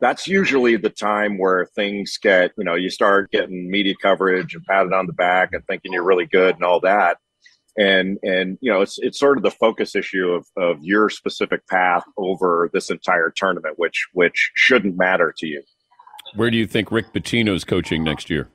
that's 0.00 0.28
usually 0.28 0.76
the 0.76 0.90
time 0.90 1.38
where 1.38 1.66
things 1.74 2.18
get 2.22 2.52
you 2.56 2.64
know 2.64 2.74
you 2.74 2.88
start 2.88 3.30
getting 3.32 3.70
media 3.70 3.94
coverage 4.00 4.54
and 4.54 4.64
patted 4.64 4.92
on 4.92 5.06
the 5.06 5.12
back 5.12 5.50
and 5.52 5.64
thinking 5.66 5.92
you're 5.92 6.04
really 6.04 6.26
good 6.26 6.54
and 6.54 6.64
all 6.64 6.80
that, 6.80 7.18
and 7.76 8.18
and 8.22 8.58
you 8.60 8.70
know 8.70 8.80
it's 8.80 8.98
it's 8.98 9.18
sort 9.18 9.36
of 9.36 9.42
the 9.42 9.50
focus 9.50 9.96
issue 9.96 10.30
of 10.30 10.46
of 10.56 10.78
your 10.82 11.10
specific 11.10 11.66
path 11.66 12.04
over 12.16 12.70
this 12.72 12.90
entire 12.90 13.32
tournament, 13.34 13.74
which 13.76 14.06
which 14.12 14.52
shouldn't 14.54 14.96
matter 14.96 15.34
to 15.36 15.46
you. 15.46 15.62
Where 16.36 16.50
do 16.50 16.56
you 16.56 16.66
think 16.66 16.92
Rick 16.92 17.12
Pitino's 17.12 17.64
coaching 17.64 18.04
next 18.04 18.30
year? 18.30 18.48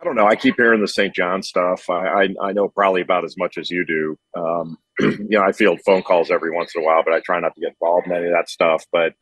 I 0.00 0.04
don't 0.04 0.14
know. 0.14 0.26
I 0.26 0.36
keep 0.36 0.56
hearing 0.56 0.82
the 0.82 0.88
St. 0.88 1.14
John 1.14 1.42
stuff. 1.42 1.88
I, 1.88 2.06
I, 2.06 2.28
I 2.42 2.52
know 2.52 2.68
probably 2.68 3.00
about 3.00 3.24
as 3.24 3.36
much 3.38 3.56
as 3.56 3.70
you 3.70 3.84
do. 3.86 4.18
Um, 4.38 4.78
you 5.00 5.28
know, 5.30 5.42
I 5.42 5.52
field 5.52 5.80
phone 5.86 6.02
calls 6.02 6.30
every 6.30 6.50
once 6.54 6.74
in 6.74 6.82
a 6.82 6.84
while, 6.84 7.02
but 7.02 7.14
I 7.14 7.20
try 7.20 7.40
not 7.40 7.54
to 7.54 7.60
get 7.60 7.70
involved 7.80 8.06
in 8.06 8.12
any 8.12 8.26
of 8.26 8.32
that 8.32 8.50
stuff. 8.50 8.84
But 8.92 9.14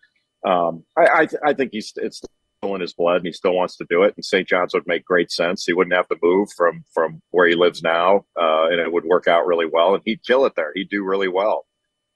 um, 0.45 0.85
I, 0.97 1.07
I, 1.15 1.27
th- 1.27 1.43
I 1.45 1.53
think 1.55 1.71
he's 1.73 1.93
it's 1.97 2.23
still 2.59 2.75
in 2.75 2.81
his 2.81 2.93
blood, 2.93 3.19
and 3.19 3.27
he 3.27 3.33
still 3.33 3.55
wants 3.55 3.77
to 3.77 3.87
do 3.89 4.03
it. 4.03 4.15
And 4.17 4.25
St. 4.25 4.49
John's 4.49 4.75
would 4.75 4.87
make 4.87 5.05
great 5.05 5.31
sense. 5.31 5.65
He 5.65 5.73
wouldn't 5.73 5.95
have 5.95 6.09
to 6.09 6.17
move 6.21 6.49
from 6.57 6.85
from 6.93 7.23
where 7.31 7.47
he 7.47 7.55
lives 7.55 7.83
now, 7.83 8.27
uh, 8.37 8.67
and 8.67 8.81
it 8.81 8.93
would 8.93 9.05
work 9.05 9.29
out 9.29 9.47
really 9.47 9.67
well. 9.67 9.95
And 9.95 10.03
he'd 10.05 10.25
kill 10.25 10.45
it 10.45 10.55
there. 10.57 10.73
He'd 10.75 10.91
do 10.91 11.05
really 11.05 11.29
well. 11.29 11.67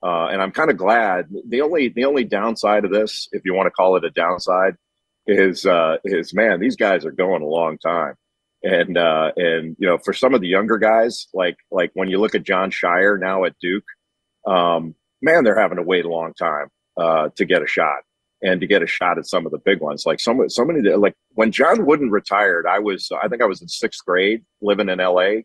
Uh, 0.02 0.26
and 0.26 0.42
I'm 0.42 0.52
kind 0.52 0.70
of 0.70 0.76
glad. 0.76 1.28
The 1.48 1.60
only 1.60 1.90
the 1.90 2.06
only 2.06 2.24
downside 2.24 2.84
of 2.84 2.90
this, 2.90 3.28
if 3.30 3.42
you 3.44 3.54
want 3.54 3.66
to 3.66 3.72
call 3.72 3.96
it 3.96 4.04
a 4.04 4.10
downside, 4.10 4.74
is 5.28 5.64
uh, 5.64 5.98
is 6.04 6.34
man, 6.34 6.58
these 6.58 6.76
guys 6.76 7.04
are 7.04 7.12
going 7.12 7.42
a 7.42 7.46
long 7.46 7.78
time 7.78 8.14
and 8.62 8.98
uh, 8.98 9.32
and 9.36 9.76
you 9.78 9.86
know 9.86 9.98
for 9.98 10.12
some 10.12 10.34
of 10.34 10.40
the 10.40 10.48
younger 10.48 10.78
guys 10.78 11.28
like 11.34 11.56
like 11.70 11.90
when 11.94 12.08
you 12.08 12.18
look 12.20 12.34
at 12.34 12.42
Jon 12.42 12.70
Scheyer 12.70 13.18
now 13.18 13.44
at 13.44 13.58
Duke, 13.60 13.84
um, 14.46 14.94
man, 15.22 15.44
they're 15.44 15.58
having 15.58 15.76
to 15.76 15.82
wait 15.82 16.04
a 16.04 16.08
long 16.08 16.34
time 16.34 16.68
uh, 16.96 17.28
to 17.36 17.44
get 17.44 17.62
a 17.62 17.66
shot 17.66 18.02
and 18.42 18.60
to 18.60 18.66
get 18.66 18.82
a 18.82 18.86
shot 18.86 19.18
at 19.18 19.26
some 19.26 19.46
of 19.46 19.52
the 19.52 19.58
big 19.58 19.80
ones. 19.80 20.04
Like 20.06 20.20
some 20.20 20.48
so 20.48 20.64
many 20.64 20.88
like 20.90 21.14
when 21.34 21.52
John 21.52 21.86
Wooden 21.86 22.10
retired, 22.10 22.66
I 22.66 22.78
was 22.78 23.10
I 23.22 23.28
think 23.28 23.42
I 23.42 23.46
was 23.46 23.62
in 23.62 23.68
sixth 23.68 24.04
grade 24.04 24.44
living 24.60 24.88
in 24.88 25.00
L.A. 25.00 25.44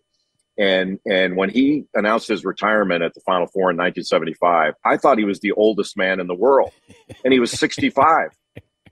And 0.57 0.99
and 1.09 1.35
when 1.35 1.49
he 1.49 1.85
announced 1.95 2.27
his 2.27 2.45
retirement 2.45 3.03
at 3.03 3.13
the 3.13 3.21
Final 3.21 3.47
Four 3.47 3.71
in 3.71 3.77
1975, 3.77 4.75
I 4.85 4.97
thought 4.97 5.17
he 5.17 5.23
was 5.23 5.39
the 5.39 5.51
oldest 5.53 5.97
man 5.97 6.19
in 6.19 6.27
the 6.27 6.35
world, 6.35 6.71
and 7.23 7.33
he 7.33 7.39
was 7.39 7.51
65 7.51 8.29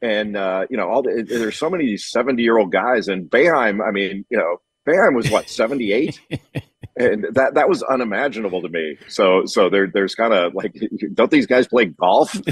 and 0.02 0.36
uh, 0.36 0.66
you 0.70 0.78
know 0.78 0.90
all 0.90 1.04
the, 1.04 1.26
there's 1.28 1.58
so 1.58 1.70
many 1.70 1.98
70 1.98 2.42
year 2.42 2.58
old 2.58 2.72
guys 2.72 3.08
and 3.08 3.30
Boeheim 3.30 3.86
I 3.86 3.92
mean 3.92 4.26
you 4.30 4.38
know 4.38 4.58
Boeheim 4.88 5.16
was 5.16 5.30
what 5.30 5.50
78 5.50 6.20
and 6.98 7.26
that 7.34 7.54
that 7.56 7.70
was 7.70 7.84
unimaginable 7.84 8.62
to 8.62 8.70
me. 8.70 8.98
So 9.08 9.46
so 9.46 9.70
there 9.70 9.88
there's 9.88 10.16
kind 10.16 10.34
of 10.34 10.54
like 10.54 10.76
don't 11.14 11.32
these 11.32 11.48
guys 11.48 11.68
play 11.68 11.86
golf? 11.86 12.36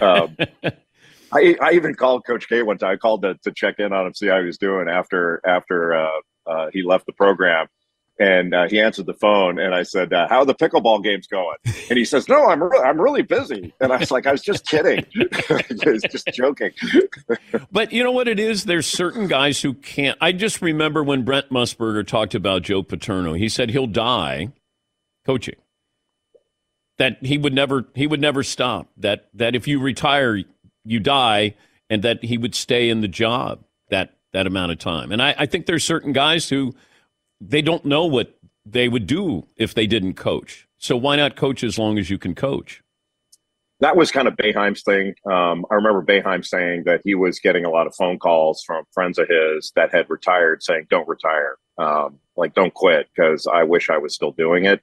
Um, 0.00 0.36
I, 1.32 1.56
I 1.62 1.72
even 1.72 1.94
called 1.94 2.26
Coach 2.26 2.48
K 2.48 2.62
one 2.62 2.78
time. 2.78 2.90
I 2.90 2.96
called 2.96 3.22
to, 3.22 3.34
to 3.44 3.52
check 3.52 3.76
in 3.78 3.92
on 3.92 4.06
him 4.06 4.14
see 4.14 4.26
how 4.26 4.40
he 4.40 4.46
was 4.46 4.58
doing 4.58 4.88
after 4.88 5.40
after 5.46 5.94
uh, 5.94 6.08
uh, 6.46 6.70
he 6.72 6.82
left 6.82 7.06
the 7.06 7.12
program 7.12 7.68
and 8.20 8.54
uh, 8.54 8.68
he 8.68 8.78
answered 8.78 9.06
the 9.06 9.14
phone 9.14 9.58
and 9.58 9.74
i 9.74 9.82
said 9.82 10.12
uh, 10.12 10.28
how 10.28 10.40
are 10.40 10.44
the 10.44 10.54
pickleball 10.54 11.02
games 11.02 11.26
going? 11.26 11.56
And 11.88 11.98
he 11.98 12.04
says 12.04 12.28
no 12.28 12.46
i'm, 12.46 12.62
re- 12.62 12.78
I'm 12.78 13.00
really 13.00 13.22
busy. 13.22 13.74
And 13.80 13.92
i 13.92 13.96
was 13.96 14.10
like 14.12 14.26
i 14.26 14.32
was 14.32 14.42
just 14.42 14.66
kidding. 14.68 15.04
Was 15.50 16.02
just 16.02 16.28
joking. 16.32 16.70
But 17.72 17.92
you 17.92 18.04
know 18.04 18.12
what 18.12 18.28
it 18.28 18.38
is? 18.38 18.64
There's 18.64 18.86
certain 18.86 19.26
guys 19.26 19.62
who 19.62 19.74
can't 19.74 20.18
i 20.20 20.30
just 20.30 20.62
remember 20.62 21.02
when 21.02 21.24
brent 21.24 21.50
musburger 21.50 22.06
talked 22.06 22.34
about 22.34 22.62
joe 22.62 22.82
paterno. 22.82 23.32
He 23.32 23.48
said 23.48 23.70
he'll 23.70 23.86
die 23.86 24.52
coaching. 25.26 25.56
That 26.98 27.16
he 27.22 27.38
would 27.38 27.54
never 27.54 27.86
he 27.94 28.06
would 28.06 28.20
never 28.20 28.42
stop. 28.42 28.88
That 28.98 29.28
that 29.34 29.56
if 29.56 29.66
you 29.66 29.80
retire 29.80 30.42
you 30.84 31.00
die 31.00 31.54
and 31.88 32.02
that 32.02 32.22
he 32.22 32.36
would 32.36 32.54
stay 32.54 32.90
in 32.90 33.00
the 33.00 33.08
job 33.08 33.64
that 33.88 34.16
that 34.32 34.46
amount 34.46 34.72
of 34.72 34.78
time. 34.78 35.10
And 35.10 35.22
i, 35.22 35.34
I 35.38 35.46
think 35.46 35.64
there's 35.64 35.84
certain 35.84 36.12
guys 36.12 36.48
who 36.48 36.74
they 37.40 37.62
don't 37.62 37.84
know 37.84 38.04
what 38.06 38.38
they 38.66 38.88
would 38.88 39.06
do 39.06 39.46
if 39.56 39.74
they 39.74 39.86
didn't 39.86 40.14
coach. 40.14 40.68
So 40.78 40.96
why 40.96 41.16
not 41.16 41.36
coach 41.36 41.64
as 41.64 41.78
long 41.78 41.98
as 41.98 42.10
you 42.10 42.18
can 42.18 42.34
coach? 42.34 42.82
That 43.80 43.96
was 43.96 44.10
kind 44.10 44.28
of 44.28 44.36
Boeheim's 44.36 44.82
thing. 44.82 45.14
Um, 45.24 45.64
I 45.70 45.74
remember 45.74 46.02
Boeheim 46.02 46.44
saying 46.44 46.84
that 46.84 47.00
he 47.02 47.14
was 47.14 47.38
getting 47.38 47.64
a 47.64 47.70
lot 47.70 47.86
of 47.86 47.94
phone 47.94 48.18
calls 48.18 48.62
from 48.66 48.84
friends 48.92 49.18
of 49.18 49.26
his 49.28 49.72
that 49.74 49.94
had 49.94 50.10
retired 50.10 50.62
saying, 50.62 50.86
don't 50.90 51.08
retire. 51.08 51.56
Um, 51.78 52.18
like, 52.36 52.54
don't 52.54 52.74
quit 52.74 53.08
because 53.14 53.46
I 53.46 53.62
wish 53.62 53.88
I 53.88 53.96
was 53.96 54.14
still 54.14 54.32
doing 54.32 54.66
it. 54.66 54.82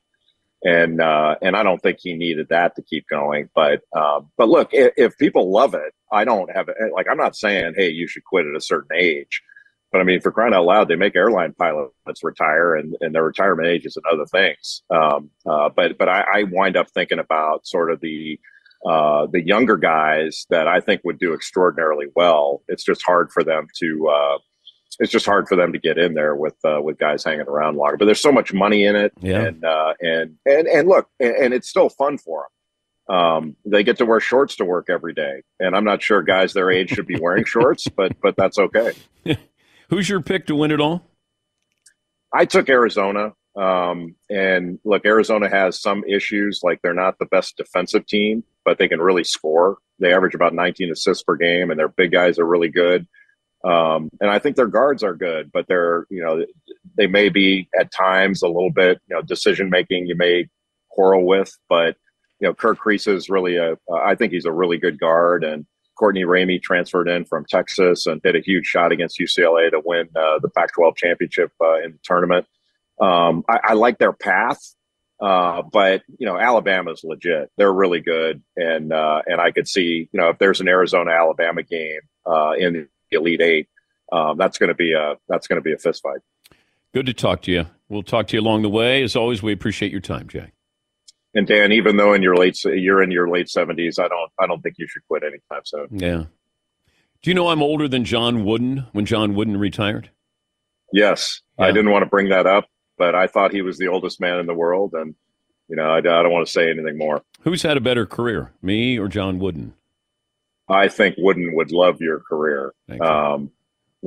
And, 0.64 0.99
uh, 0.99 1.36
and 1.43 1.55
I 1.55 1.62
don't 1.62 1.80
think 1.80 1.99
he 2.01 2.16
needed 2.16 2.49
that 2.49 2.76
to 2.76 2.82
keep 2.82 3.08
going. 3.08 3.49
But, 3.53 3.82
um, 3.95 4.32
but 4.36 4.49
look, 4.49 4.74
if, 4.74 4.93
if 4.97 5.18
people 5.20 5.51
love 5.51 5.76
it, 5.76 5.93
I 6.12 6.26
don't 6.26 6.49
have. 6.55 6.68
Like, 6.91 7.05
I'm 7.08 7.18
not 7.18 7.36
saying, 7.36 7.76
hey, 7.78 7.89
you 7.89 8.08
should 8.08 8.24
quit 8.24 8.47
at 8.47 8.55
a 8.55 8.62
certain 8.62 8.97
age. 8.97 9.43
But 9.98 10.02
I 10.02 10.06
mean, 10.06 10.22
for 10.22 10.32
crying 10.32 10.54
out 10.54 10.66
loud, 10.66 10.89
they 10.89 10.95
make 10.95 11.16
airline 11.16 11.54
pilots 11.54 12.24
retire, 12.24 12.76
and, 12.76 12.95
and 13.02 13.16
their 13.16 13.24
retirement 13.24 13.68
ages 13.68 13.98
and 13.98 14.06
other 14.06 14.28
things. 14.28 14.84
Um, 14.91 15.32
uh, 15.50 15.70
but 15.76 15.98
but 15.98 16.08
I, 16.08 16.24
I, 16.32 16.43
wind 16.43 16.78
up 16.78 16.88
thinking 16.91 17.18
about 17.18 17.66
sort 17.66 17.91
of 17.91 18.00
the 18.00 18.39
uh, 18.86 19.26
the 19.34 19.41
younger 19.43 19.76
guys 19.76 20.45
that 20.52 20.68
I 20.68 20.82
think 20.82 21.02
would 21.04 21.18
do 21.18 21.34
extraordinarily 21.34 22.06
well. 22.16 22.62
It's 22.68 22.84
just 22.84 23.02
hard 23.04 23.32
for 23.32 23.43
them 23.43 23.70
to. 23.80 24.08
Uh, 24.08 24.38
it's 25.00 25.12
just 25.12 25.26
hard 25.26 25.48
for 25.48 25.56
them 25.56 25.74
to 25.74 25.80
get 25.80 25.98
in 25.98 26.14
there 26.14 26.36
with 26.36 26.58
uh, 26.64 26.80
with 26.80 27.00
guys 27.00 27.24
hanging 27.24 27.48
around 27.48 27.78
longer. 27.78 27.98
But 27.98 28.06
there's 28.06 28.22
so 28.22 28.32
much 28.32 28.54
money 28.54 28.86
in 28.86 28.95
it, 28.95 29.14
yeah. 29.20 29.45
and 29.45 29.66
uh, 29.66 29.95
and 30.00 30.36
and 30.45 30.68
and 30.68 30.88
look, 30.88 31.10
and, 31.20 31.36
and 31.38 31.54
it's 31.56 31.68
still 31.68 31.89
fun 31.89 32.20
for 32.20 32.45
them. 33.08 33.18
Um, 33.18 33.56
they 33.66 33.84
get 33.84 33.98
to 33.98 34.06
wear 34.06 34.20
shorts 34.20 34.58
to 34.58 34.66
work 34.66 34.91
every 34.91 35.16
day, 35.16 35.41
and 35.60 35.76
I'm 35.76 35.86
not 35.86 36.04
sure 36.04 36.22
guys 36.22 36.54
their 36.54 36.70
age 36.70 36.91
should 36.91 37.08
be 37.08 37.20
wearing 37.20 37.45
shorts, 37.45 37.88
but 37.88 38.12
but 38.22 38.36
that's 38.38 38.60
okay. 38.60 38.93
Who's 39.90 40.10
your 40.10 40.22
pick 40.22 40.48
to 40.48 40.56
win 40.56 40.72
it 40.72 40.82
all? 40.82 41.04
I 42.34 42.46
took 42.46 42.70
Arizona. 42.70 43.34
Um, 43.56 44.16
and 44.30 44.80
look, 44.84 45.06
Arizona 45.06 45.50
has 45.50 45.82
some 45.82 46.04
issues, 46.04 46.60
like 46.62 46.80
they're 46.82 46.94
not 46.94 47.18
the 47.18 47.26
best 47.26 47.58
defensive 47.58 48.06
team, 48.06 48.44
but 48.64 48.78
they 48.78 48.88
can 48.88 49.00
really 49.00 49.24
score. 49.24 49.78
They 50.00 50.14
average 50.14 50.36
about 50.36 50.54
19 50.54 50.92
assists 50.92 51.24
per 51.24 51.36
game, 51.36 51.72
and 51.72 51.80
their 51.80 51.88
big 51.88 52.12
guys 52.12 52.38
are 52.38 52.46
really 52.46 52.70
good. 52.70 53.08
Um, 53.64 54.10
and 54.22 54.30
I 54.30 54.38
think 54.38 54.56
their 54.56 54.68
guards 54.68 55.04
are 55.04 55.16
good, 55.16 55.52
but 55.52 55.68
they're, 55.68 56.06
you 56.10 56.24
know, 56.24 56.46
they 56.96 57.08
may 57.08 57.30
be 57.30 57.68
at 57.80 57.92
times 57.92 58.44
a 58.44 58.48
little 58.48 58.70
bit, 58.70 59.00
you 59.10 59.16
know, 59.16 59.24
decision 59.24 59.72
making 59.72 60.06
you 60.06 60.16
may 60.16 60.48
quarrel 60.92 61.26
with, 61.26 61.58
but, 61.68 61.98
you 62.40 62.48
know, 62.48 62.54
Kerr 62.54 62.76
Kriisa 62.76 63.16
is 63.16 63.30
really 63.30 63.58
a, 63.58 63.76
I 63.92 64.14
think 64.14 64.32
he's 64.32 64.46
a 64.46 64.52
really 64.52 64.78
good 64.78 65.00
guard. 65.00 65.44
And, 65.44 65.66
Courtney 65.98 66.24
Ramey 66.24 66.62
transferred 66.62 67.08
in 67.08 67.26
from 67.26 67.45
Texas 67.45 68.06
and 68.06 68.22
hit 68.24 68.36
a 68.36 68.39
huge 68.39 68.66
shot 68.66 68.91
against 68.91 69.20
UCLA 69.20 69.72
to 69.72 69.82
win 69.84 70.08
uh, 70.16 70.39
the 70.39 70.50
Pac-12 70.50 70.95
championship 70.95 71.52
uh, 71.62 71.82
in 71.82 71.91
the 71.91 72.00
tournament. 72.04 72.45
Um, 73.00 73.43
I, 73.50 73.60
I, 73.64 73.74
like 73.74 74.00
their 74.00 74.14
path, 74.14 74.60
uh, 75.20 75.62
but 75.62 76.02
you 76.18 76.26
know 76.26 76.38
Alabama's 76.38 77.04
legit. 77.04 77.52
They're 77.56 77.74
really 77.74 78.00
good, 78.00 78.41
and 78.56 78.91
uh, 78.91 79.22
and 79.28 79.39
I 79.39 79.52
could 79.52 79.68
see 79.68 80.10
you 80.12 80.20
know 80.20 80.30
if 80.30 80.39
there's 80.39 80.62
an 80.62 80.68
Arizona 80.68 81.12
Alabama 81.12 81.62
game 81.62 82.02
uh, 82.26 82.54
in 82.58 82.74
the 82.74 82.88
Elite 83.12 83.41
Eight, 83.41 83.70
um, 84.12 84.38
that's 84.38 84.58
going 84.58 84.70
to 84.70 84.76
be 84.76 84.93
a 84.93 85.16
that's 85.30 85.48
going 85.48 85.58
to 85.58 85.62
be 85.62 85.74
a 85.74 85.78
fist 85.78 86.02
fight. 86.02 86.22
Good 86.91 87.06
to 87.06 87.14
talk 87.14 87.43
to 87.43 87.52
you. 87.52 87.68
We'll 87.88 88.02
talk 88.02 88.28
to 88.28 88.36
you 88.36 88.41
along 88.41 88.64
the 88.64 88.70
way. 88.70 89.04
As 89.04 89.16
always, 89.16 89.43
we 89.43 89.54
appreciate 89.54 89.91
your 89.91 90.02
time, 90.02 90.28
Jay. 90.28 90.54
And 91.38 91.46
Dan, 91.46 91.72
even 91.72 91.98
though 91.98 92.14
in 92.14 92.24
your 92.24 92.36
late 92.36 92.58
you're 92.64 93.04
in 93.04 93.12
your 93.12 93.30
late 93.30 93.48
seventies, 93.48 94.00
I 94.00 94.08
don't 94.08 94.32
I 94.40 94.48
don't 94.48 94.60
think 94.62 94.78
you 94.80 94.88
should 94.88 95.04
quit 95.08 95.22
anytime 95.22 95.62
soon. 95.66 95.88
Yeah. 95.92 96.24
Do 97.22 97.30
you 97.30 97.36
know 97.36 97.50
I'm 97.50 97.62
older 97.62 97.88
than 97.88 98.06
John 98.06 98.44
Wooden 98.44 98.88
when 98.92 99.06
John 99.06 99.36
Wooden 99.36 99.58
retired? 99.58 100.10
Yes, 100.92 101.42
I 101.60 101.68
didn't 101.68 101.92
want 101.92 102.02
to 102.02 102.10
bring 102.10 102.30
that 102.30 102.48
up, 102.48 102.66
but 102.98 103.14
I 103.14 103.28
thought 103.28 103.52
he 103.54 103.62
was 103.62 103.78
the 103.78 103.88
oldest 103.88 104.20
man 104.20 104.40
in 104.40 104.48
the 104.48 104.56
world, 104.56 104.94
and 104.94 105.14
you 105.68 105.76
know 105.76 105.84
I, 105.84 105.98
I 105.98 106.02
don't 106.02 106.32
want 106.32 106.48
to 106.48 106.52
say 106.52 106.72
anything 106.72 106.98
more. 106.98 107.22
Who's 107.42 107.62
had 107.62 107.78
a 107.78 107.82
better 107.82 108.08
career, 108.08 108.54
me 108.64 108.98
or 108.98 109.08
John 109.08 109.38
Wooden? 109.38 109.76
I 110.68 110.88
think 110.88 111.18
Wooden 111.20 111.54
would 111.54 111.72
love 111.72 112.02
your 112.02 112.20
career. 112.22 112.74
Thank 112.88 113.04
you. 113.04 113.08
Um, 113.08 113.52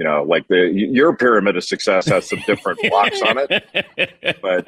you 0.00 0.04
know, 0.04 0.22
like 0.22 0.48
the 0.48 0.72
your 0.72 1.14
pyramid 1.14 1.58
of 1.58 1.64
success 1.64 2.06
has 2.06 2.26
some 2.26 2.38
different 2.46 2.80
blocks 2.88 3.20
on 3.20 3.36
it, 3.36 4.38
but 4.40 4.66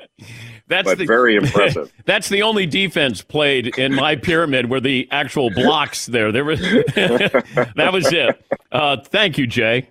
That's 0.68 0.84
but 0.84 0.98
the, 0.98 1.06
very 1.06 1.36
impressive. 1.42 1.90
That's 2.04 2.28
the 2.28 2.42
only 2.42 2.66
defense 2.66 3.22
played 3.22 3.78
in 3.78 3.94
my 3.94 4.14
pyramid 4.14 4.68
were 4.68 4.78
the 4.78 5.08
actual 5.10 5.48
blocks 5.48 6.04
there. 6.04 6.32
There 6.32 6.44
was 6.44 6.60
that 6.94 7.90
was 7.94 8.12
it. 8.12 8.44
Uh, 8.70 8.98
thank 9.04 9.38
you, 9.38 9.46
Jay. 9.46 9.88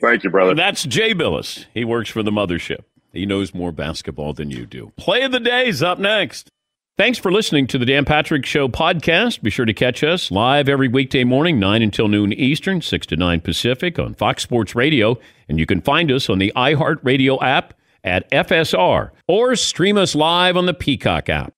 Thank 0.00 0.24
you, 0.24 0.30
brother. 0.30 0.56
That's 0.56 0.82
Jay 0.82 1.14
Bilas. 1.14 1.66
He 1.72 1.84
works 1.84 2.10
for 2.10 2.24
the 2.24 2.32
mothership. 2.32 2.80
He 3.12 3.26
knows 3.26 3.54
more 3.54 3.70
basketball 3.70 4.32
than 4.32 4.50
you 4.50 4.66
do. 4.66 4.92
Play 4.96 5.22
of 5.22 5.30
the 5.30 5.38
Day's 5.38 5.84
up 5.84 6.00
next. 6.00 6.50
Thanks 6.98 7.16
for 7.16 7.30
listening 7.30 7.68
to 7.68 7.78
the 7.78 7.86
Dan 7.86 8.04
Patrick 8.04 8.44
Show 8.44 8.66
podcast. 8.66 9.40
Be 9.40 9.50
sure 9.50 9.64
to 9.64 9.72
catch 9.72 10.02
us 10.02 10.32
live 10.32 10.68
every 10.68 10.88
weekday 10.88 11.22
morning, 11.22 11.60
9 11.60 11.80
until 11.80 12.08
noon 12.08 12.32
Eastern, 12.32 12.82
6 12.82 13.06
to 13.06 13.16
9 13.16 13.40
Pacific 13.40 14.00
on 14.00 14.14
Fox 14.14 14.42
Sports 14.42 14.74
Radio. 14.74 15.16
And 15.48 15.60
you 15.60 15.64
can 15.64 15.80
find 15.80 16.10
us 16.10 16.28
on 16.28 16.40
the 16.40 16.52
iHeartRadio 16.56 17.40
app 17.40 17.74
at 18.02 18.28
FSR 18.32 19.10
or 19.28 19.54
stream 19.54 19.96
us 19.96 20.16
live 20.16 20.56
on 20.56 20.66
the 20.66 20.74
Peacock 20.74 21.28
app. 21.28 21.52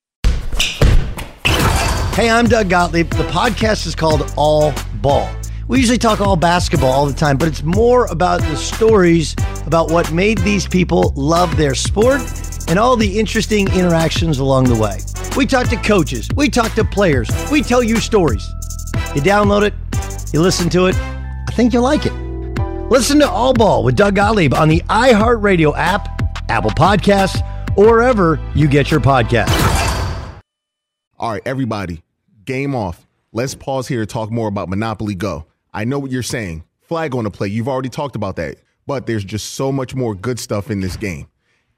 Hey, 2.13 2.29
I'm 2.29 2.45
Doug 2.45 2.69
Gottlieb. 2.69 3.09
The 3.09 3.25
podcast 3.25 3.87
is 3.87 3.95
called 3.95 4.35
All 4.37 4.75
Ball. 4.97 5.35
We 5.69 5.79
usually 5.79 5.97
talk 5.97 6.21
all 6.21 6.37
basketball 6.37 6.91
all 6.91 7.07
the 7.07 7.15
time, 7.15 7.39
but 7.39 7.49
it's 7.49 7.63
more 7.63 8.05
about 8.11 8.43
the 8.43 8.57
stories 8.57 9.35
about 9.65 9.91
what 9.91 10.13
made 10.13 10.37
these 10.39 10.69
people 10.69 11.15
love 11.17 11.57
their 11.57 11.75
sport 11.75 12.21
and 12.71 12.79
all 12.79 12.97
the 12.97 13.19
interesting 13.19 13.67
interactions 13.73 14.39
along 14.39 14.65
the 14.65 14.77
way. 14.77 14.99
We 15.37 15.45
talk 15.45 15.69
to 15.69 15.77
coaches, 15.77 16.29
we 16.37 16.49
talk 16.49 16.73
to 16.75 16.85
players, 16.85 17.29
we 17.51 17.63
tell 17.63 17.83
you 17.83 17.97
stories. 17.97 18.49
You 19.15 19.21
download 19.21 19.63
it, 19.63 19.75
you 20.33 20.41
listen 20.41 20.71
to 20.71 20.87
it. 20.87 20.97
I 20.97 21.53
think 21.53 21.73
you'll 21.73 21.83
like 21.83 22.07
it. 22.07 22.13
Listen 22.91 23.19
to 23.19 23.29
All 23.29 23.53
Ball 23.53 23.83
with 23.83 23.97
Doug 23.97 24.15
Gottlieb 24.15 24.55
on 24.55 24.69
the 24.69 24.81
iHeartRadio 24.83 25.77
app, 25.77 26.09
Apple 26.49 26.71
Podcasts, 26.71 27.45
or 27.77 27.87
wherever 27.87 28.39
you 28.55 28.69
get 28.69 28.91
your 28.91 29.01
podcasts. 29.01 29.51
All 31.19 31.33
right, 31.33 31.43
everybody, 31.45 32.03
game 32.45 32.75
off. 32.75 33.07
Let's 33.33 33.55
pause 33.55 33.89
here 33.89 34.01
to 34.01 34.07
talk 34.07 34.31
more 34.31 34.49
about 34.49 34.69
Monopoly 34.69 35.15
Go. 35.15 35.47
I 35.73 35.85
know 35.85 35.99
what 35.99 36.11
you're 36.11 36.23
saying. 36.23 36.65
Flag 36.81 37.15
on 37.15 37.25
the 37.25 37.31
play. 37.31 37.49
You've 37.49 37.69
already 37.69 37.89
talked 37.89 38.17
about 38.17 38.37
that. 38.37 38.57
But 38.87 39.07
there's 39.07 39.23
just 39.23 39.53
so 39.53 39.71
much 39.71 39.95
more 39.95 40.15
good 40.17 40.41
stuff 40.41 40.71
in 40.71 40.81
this 40.81 40.97
game. 40.97 41.30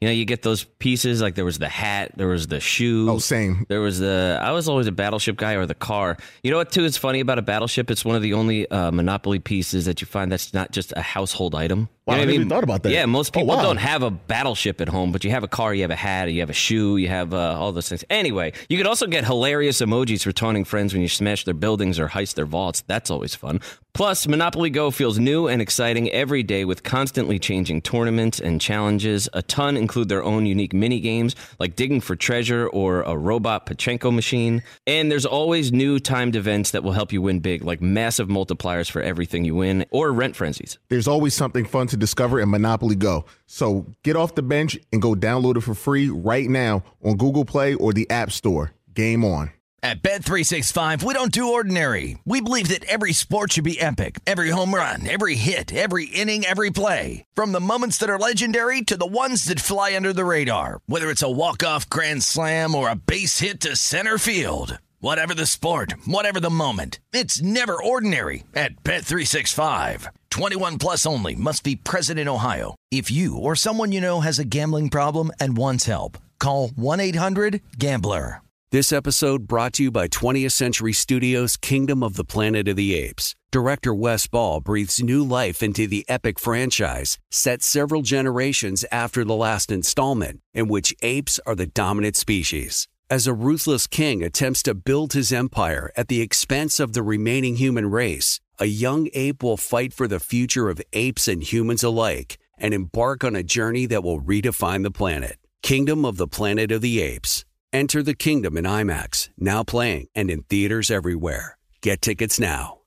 You 0.00 0.08
know, 0.08 0.14
you 0.14 0.24
get 0.24 0.40
those 0.40 0.64
pieces 0.64 1.20
like 1.20 1.34
there 1.34 1.44
was 1.44 1.58
the 1.58 1.68
hat, 1.68 2.12
there 2.16 2.28
was 2.28 2.46
the 2.46 2.58
shoe. 2.58 3.10
Oh, 3.10 3.18
same. 3.18 3.66
There 3.68 3.82
was 3.82 3.98
the. 3.98 4.40
I 4.40 4.52
was 4.52 4.66
always 4.66 4.86
a 4.86 4.92
battleship 4.92 5.36
guy 5.36 5.52
or 5.54 5.66
the 5.66 5.74
car. 5.74 6.16
You 6.42 6.50
know 6.50 6.56
what? 6.56 6.72
Too 6.72 6.84
is 6.84 6.96
funny 6.96 7.20
about 7.20 7.38
a 7.38 7.42
battleship. 7.42 7.90
It's 7.90 8.02
one 8.02 8.16
of 8.16 8.22
the 8.22 8.32
only 8.32 8.70
uh, 8.70 8.90
Monopoly 8.92 9.40
pieces 9.40 9.84
that 9.84 10.00
you 10.00 10.06
find 10.06 10.32
that's 10.32 10.54
not 10.54 10.72
just 10.72 10.94
a 10.96 11.02
household 11.02 11.54
item. 11.54 11.90
Wow, 12.06 12.14
You 12.14 12.16
know 12.18 12.22
I 12.22 12.24
what 12.24 12.26
never 12.26 12.34
even 12.34 12.48
thought 12.48 12.64
about 12.64 12.82
that. 12.84 12.92
Yeah, 12.92 13.06
most 13.06 13.28
Oh, 13.36 13.40
people 13.40 13.56
wow. 13.56 13.62
don't 13.62 13.76
have 13.76 14.02
a 14.02 14.10
battleship 14.10 14.80
at 14.80 14.88
home, 14.88 15.12
but 15.12 15.22
you 15.22 15.30
have 15.30 15.44
a 15.44 15.48
car, 15.48 15.74
you 15.74 15.82
have 15.82 15.90
a 15.90 15.96
hat, 15.96 16.32
you 16.32 16.40
have 16.40 16.50
a 16.50 16.54
shoe, 16.54 16.96
you 16.96 17.08
have 17.08 17.34
uh, 17.34 17.56
all 17.58 17.72
those 17.72 17.88
things. 17.88 18.04
Anyway, 18.10 18.52
you 18.68 18.76
could 18.78 18.86
also 18.86 19.06
get 19.06 19.24
hilarious 19.24 19.80
emojis 19.80 20.22
for 20.24 20.32
taunting 20.32 20.64
friends 20.64 20.92
when 20.92 21.02
you 21.02 21.08
smash 21.08 21.44
their 21.44 21.54
buildings 21.54 21.98
or 22.00 22.08
heist 22.08 22.34
their 22.34 22.46
vaults. 22.46 22.82
That's 22.86 23.10
always 23.10 23.34
fun. 23.34 23.60
Plus, 23.92 24.26
Monopoly 24.28 24.70
Go 24.70 24.92
feels 24.92 25.18
new 25.18 25.48
and 25.48 25.60
exciting 25.60 26.08
every 26.10 26.44
day 26.44 26.64
with 26.64 26.84
constantly 26.84 27.40
changing 27.40 27.82
tournaments 27.82 28.38
and 28.40 28.60
challenges. 28.60 29.28
A 29.32 29.42
ton 29.42 29.76
include 29.76 30.08
their 30.08 30.22
own 30.22 30.46
unique 30.46 30.72
mini 30.72 31.00
games 31.00 31.34
like 31.58 31.74
digging 31.74 32.00
for 32.00 32.14
treasure 32.14 32.68
or 32.68 33.02
a 33.02 33.16
robot 33.16 33.66
Pachinko 33.66 34.14
machine. 34.14 34.62
And 34.86 35.10
there's 35.10 35.26
always 35.26 35.72
new 35.72 35.98
timed 35.98 36.36
events 36.36 36.70
that 36.70 36.84
will 36.84 36.92
help 36.92 37.12
you 37.12 37.20
win 37.20 37.40
big, 37.40 37.64
like 37.64 37.82
massive 37.82 38.28
multipliers 38.28 38.88
for 38.88 39.02
everything 39.02 39.44
you 39.44 39.56
win 39.56 39.84
or 39.90 40.12
rent 40.12 40.36
frenzies. 40.36 40.78
There's 40.88 41.08
always 41.08 41.34
something 41.34 41.64
fun 41.64 41.88
to 41.90 41.96
discover 41.96 42.40
in 42.40 42.50
Monopoly 42.50 42.96
Go. 42.96 43.26
So 43.46 43.86
get 44.02 44.16
off 44.16 44.34
the 44.34 44.42
bench 44.42 44.78
and 44.92 45.02
go 45.02 45.14
download 45.14 45.56
it 45.56 45.60
for 45.60 45.74
free 45.74 46.08
right 46.08 46.48
now 46.48 46.82
on 47.04 47.16
Google 47.16 47.44
Play 47.44 47.74
or 47.74 47.92
the 47.92 48.08
App 48.10 48.32
Store. 48.32 48.72
Game 48.94 49.24
on. 49.24 49.52
At 49.82 50.02
Bet365, 50.02 51.02
we 51.02 51.14
don't 51.14 51.32
do 51.32 51.54
ordinary. 51.54 52.18
We 52.26 52.42
believe 52.42 52.68
that 52.68 52.84
every 52.84 53.14
sport 53.14 53.52
should 53.52 53.64
be 53.64 53.80
epic. 53.80 54.20
Every 54.26 54.50
home 54.50 54.74
run, 54.74 55.08
every 55.08 55.36
hit, 55.36 55.72
every 55.74 56.04
inning, 56.04 56.44
every 56.44 56.68
play. 56.68 57.24
From 57.32 57.52
the 57.52 57.60
moments 57.60 57.96
that 57.98 58.10
are 58.10 58.18
legendary 58.18 58.82
to 58.82 58.96
the 58.98 59.06
ones 59.06 59.44
that 59.44 59.58
fly 59.58 59.96
under 59.96 60.12
the 60.12 60.26
radar. 60.26 60.82
Whether 60.84 61.08
it's 61.08 61.22
a 61.22 61.30
walk-off 61.30 61.88
grand 61.88 62.22
slam 62.22 62.74
or 62.74 62.90
a 62.90 62.94
base 62.94 63.38
hit 63.38 63.60
to 63.60 63.74
center 63.74 64.18
field. 64.18 64.78
Whatever 65.02 65.32
the 65.32 65.46
sport, 65.46 65.94
whatever 66.04 66.40
the 66.40 66.50
moment, 66.50 67.00
it's 67.14 67.40
never 67.40 67.82
ordinary 67.82 68.44
at 68.54 68.84
Bet365. 68.84 70.08
21 70.28 70.76
plus 70.76 71.06
only 71.06 71.34
must 71.34 71.64
be 71.64 71.74
present 71.74 72.18
in 72.18 72.28
Ohio. 72.28 72.76
If 72.90 73.10
you 73.10 73.34
or 73.34 73.56
someone 73.56 73.92
you 73.92 74.02
know 74.02 74.20
has 74.20 74.38
a 74.38 74.44
gambling 74.44 74.90
problem 74.90 75.30
and 75.40 75.56
wants 75.56 75.86
help, 75.86 76.18
call 76.38 76.68
1-800-GAMBLER. 76.68 78.42
This 78.72 78.92
episode 78.92 79.48
brought 79.48 79.72
to 79.72 79.84
you 79.84 79.90
by 79.90 80.06
20th 80.06 80.52
Century 80.52 80.92
Studios' 80.92 81.56
Kingdom 81.56 82.02
of 82.02 82.16
the 82.16 82.22
Planet 82.22 82.68
of 82.68 82.76
the 82.76 82.94
Apes. 82.94 83.34
Director 83.50 83.94
Wes 83.94 84.26
Ball 84.26 84.60
breathes 84.60 85.02
new 85.02 85.24
life 85.24 85.62
into 85.62 85.86
the 85.86 86.04
epic 86.10 86.38
franchise, 86.38 87.18
set 87.30 87.62
several 87.62 88.02
generations 88.02 88.84
after 88.92 89.24
the 89.24 89.34
last 89.34 89.72
installment, 89.72 90.40
in 90.52 90.68
which 90.68 90.94
apes 91.00 91.40
are 91.46 91.54
the 91.54 91.66
dominant 91.66 92.16
species. 92.16 92.86
As 93.12 93.26
a 93.26 93.34
ruthless 93.34 93.88
king 93.88 94.22
attempts 94.22 94.62
to 94.62 94.72
build 94.72 95.14
his 95.14 95.32
empire 95.32 95.90
at 95.96 96.06
the 96.06 96.20
expense 96.20 96.78
of 96.78 96.92
the 96.92 97.02
remaining 97.02 97.56
human 97.56 97.90
race, 97.90 98.38
a 98.60 98.66
young 98.66 99.08
ape 99.14 99.42
will 99.42 99.56
fight 99.56 99.92
for 99.92 100.06
the 100.06 100.20
future 100.20 100.68
of 100.68 100.80
apes 100.92 101.26
and 101.26 101.42
humans 101.42 101.82
alike 101.82 102.38
and 102.56 102.72
embark 102.72 103.24
on 103.24 103.34
a 103.34 103.42
journey 103.42 103.84
that 103.86 104.04
will 104.04 104.20
redefine 104.20 104.84
the 104.84 104.92
planet. 104.92 105.38
Kingdom 105.60 106.04
of 106.04 106.18
the 106.18 106.28
Planet 106.28 106.70
of 106.70 106.82
the 106.82 107.00
Apes. 107.00 107.44
Enter 107.72 108.00
the 108.00 108.14
kingdom 108.14 108.56
in 108.56 108.64
IMAX, 108.64 109.28
now 109.36 109.64
playing 109.64 110.06
and 110.14 110.30
in 110.30 110.44
theaters 110.44 110.88
everywhere. 110.88 111.58
Get 111.80 112.02
tickets 112.02 112.38
now. 112.38 112.78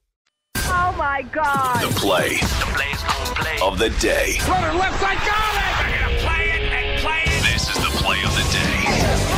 Oh 0.55 0.95
my 0.97 1.24
God. 1.34 1.84
The 1.84 1.99
play, 1.99 2.38
the 2.38 3.36
play. 3.36 3.59
of 3.61 3.78
the 3.78 3.89
day. 3.99 4.38
Runner 4.47 4.74
left 4.74 5.01
side, 5.01 5.17
got 5.17 5.55
it! 5.57 5.91
They're 5.91 5.99
gonna 5.99 6.17
play 6.21 6.49
it 6.49 6.71
and 6.71 7.01
play 7.01 7.24
it. 7.26 7.43
This 7.43 7.69
is 7.69 7.76
the 7.76 7.91
play 8.01 8.24
of 8.24 8.34
the 8.34 9.28
day. 9.28 9.33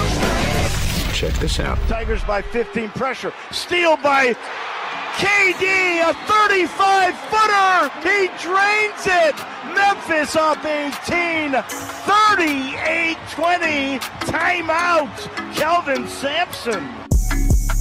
Check 1.16 1.34
this 1.36 1.62
out. 1.62 1.78
Tigers 1.88 2.22
by 2.26 2.42
15 2.42 2.90
pressure. 2.90 3.32
Steal 3.50 3.96
by 3.96 4.34
KD, 5.16 6.02
a 6.10 6.14
35 6.28 7.16
footer. 7.30 7.90
He 8.04 8.28
drains 8.44 9.08
it. 9.08 9.34
Memphis 9.74 10.36
up 10.36 10.66
18, 10.66 11.54
38 11.54 13.18
20. 13.32 14.00
Timeout. 14.30 15.56
Kelvin 15.56 16.06
Sampson. 16.10 16.86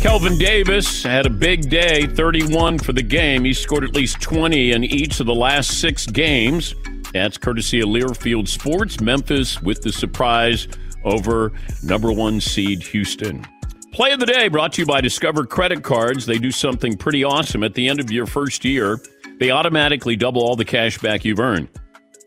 Kendric 0.01 0.39
Davis 0.39 1.03
had 1.03 1.27
a 1.27 1.31
big 1.31 1.69
day, 1.69 2.07
31 2.07 2.79
for 2.79 2.93
the 2.93 3.03
game. 3.03 3.45
He 3.45 3.53
scored 3.53 3.83
at 3.83 3.95
least 3.95 4.21
20 4.21 4.71
in 4.71 4.85
each 4.85 5.19
of 5.19 5.27
the 5.27 5.35
last 5.35 5.81
six 5.81 6.07
games. 6.07 6.77
That's 7.13 7.37
courtesy 7.37 7.81
of 7.81 7.89
Learfield 7.89 8.47
Sports. 8.47 9.01
Memphis 9.01 9.61
with 9.61 9.83
the 9.83 9.91
surprise 9.91 10.69
over 11.05 11.53
number 11.83 12.13
one 12.13 12.41
seed 12.41 12.83
Houston. 12.83 13.47
Play 13.93 14.13
of 14.13 14.19
the 14.19 14.27
day 14.27 14.49
brought 14.49 14.73
to 14.73 14.83
you 14.83 14.87
by 14.87 15.01
Discover 15.01 15.47
Credit 15.47 15.85
Cards. 15.85 16.27
They 16.27 16.39
do 16.39 16.51
something 16.51 16.97
pretty 16.97 17.23
awesome. 17.23 17.63
At 17.63 17.75
the 17.75 17.89
end 17.89 18.01
of 18.01 18.11
your 18.11 18.27
first 18.27 18.65
year, 18.65 19.01
they 19.39 19.51
automatically 19.51 20.17
double 20.17 20.43
all 20.43 20.57
the 20.57 20.65
cash 20.65 20.99
back 20.99 21.25
you've 21.25 21.39
earned. 21.39 21.69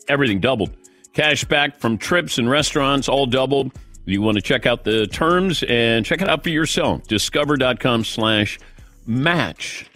Everything 0.08 0.40
doubled. 0.40 0.74
Cash 1.12 1.44
back 1.44 1.78
from 1.78 1.98
trips 1.98 2.38
and 2.38 2.48
restaurants, 2.48 3.08
all 3.08 3.26
doubled. 3.26 3.72
You 4.06 4.22
want 4.22 4.36
to 4.36 4.42
check 4.42 4.64
out 4.64 4.84
the 4.84 5.06
terms 5.08 5.62
and 5.64 6.06
check 6.06 6.22
it 6.22 6.28
out 6.30 6.42
for 6.42 6.48
yourself. 6.48 7.06
Discover.com 7.06 8.04
slash 8.04 8.58
match. 9.06 9.90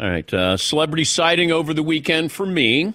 All 0.00 0.08
right. 0.08 0.34
Uh, 0.34 0.56
celebrity 0.56 1.04
sighting 1.04 1.52
over 1.52 1.72
the 1.72 1.82
weekend 1.84 2.32
for 2.32 2.46
me. 2.46 2.92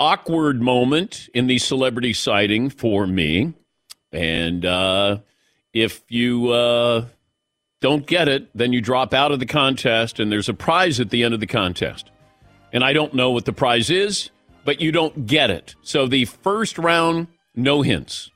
Awkward 0.00 0.62
moment 0.62 1.28
in 1.34 1.46
the 1.46 1.58
celebrity 1.58 2.14
sighting 2.14 2.70
for 2.70 3.06
me. 3.06 3.52
And 4.16 4.64
uh, 4.64 5.18
if 5.74 6.02
you 6.08 6.48
uh, 6.48 7.04
don't 7.82 8.06
get 8.06 8.28
it, 8.28 8.48
then 8.54 8.72
you 8.72 8.80
drop 8.80 9.12
out 9.12 9.30
of 9.30 9.40
the 9.40 9.46
contest, 9.46 10.18
and 10.18 10.32
there's 10.32 10.48
a 10.48 10.54
prize 10.54 10.98
at 11.00 11.10
the 11.10 11.22
end 11.22 11.34
of 11.34 11.40
the 11.40 11.46
contest. 11.46 12.10
And 12.72 12.82
I 12.82 12.94
don't 12.94 13.12
know 13.12 13.30
what 13.30 13.44
the 13.44 13.52
prize 13.52 13.90
is, 13.90 14.30
but 14.64 14.80
you 14.80 14.90
don't 14.90 15.26
get 15.26 15.50
it. 15.50 15.74
So 15.82 16.06
the 16.06 16.24
first 16.24 16.78
round, 16.78 17.26
no 17.54 17.82
hints. 17.82 18.30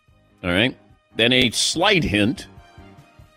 All 0.44 0.50
right. 0.50 0.76
Then 1.16 1.32
a 1.32 1.50
slight 1.50 2.04
hint. 2.04 2.46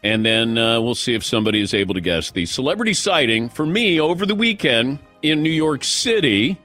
And 0.03 0.25
then 0.25 0.57
uh, 0.57 0.81
we'll 0.81 0.95
see 0.95 1.13
if 1.13 1.23
somebody 1.23 1.61
is 1.61 1.73
able 1.73 1.93
to 1.93 2.01
guess. 2.01 2.31
The 2.31 2.45
celebrity 2.45 2.93
sighting 2.93 3.47
for 3.47 3.65
me 3.65 4.01
over 4.01 4.25
the 4.25 4.35
weekend 4.35 4.99
in 5.21 5.41
New 5.41 5.49
York 5.49 5.85
City. 5.85 6.57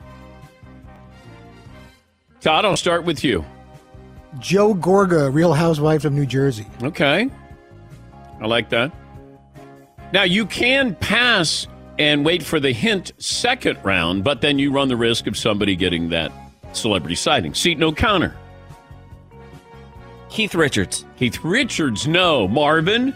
Todd, 2.41 2.65
I'll 2.65 2.77
start 2.77 3.05
with 3.05 3.23
you. 3.23 3.45
Joe 4.39 4.75
Gorga, 4.75 5.33
Real 5.33 5.53
Housewives 5.53 6.05
of 6.05 6.13
New 6.13 6.27
Jersey. 6.27 6.67
Okay. 6.83 7.29
I 8.41 8.47
like 8.47 8.69
that. 8.71 8.93
Now, 10.13 10.23
you 10.23 10.47
can 10.47 10.95
pass 10.95 11.67
and 11.99 12.25
wait 12.25 12.43
for 12.43 12.61
the 12.61 12.73
hint 12.73 13.13
second 13.19 13.79
round, 13.83 14.25
but 14.25 14.41
then 14.41 14.59
you 14.59 14.73
run 14.73 14.89
the 14.89 14.97
risk 14.97 15.27
of 15.27 15.37
somebody 15.37 15.75
getting 15.77 16.11
that 16.11 16.33
celebrity 16.73 17.15
sighting. 17.15 17.55
Seton 17.55 17.95
counter. 17.95 18.35
Keith 20.31 20.55
Richards. 20.55 21.05
Keith 21.17 21.43
Richards, 21.43 22.07
no. 22.07 22.47
Marvin? 22.47 23.15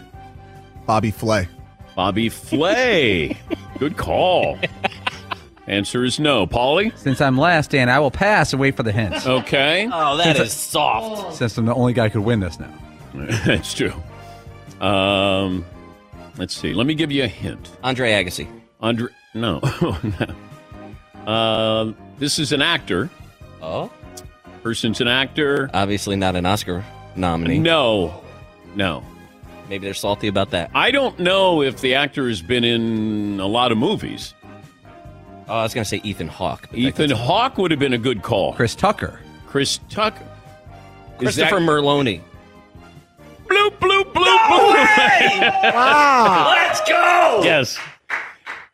Bobby 0.85 1.11
Flay. 1.11 1.47
Bobby 1.95 2.29
Flay. 2.29 3.37
Good 3.79 3.97
call. 3.97 4.57
Answer 5.67 6.03
is 6.03 6.19
no. 6.19 6.45
Paulie? 6.45 6.95
Since 6.97 7.21
I'm 7.21 7.37
last, 7.37 7.71
Dan, 7.71 7.89
I 7.89 7.99
will 7.99 8.11
pass 8.11 8.51
and 8.51 8.59
wait 8.59 8.75
for 8.75 8.83
the 8.83 8.91
hint. 8.91 9.25
Okay. 9.25 9.87
Oh, 9.91 10.17
that 10.17 10.35
Since 10.35 10.49
is 10.49 10.53
soft. 10.53 11.37
Since 11.37 11.57
I'm 11.57 11.65
the 11.65 11.73
only 11.73 11.93
guy 11.93 12.09
who 12.09 12.19
could 12.19 12.25
win 12.25 12.41
this 12.41 12.59
now. 12.59 12.73
That's 13.45 13.73
true. 13.73 13.93
Um, 14.85 15.63
let's 16.37 16.53
see. 16.55 16.73
Let 16.73 16.85
me 16.85 16.95
give 16.95 17.11
you 17.11 17.23
a 17.23 17.27
hint. 17.27 17.69
Andre 17.83 18.11
Agassi. 18.11 18.47
Andre, 18.81 19.07
no. 19.33 19.59
uh, 21.25 21.93
this 22.19 22.39
is 22.39 22.51
an 22.51 22.61
actor. 22.61 23.09
Oh? 23.61 23.89
Person's 24.61 24.99
an 24.99 25.07
actor. 25.07 25.69
Obviously 25.73 26.15
not 26.17 26.35
an 26.35 26.45
Oscar 26.45 26.83
nominee. 27.15 27.59
No. 27.59 28.21
No. 28.75 29.03
Maybe 29.69 29.85
they're 29.85 29.93
salty 29.93 30.27
about 30.27 30.51
that. 30.51 30.71
I 30.75 30.91
don't 30.91 31.17
know 31.19 31.61
if 31.61 31.79
the 31.79 31.95
actor 31.95 32.27
has 32.27 32.41
been 32.41 32.65
in 32.65 33.39
a 33.39 33.47
lot 33.47 33.71
of 33.71 33.77
movies. 33.77 34.33
Oh, 35.47 35.55
I 35.55 35.63
was 35.63 35.73
going 35.73 35.83
to 35.83 35.89
say 35.89 36.01
Ethan 36.03 36.27
Hawke. 36.27 36.67
but 36.69 36.79
Ethan 36.79 37.09
could- 37.09 37.17
Hawke 37.17 37.57
would 37.57 37.71
have 37.71 37.79
been 37.79 37.93
a 37.93 37.97
good 37.97 38.21
call. 38.21 38.53
Chris 38.53 38.75
Tucker. 38.75 39.19
Chris 39.47 39.79
Tucker. 39.89 40.23
Is 41.19 41.35
Christopher 41.35 41.59
that- 41.59 41.69
Meloni. 41.69 42.21
Bloop, 43.47 43.77
bloop, 43.77 44.13
bloop, 44.13 44.37
bloop. 44.39 44.73
Wow. 45.73 46.53
Let's 46.55 46.81
go! 46.89 47.41
Yes. 47.43 47.77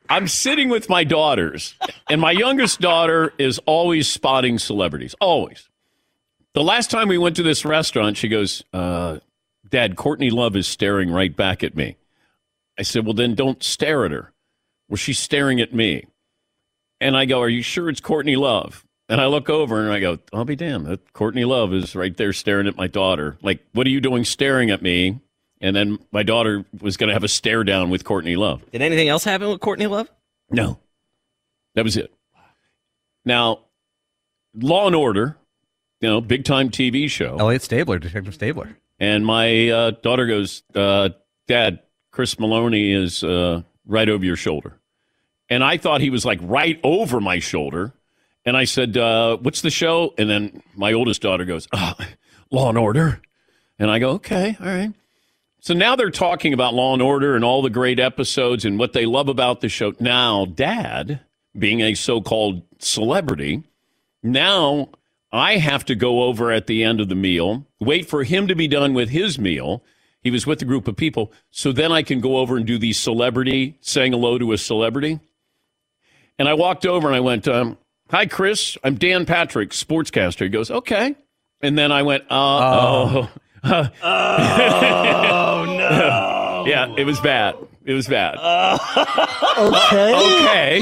I'm 0.10 0.28
sitting 0.28 0.70
with 0.70 0.90
my 0.90 1.04
daughters, 1.04 1.76
and 2.10 2.20
my 2.22 2.32
youngest 2.32 2.80
daughter 2.80 3.34
is 3.38 3.60
always 3.66 4.08
spotting 4.08 4.58
celebrities. 4.58 5.16
Always. 5.20 5.70
The 6.54 6.64
last 6.64 6.90
time 6.90 7.08
we 7.10 7.18
went 7.18 7.36
to 7.36 7.44
this 7.44 7.64
restaurant, 7.66 8.18
she 8.18 8.28
goes, 8.28 8.64
uh, 8.74 9.20
Dad, 9.70 9.96
Courtney 9.96 10.30
Love 10.32 10.56
is 10.56 10.68
staring 10.68 11.12
right 11.12 11.36
back 11.36 11.64
at 11.64 11.76
me. 11.76 11.96
I 12.78 12.82
said, 12.84 13.06
Well, 13.06 13.14
then 13.14 13.36
don't 13.36 13.62
stare 13.62 14.06
at 14.06 14.12
her. 14.12 14.32
Well, 14.88 14.98
she's 14.98 15.20
staring 15.20 15.60
at 15.62 15.74
me. 15.74 16.06
And 17.02 17.16
I 17.16 17.26
go, 17.26 17.42
Are 17.42 17.50
you 17.50 17.62
sure 17.62 17.90
it's 17.90 18.02
Courtney 18.02 18.36
Love? 18.36 18.86
And 19.10 19.20
I 19.20 19.26
look 19.26 19.50
over 19.50 19.82
and 19.82 19.92
I 19.92 20.00
go, 20.00 20.20
I'll 20.32 20.46
be 20.46 20.56
damned. 20.56 20.86
That 20.86 21.14
Courtney 21.14 21.44
Love 21.44 21.74
is 21.74 21.96
right 21.96 22.16
there 22.16 22.32
staring 22.32 22.68
at 22.68 22.78
my 22.78 22.86
daughter. 22.86 23.38
Like, 23.42 23.60
what 23.74 23.88
are 23.88 23.90
you 23.90 24.00
doing 24.02 24.24
staring 24.24 24.70
at 24.70 24.84
me? 24.84 25.20
And 25.62 25.76
then 25.76 25.98
my 26.12 26.22
daughter 26.22 26.64
was 26.80 26.96
going 26.96 27.08
to 27.08 27.14
have 27.14 27.24
a 27.24 27.28
stare 27.28 27.64
down 27.64 27.90
with 27.90 28.04
Courtney 28.04 28.36
Love. 28.36 28.64
Did 28.72 28.84
anything 28.84 29.10
else 29.10 29.24
happen 29.24 29.50
with 29.50 29.60
Courtney 29.62 29.88
Love? 29.88 30.10
No. 30.52 30.80
That 31.74 31.84
was 31.84 31.98
it. 31.98 32.14
Now, 33.26 33.62
Law 34.54 34.88
and 34.88 34.96
Order, 34.96 35.38
you 36.02 36.10
know, 36.10 36.22
big 36.22 36.46
time 36.46 36.70
TV 36.70 37.10
show. 37.10 37.38
Elliot 37.38 37.64
Stabler, 37.64 38.00
Detective 38.00 38.36
Stabler. 38.36 38.78
And 39.00 39.26
my 39.26 39.70
uh, 39.70 39.92
daughter 39.92 40.28
goes, 40.28 40.64
uh, 40.76 41.10
Dad, 41.48 41.80
Chris 42.12 42.36
Meloni 42.36 42.94
is 42.96 43.24
uh, 43.24 43.64
right 43.86 44.08
over 44.08 44.24
your 44.24 44.36
shoulder. 44.36 44.78
And 45.50 45.64
I 45.64 45.78
thought 45.78 46.02
he 46.02 46.10
was 46.10 46.26
like 46.26 46.40
right 46.42 46.80
over 46.84 47.20
my 47.20 47.40
shoulder. 47.40 47.94
And 48.46 48.56
I 48.56 48.66
said, 48.66 48.98
uh, 48.98 49.38
What's 49.38 49.62
the 49.62 49.70
show? 49.70 50.14
And 50.18 50.30
then 50.30 50.62
my 50.76 50.94
oldest 50.94 51.22
daughter 51.22 51.46
goes, 51.46 51.68
oh, 51.74 51.94
Law 52.52 52.70
and 52.70 52.78
Order. 52.78 53.22
And 53.78 53.90
I 53.90 54.00
go, 54.00 54.12
Okay, 54.12 54.58
all 54.60 54.68
right. 54.68 54.94
So 55.62 55.74
now 55.74 55.96
they're 55.96 56.10
talking 56.10 56.54
about 56.54 56.74
Law 56.74 56.94
and 56.94 57.02
Order 57.02 57.36
and 57.36 57.44
all 57.44 57.62
the 57.62 57.70
great 57.70 58.00
episodes 58.00 58.64
and 58.64 58.80
what 58.80 58.94
they 58.94 59.06
love 59.06 59.28
about 59.28 59.60
the 59.60 59.68
show. 59.68 59.94
Now, 60.00 60.46
Dad, 60.46 61.20
being 61.58 61.82
a 61.82 61.96
so 61.96 62.22
called 62.22 62.64
celebrity, 62.80 63.64
now 64.24 64.90
I 65.32 65.58
have 65.58 65.84
to 65.86 65.96
go 65.96 66.24
over 66.24 66.52
at 66.52 66.68
the 66.68 66.84
end 66.84 67.02
of 67.02 67.10
the 67.10 67.16
meal, 67.16 67.68
wait 67.80 68.10
for 68.10 68.24
him 68.24 68.48
to 68.48 68.56
be 68.56 68.68
done 68.68 68.94
with 68.94 69.10
his 69.10 69.38
meal. 69.38 69.84
He 70.22 70.32
was 70.32 70.48
with 70.48 70.62
a 70.62 70.66
group 70.66 70.88
of 70.88 70.96
people. 70.96 71.32
So 71.52 71.72
then 71.72 71.92
I 71.92 72.04
can 72.04 72.20
go 72.20 72.38
over 72.38 72.58
and 72.58 72.66
do 72.66 72.78
the 72.78 72.94
celebrity, 72.94 73.78
saying 73.82 74.14
hello 74.14 74.38
to 74.38 74.54
a 74.54 74.58
celebrity. 74.58 75.20
And 76.40 76.48
I 76.48 76.54
walked 76.56 76.86
over 76.86 77.08
and 77.08 77.16
I 77.16 77.20
went, 77.20 77.48
um, 77.48 77.78
Hi, 78.10 78.26
Chris. 78.26 78.78
I'm 78.84 78.96
Dan 78.96 79.28
Patrick, 79.28 79.70
sportscaster. 79.70 80.44
He 80.44 80.50
goes, 80.50 80.72
Okay. 80.72 81.16
And 81.62 81.78
then 81.78 81.92
I 81.92 82.02
went, 82.04 82.24
Uh 82.32 82.34
oh. 82.34 83.30
Oh, 84.02 85.66
no. 85.68 86.64
yeah, 86.68 86.96
it 86.98 87.04
was 87.06 87.20
bad. 87.20 87.56
It 87.86 87.94
was 87.94 88.08
bad. 88.08 88.38
Okay. 89.60 90.82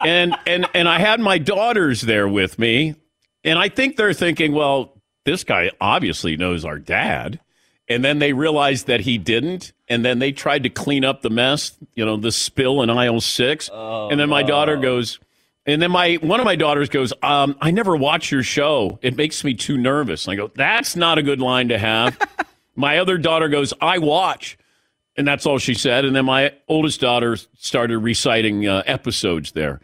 And 0.00 0.36
and 0.46 0.66
and 0.74 0.88
I 0.88 0.98
had 1.00 1.18
my 1.20 1.38
daughters 1.38 2.02
there 2.02 2.28
with 2.28 2.58
me, 2.58 2.94
and 3.42 3.58
I 3.58 3.68
think 3.68 3.96
they're 3.96 4.12
thinking, 4.12 4.52
well, 4.52 4.92
this 5.24 5.42
guy 5.42 5.72
obviously 5.80 6.36
knows 6.36 6.64
our 6.64 6.78
dad. 6.78 7.40
And 7.88 8.04
then 8.04 8.18
they 8.18 8.32
realized 8.32 8.88
that 8.88 9.00
he 9.00 9.16
didn't, 9.16 9.72
and 9.88 10.04
then 10.04 10.18
they 10.18 10.32
tried 10.32 10.64
to 10.64 10.68
clean 10.68 11.04
up 11.04 11.22
the 11.22 11.30
mess, 11.30 11.76
you 11.94 12.04
know, 12.04 12.16
the 12.16 12.32
spill 12.32 12.82
in 12.82 12.90
aisle 12.90 13.20
six. 13.20 13.70
and 13.72 14.18
then 14.18 14.28
my 14.28 14.42
daughter 14.42 14.76
goes, 14.76 15.20
and 15.66 15.82
then 15.82 15.90
my 15.90 16.14
one 16.14 16.40
of 16.40 16.44
my 16.46 16.56
daughters 16.56 16.88
goes, 16.88 17.12
um, 17.22 17.56
I 17.60 17.70
never 17.70 17.96
watch 17.96 18.30
your 18.30 18.42
show. 18.42 18.98
It 19.02 19.16
makes 19.16 19.42
me 19.44 19.54
too 19.54 19.76
nervous. 19.76 20.26
And 20.26 20.32
I 20.32 20.36
go, 20.36 20.50
that's 20.54 20.96
not 20.96 21.18
a 21.18 21.22
good 21.22 21.40
line 21.40 21.68
to 21.68 21.78
have. 21.78 22.18
my 22.76 22.98
other 22.98 23.18
daughter 23.18 23.48
goes, 23.48 23.72
I 23.80 23.98
watch. 23.98 24.58
And 25.16 25.26
that's 25.26 25.46
all 25.46 25.58
she 25.58 25.74
said. 25.74 26.04
And 26.04 26.14
then 26.14 26.26
my 26.26 26.52
oldest 26.68 27.00
daughter 27.00 27.36
started 27.56 27.98
reciting 27.98 28.66
uh, 28.68 28.82
episodes 28.86 29.52
there. 29.52 29.80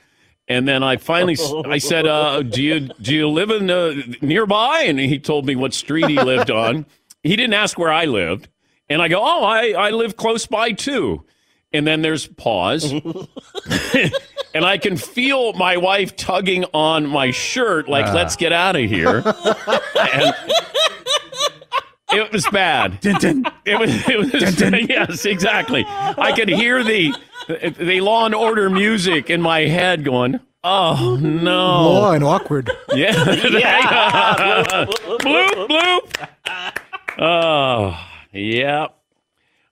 And 0.46 0.68
then 0.68 0.82
I 0.82 0.98
finally, 0.98 1.36
I 1.64 1.78
said, 1.78 2.06
uh, 2.08 2.42
"Do 2.42 2.62
you 2.62 2.80
do 2.80 3.14
you 3.14 3.28
live 3.28 3.50
in 3.50 3.70
uh, 3.70 3.94
nearby?" 4.20 4.82
And 4.86 4.98
he 4.98 5.18
told 5.18 5.46
me 5.46 5.56
what 5.56 5.72
street 5.72 6.08
he 6.08 6.20
lived 6.20 6.50
on. 6.50 6.84
He 7.22 7.36
didn't 7.36 7.54
ask 7.54 7.78
where 7.78 7.92
I 7.92 8.04
lived, 8.06 8.48
and 8.88 9.00
I 9.02 9.08
go, 9.08 9.20
"Oh, 9.22 9.44
I 9.44 9.70
I 9.72 9.90
live 9.90 10.16
close 10.16 10.46
by 10.46 10.72
too." 10.72 11.24
And 11.72 11.86
then 11.86 12.02
there's 12.02 12.26
pause, 12.26 12.92
and 14.54 14.64
I 14.64 14.76
can 14.78 14.96
feel 14.96 15.52
my 15.54 15.76
wife 15.78 16.16
tugging 16.16 16.64
on 16.74 17.06
my 17.06 17.30
shirt, 17.30 17.88
like, 17.88 18.06
Ah. 18.08 18.12
"Let's 18.12 18.36
get 18.36 18.52
out 18.52 18.76
of 18.76 18.82
here." 18.82 19.22
and 20.12 20.34
it 22.12 22.30
was 22.32 22.46
bad. 22.52 22.98
It 23.02 23.78
was. 23.78 24.08
It 24.08 24.18
was. 24.18 24.60
Yes, 24.88 25.24
exactly. 25.24 25.84
I 25.88 26.32
could 26.36 26.48
hear 26.50 26.82
the 26.84 27.14
the 27.78 28.00
Law 28.02 28.26
and 28.26 28.34
Order 28.34 28.68
music 28.68 29.30
in 29.30 29.40
my 29.40 29.60
head 29.60 30.04
going. 30.04 30.40
Oh 30.64 31.18
no! 31.20 31.50
Law 31.90 32.12
and 32.12 32.22
awkward. 32.22 32.70
Yeah. 32.92 33.12
Yeah. 33.32 34.84
bloop 34.86 35.68
bloop. 35.68 36.76
Oh 37.18 37.98
yeah. 38.32 38.88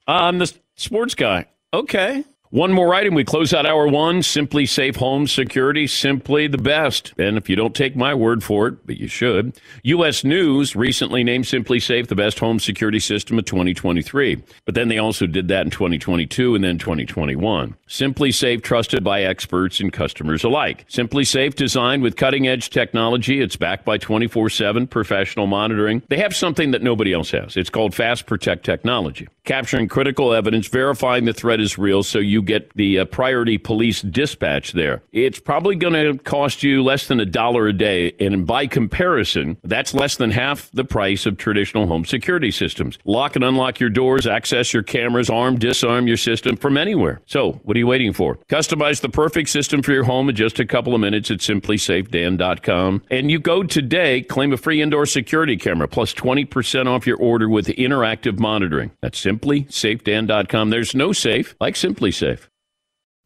I'm 0.07 0.37
the 0.39 0.53
sports 0.75 1.15
guy. 1.15 1.45
Okay. 1.73 2.23
One 2.51 2.73
more 2.73 2.93
item. 2.93 3.13
We 3.13 3.23
close 3.23 3.53
out 3.53 3.65
hour 3.65 3.87
one. 3.87 4.19
SimpliSafe 4.19 4.97
Home 4.97 5.25
Security, 5.25 5.87
simply 5.87 6.47
the 6.47 6.57
best. 6.57 7.13
And 7.17 7.37
if 7.37 7.49
you 7.49 7.55
don't 7.55 7.73
take 7.73 7.95
my 7.95 8.13
word 8.13 8.43
for 8.43 8.67
it, 8.67 8.85
but 8.85 8.97
you 8.97 9.07
should, 9.07 9.57
U.S. 9.83 10.25
News 10.25 10.75
recently 10.75 11.23
named 11.23 11.45
SimpliSafe 11.45 12.07
the 12.07 12.15
best 12.15 12.39
home 12.39 12.59
security 12.59 12.99
system 12.99 13.39
of 13.39 13.45
2023. 13.45 14.43
But 14.65 14.75
then 14.75 14.89
they 14.89 14.97
also 14.97 15.27
did 15.27 15.47
that 15.47 15.61
in 15.61 15.69
2022 15.69 16.53
and 16.53 16.61
then 16.61 16.77
2021. 16.77 17.73
SimpliSafe, 17.87 18.61
trusted 18.61 19.01
by 19.01 19.21
experts 19.21 19.79
and 19.79 19.93
customers 19.93 20.43
alike. 20.43 20.85
SimpliSafe, 20.89 21.55
designed 21.55 22.03
with 22.03 22.17
cutting 22.17 22.49
edge 22.49 22.69
technology. 22.69 23.39
It's 23.39 23.55
backed 23.55 23.85
by 23.85 23.97
24 23.97 24.49
7 24.49 24.87
professional 24.87 25.47
monitoring. 25.47 26.01
They 26.09 26.17
have 26.17 26.35
something 26.35 26.71
that 26.71 26.83
nobody 26.83 27.13
else 27.13 27.31
has. 27.31 27.55
It's 27.55 27.69
called 27.69 27.95
Fast 27.95 28.25
Protect 28.25 28.65
technology. 28.65 29.29
capturing 29.45 29.87
critical 29.87 30.33
evidence, 30.33 30.67
verifying 30.67 31.23
the 31.25 31.33
threat 31.33 31.61
is 31.61 31.77
real 31.77 32.03
so 32.03 32.19
you 32.19 32.40
get 32.41 32.73
the 32.75 32.99
uh, 32.99 33.05
priority 33.05 33.57
police 33.57 34.01
dispatch 34.01 34.73
there. 34.73 35.01
It's 35.11 35.39
probably 35.39 35.75
going 35.75 35.93
to 35.93 36.21
cost 36.23 36.63
you 36.63 36.83
less 36.83 37.07
than 37.07 37.19
a 37.19 37.25
dollar 37.25 37.67
a 37.67 37.73
day. 37.73 38.13
And 38.19 38.45
by 38.45 38.67
comparison, 38.67 39.57
that's 39.63 39.93
less 39.93 40.15
than 40.15 40.31
half 40.31 40.69
the 40.71 40.83
price 40.83 41.25
of 41.25 41.37
traditional 41.37 41.87
home 41.87 42.05
security 42.05 42.51
systems. 42.51 42.97
Lock 43.05 43.35
and 43.35 43.43
unlock 43.43 43.79
your 43.79 43.89
doors, 43.89 44.27
access 44.27 44.73
your 44.73 44.83
cameras, 44.83 45.29
arm, 45.29 45.57
disarm 45.57 46.07
your 46.07 46.17
system 46.17 46.55
from 46.55 46.77
anywhere. 46.77 47.21
So, 47.25 47.53
what 47.63 47.75
are 47.75 47.79
you 47.79 47.87
waiting 47.87 48.13
for? 48.13 48.37
Customize 48.49 49.01
the 49.01 49.09
perfect 49.09 49.49
system 49.49 49.81
for 49.81 49.91
your 49.91 50.03
home 50.03 50.29
in 50.29 50.35
just 50.35 50.59
a 50.59 50.65
couple 50.65 50.95
of 50.95 51.01
minutes 51.01 51.31
at 51.31 51.39
simplisafedan.com. 51.39 53.03
And 53.09 53.31
you 53.31 53.39
go 53.39 53.63
today, 53.63 54.21
claim 54.21 54.53
a 54.53 54.57
free 54.57 54.81
indoor 54.81 55.05
security 55.05 55.57
camera 55.57 55.87
plus 55.87 56.13
20% 56.13 56.87
off 56.87 57.07
your 57.07 57.17
order 57.17 57.49
with 57.49 57.67
interactive 57.67 58.39
monitoring. 58.39 58.91
That's 59.01 59.23
simplisafedan.com. 59.23 60.69
There's 60.69 60.95
no 60.95 61.13
safe 61.13 61.55
like 61.59 61.75
SimpliSafe. 61.75 62.30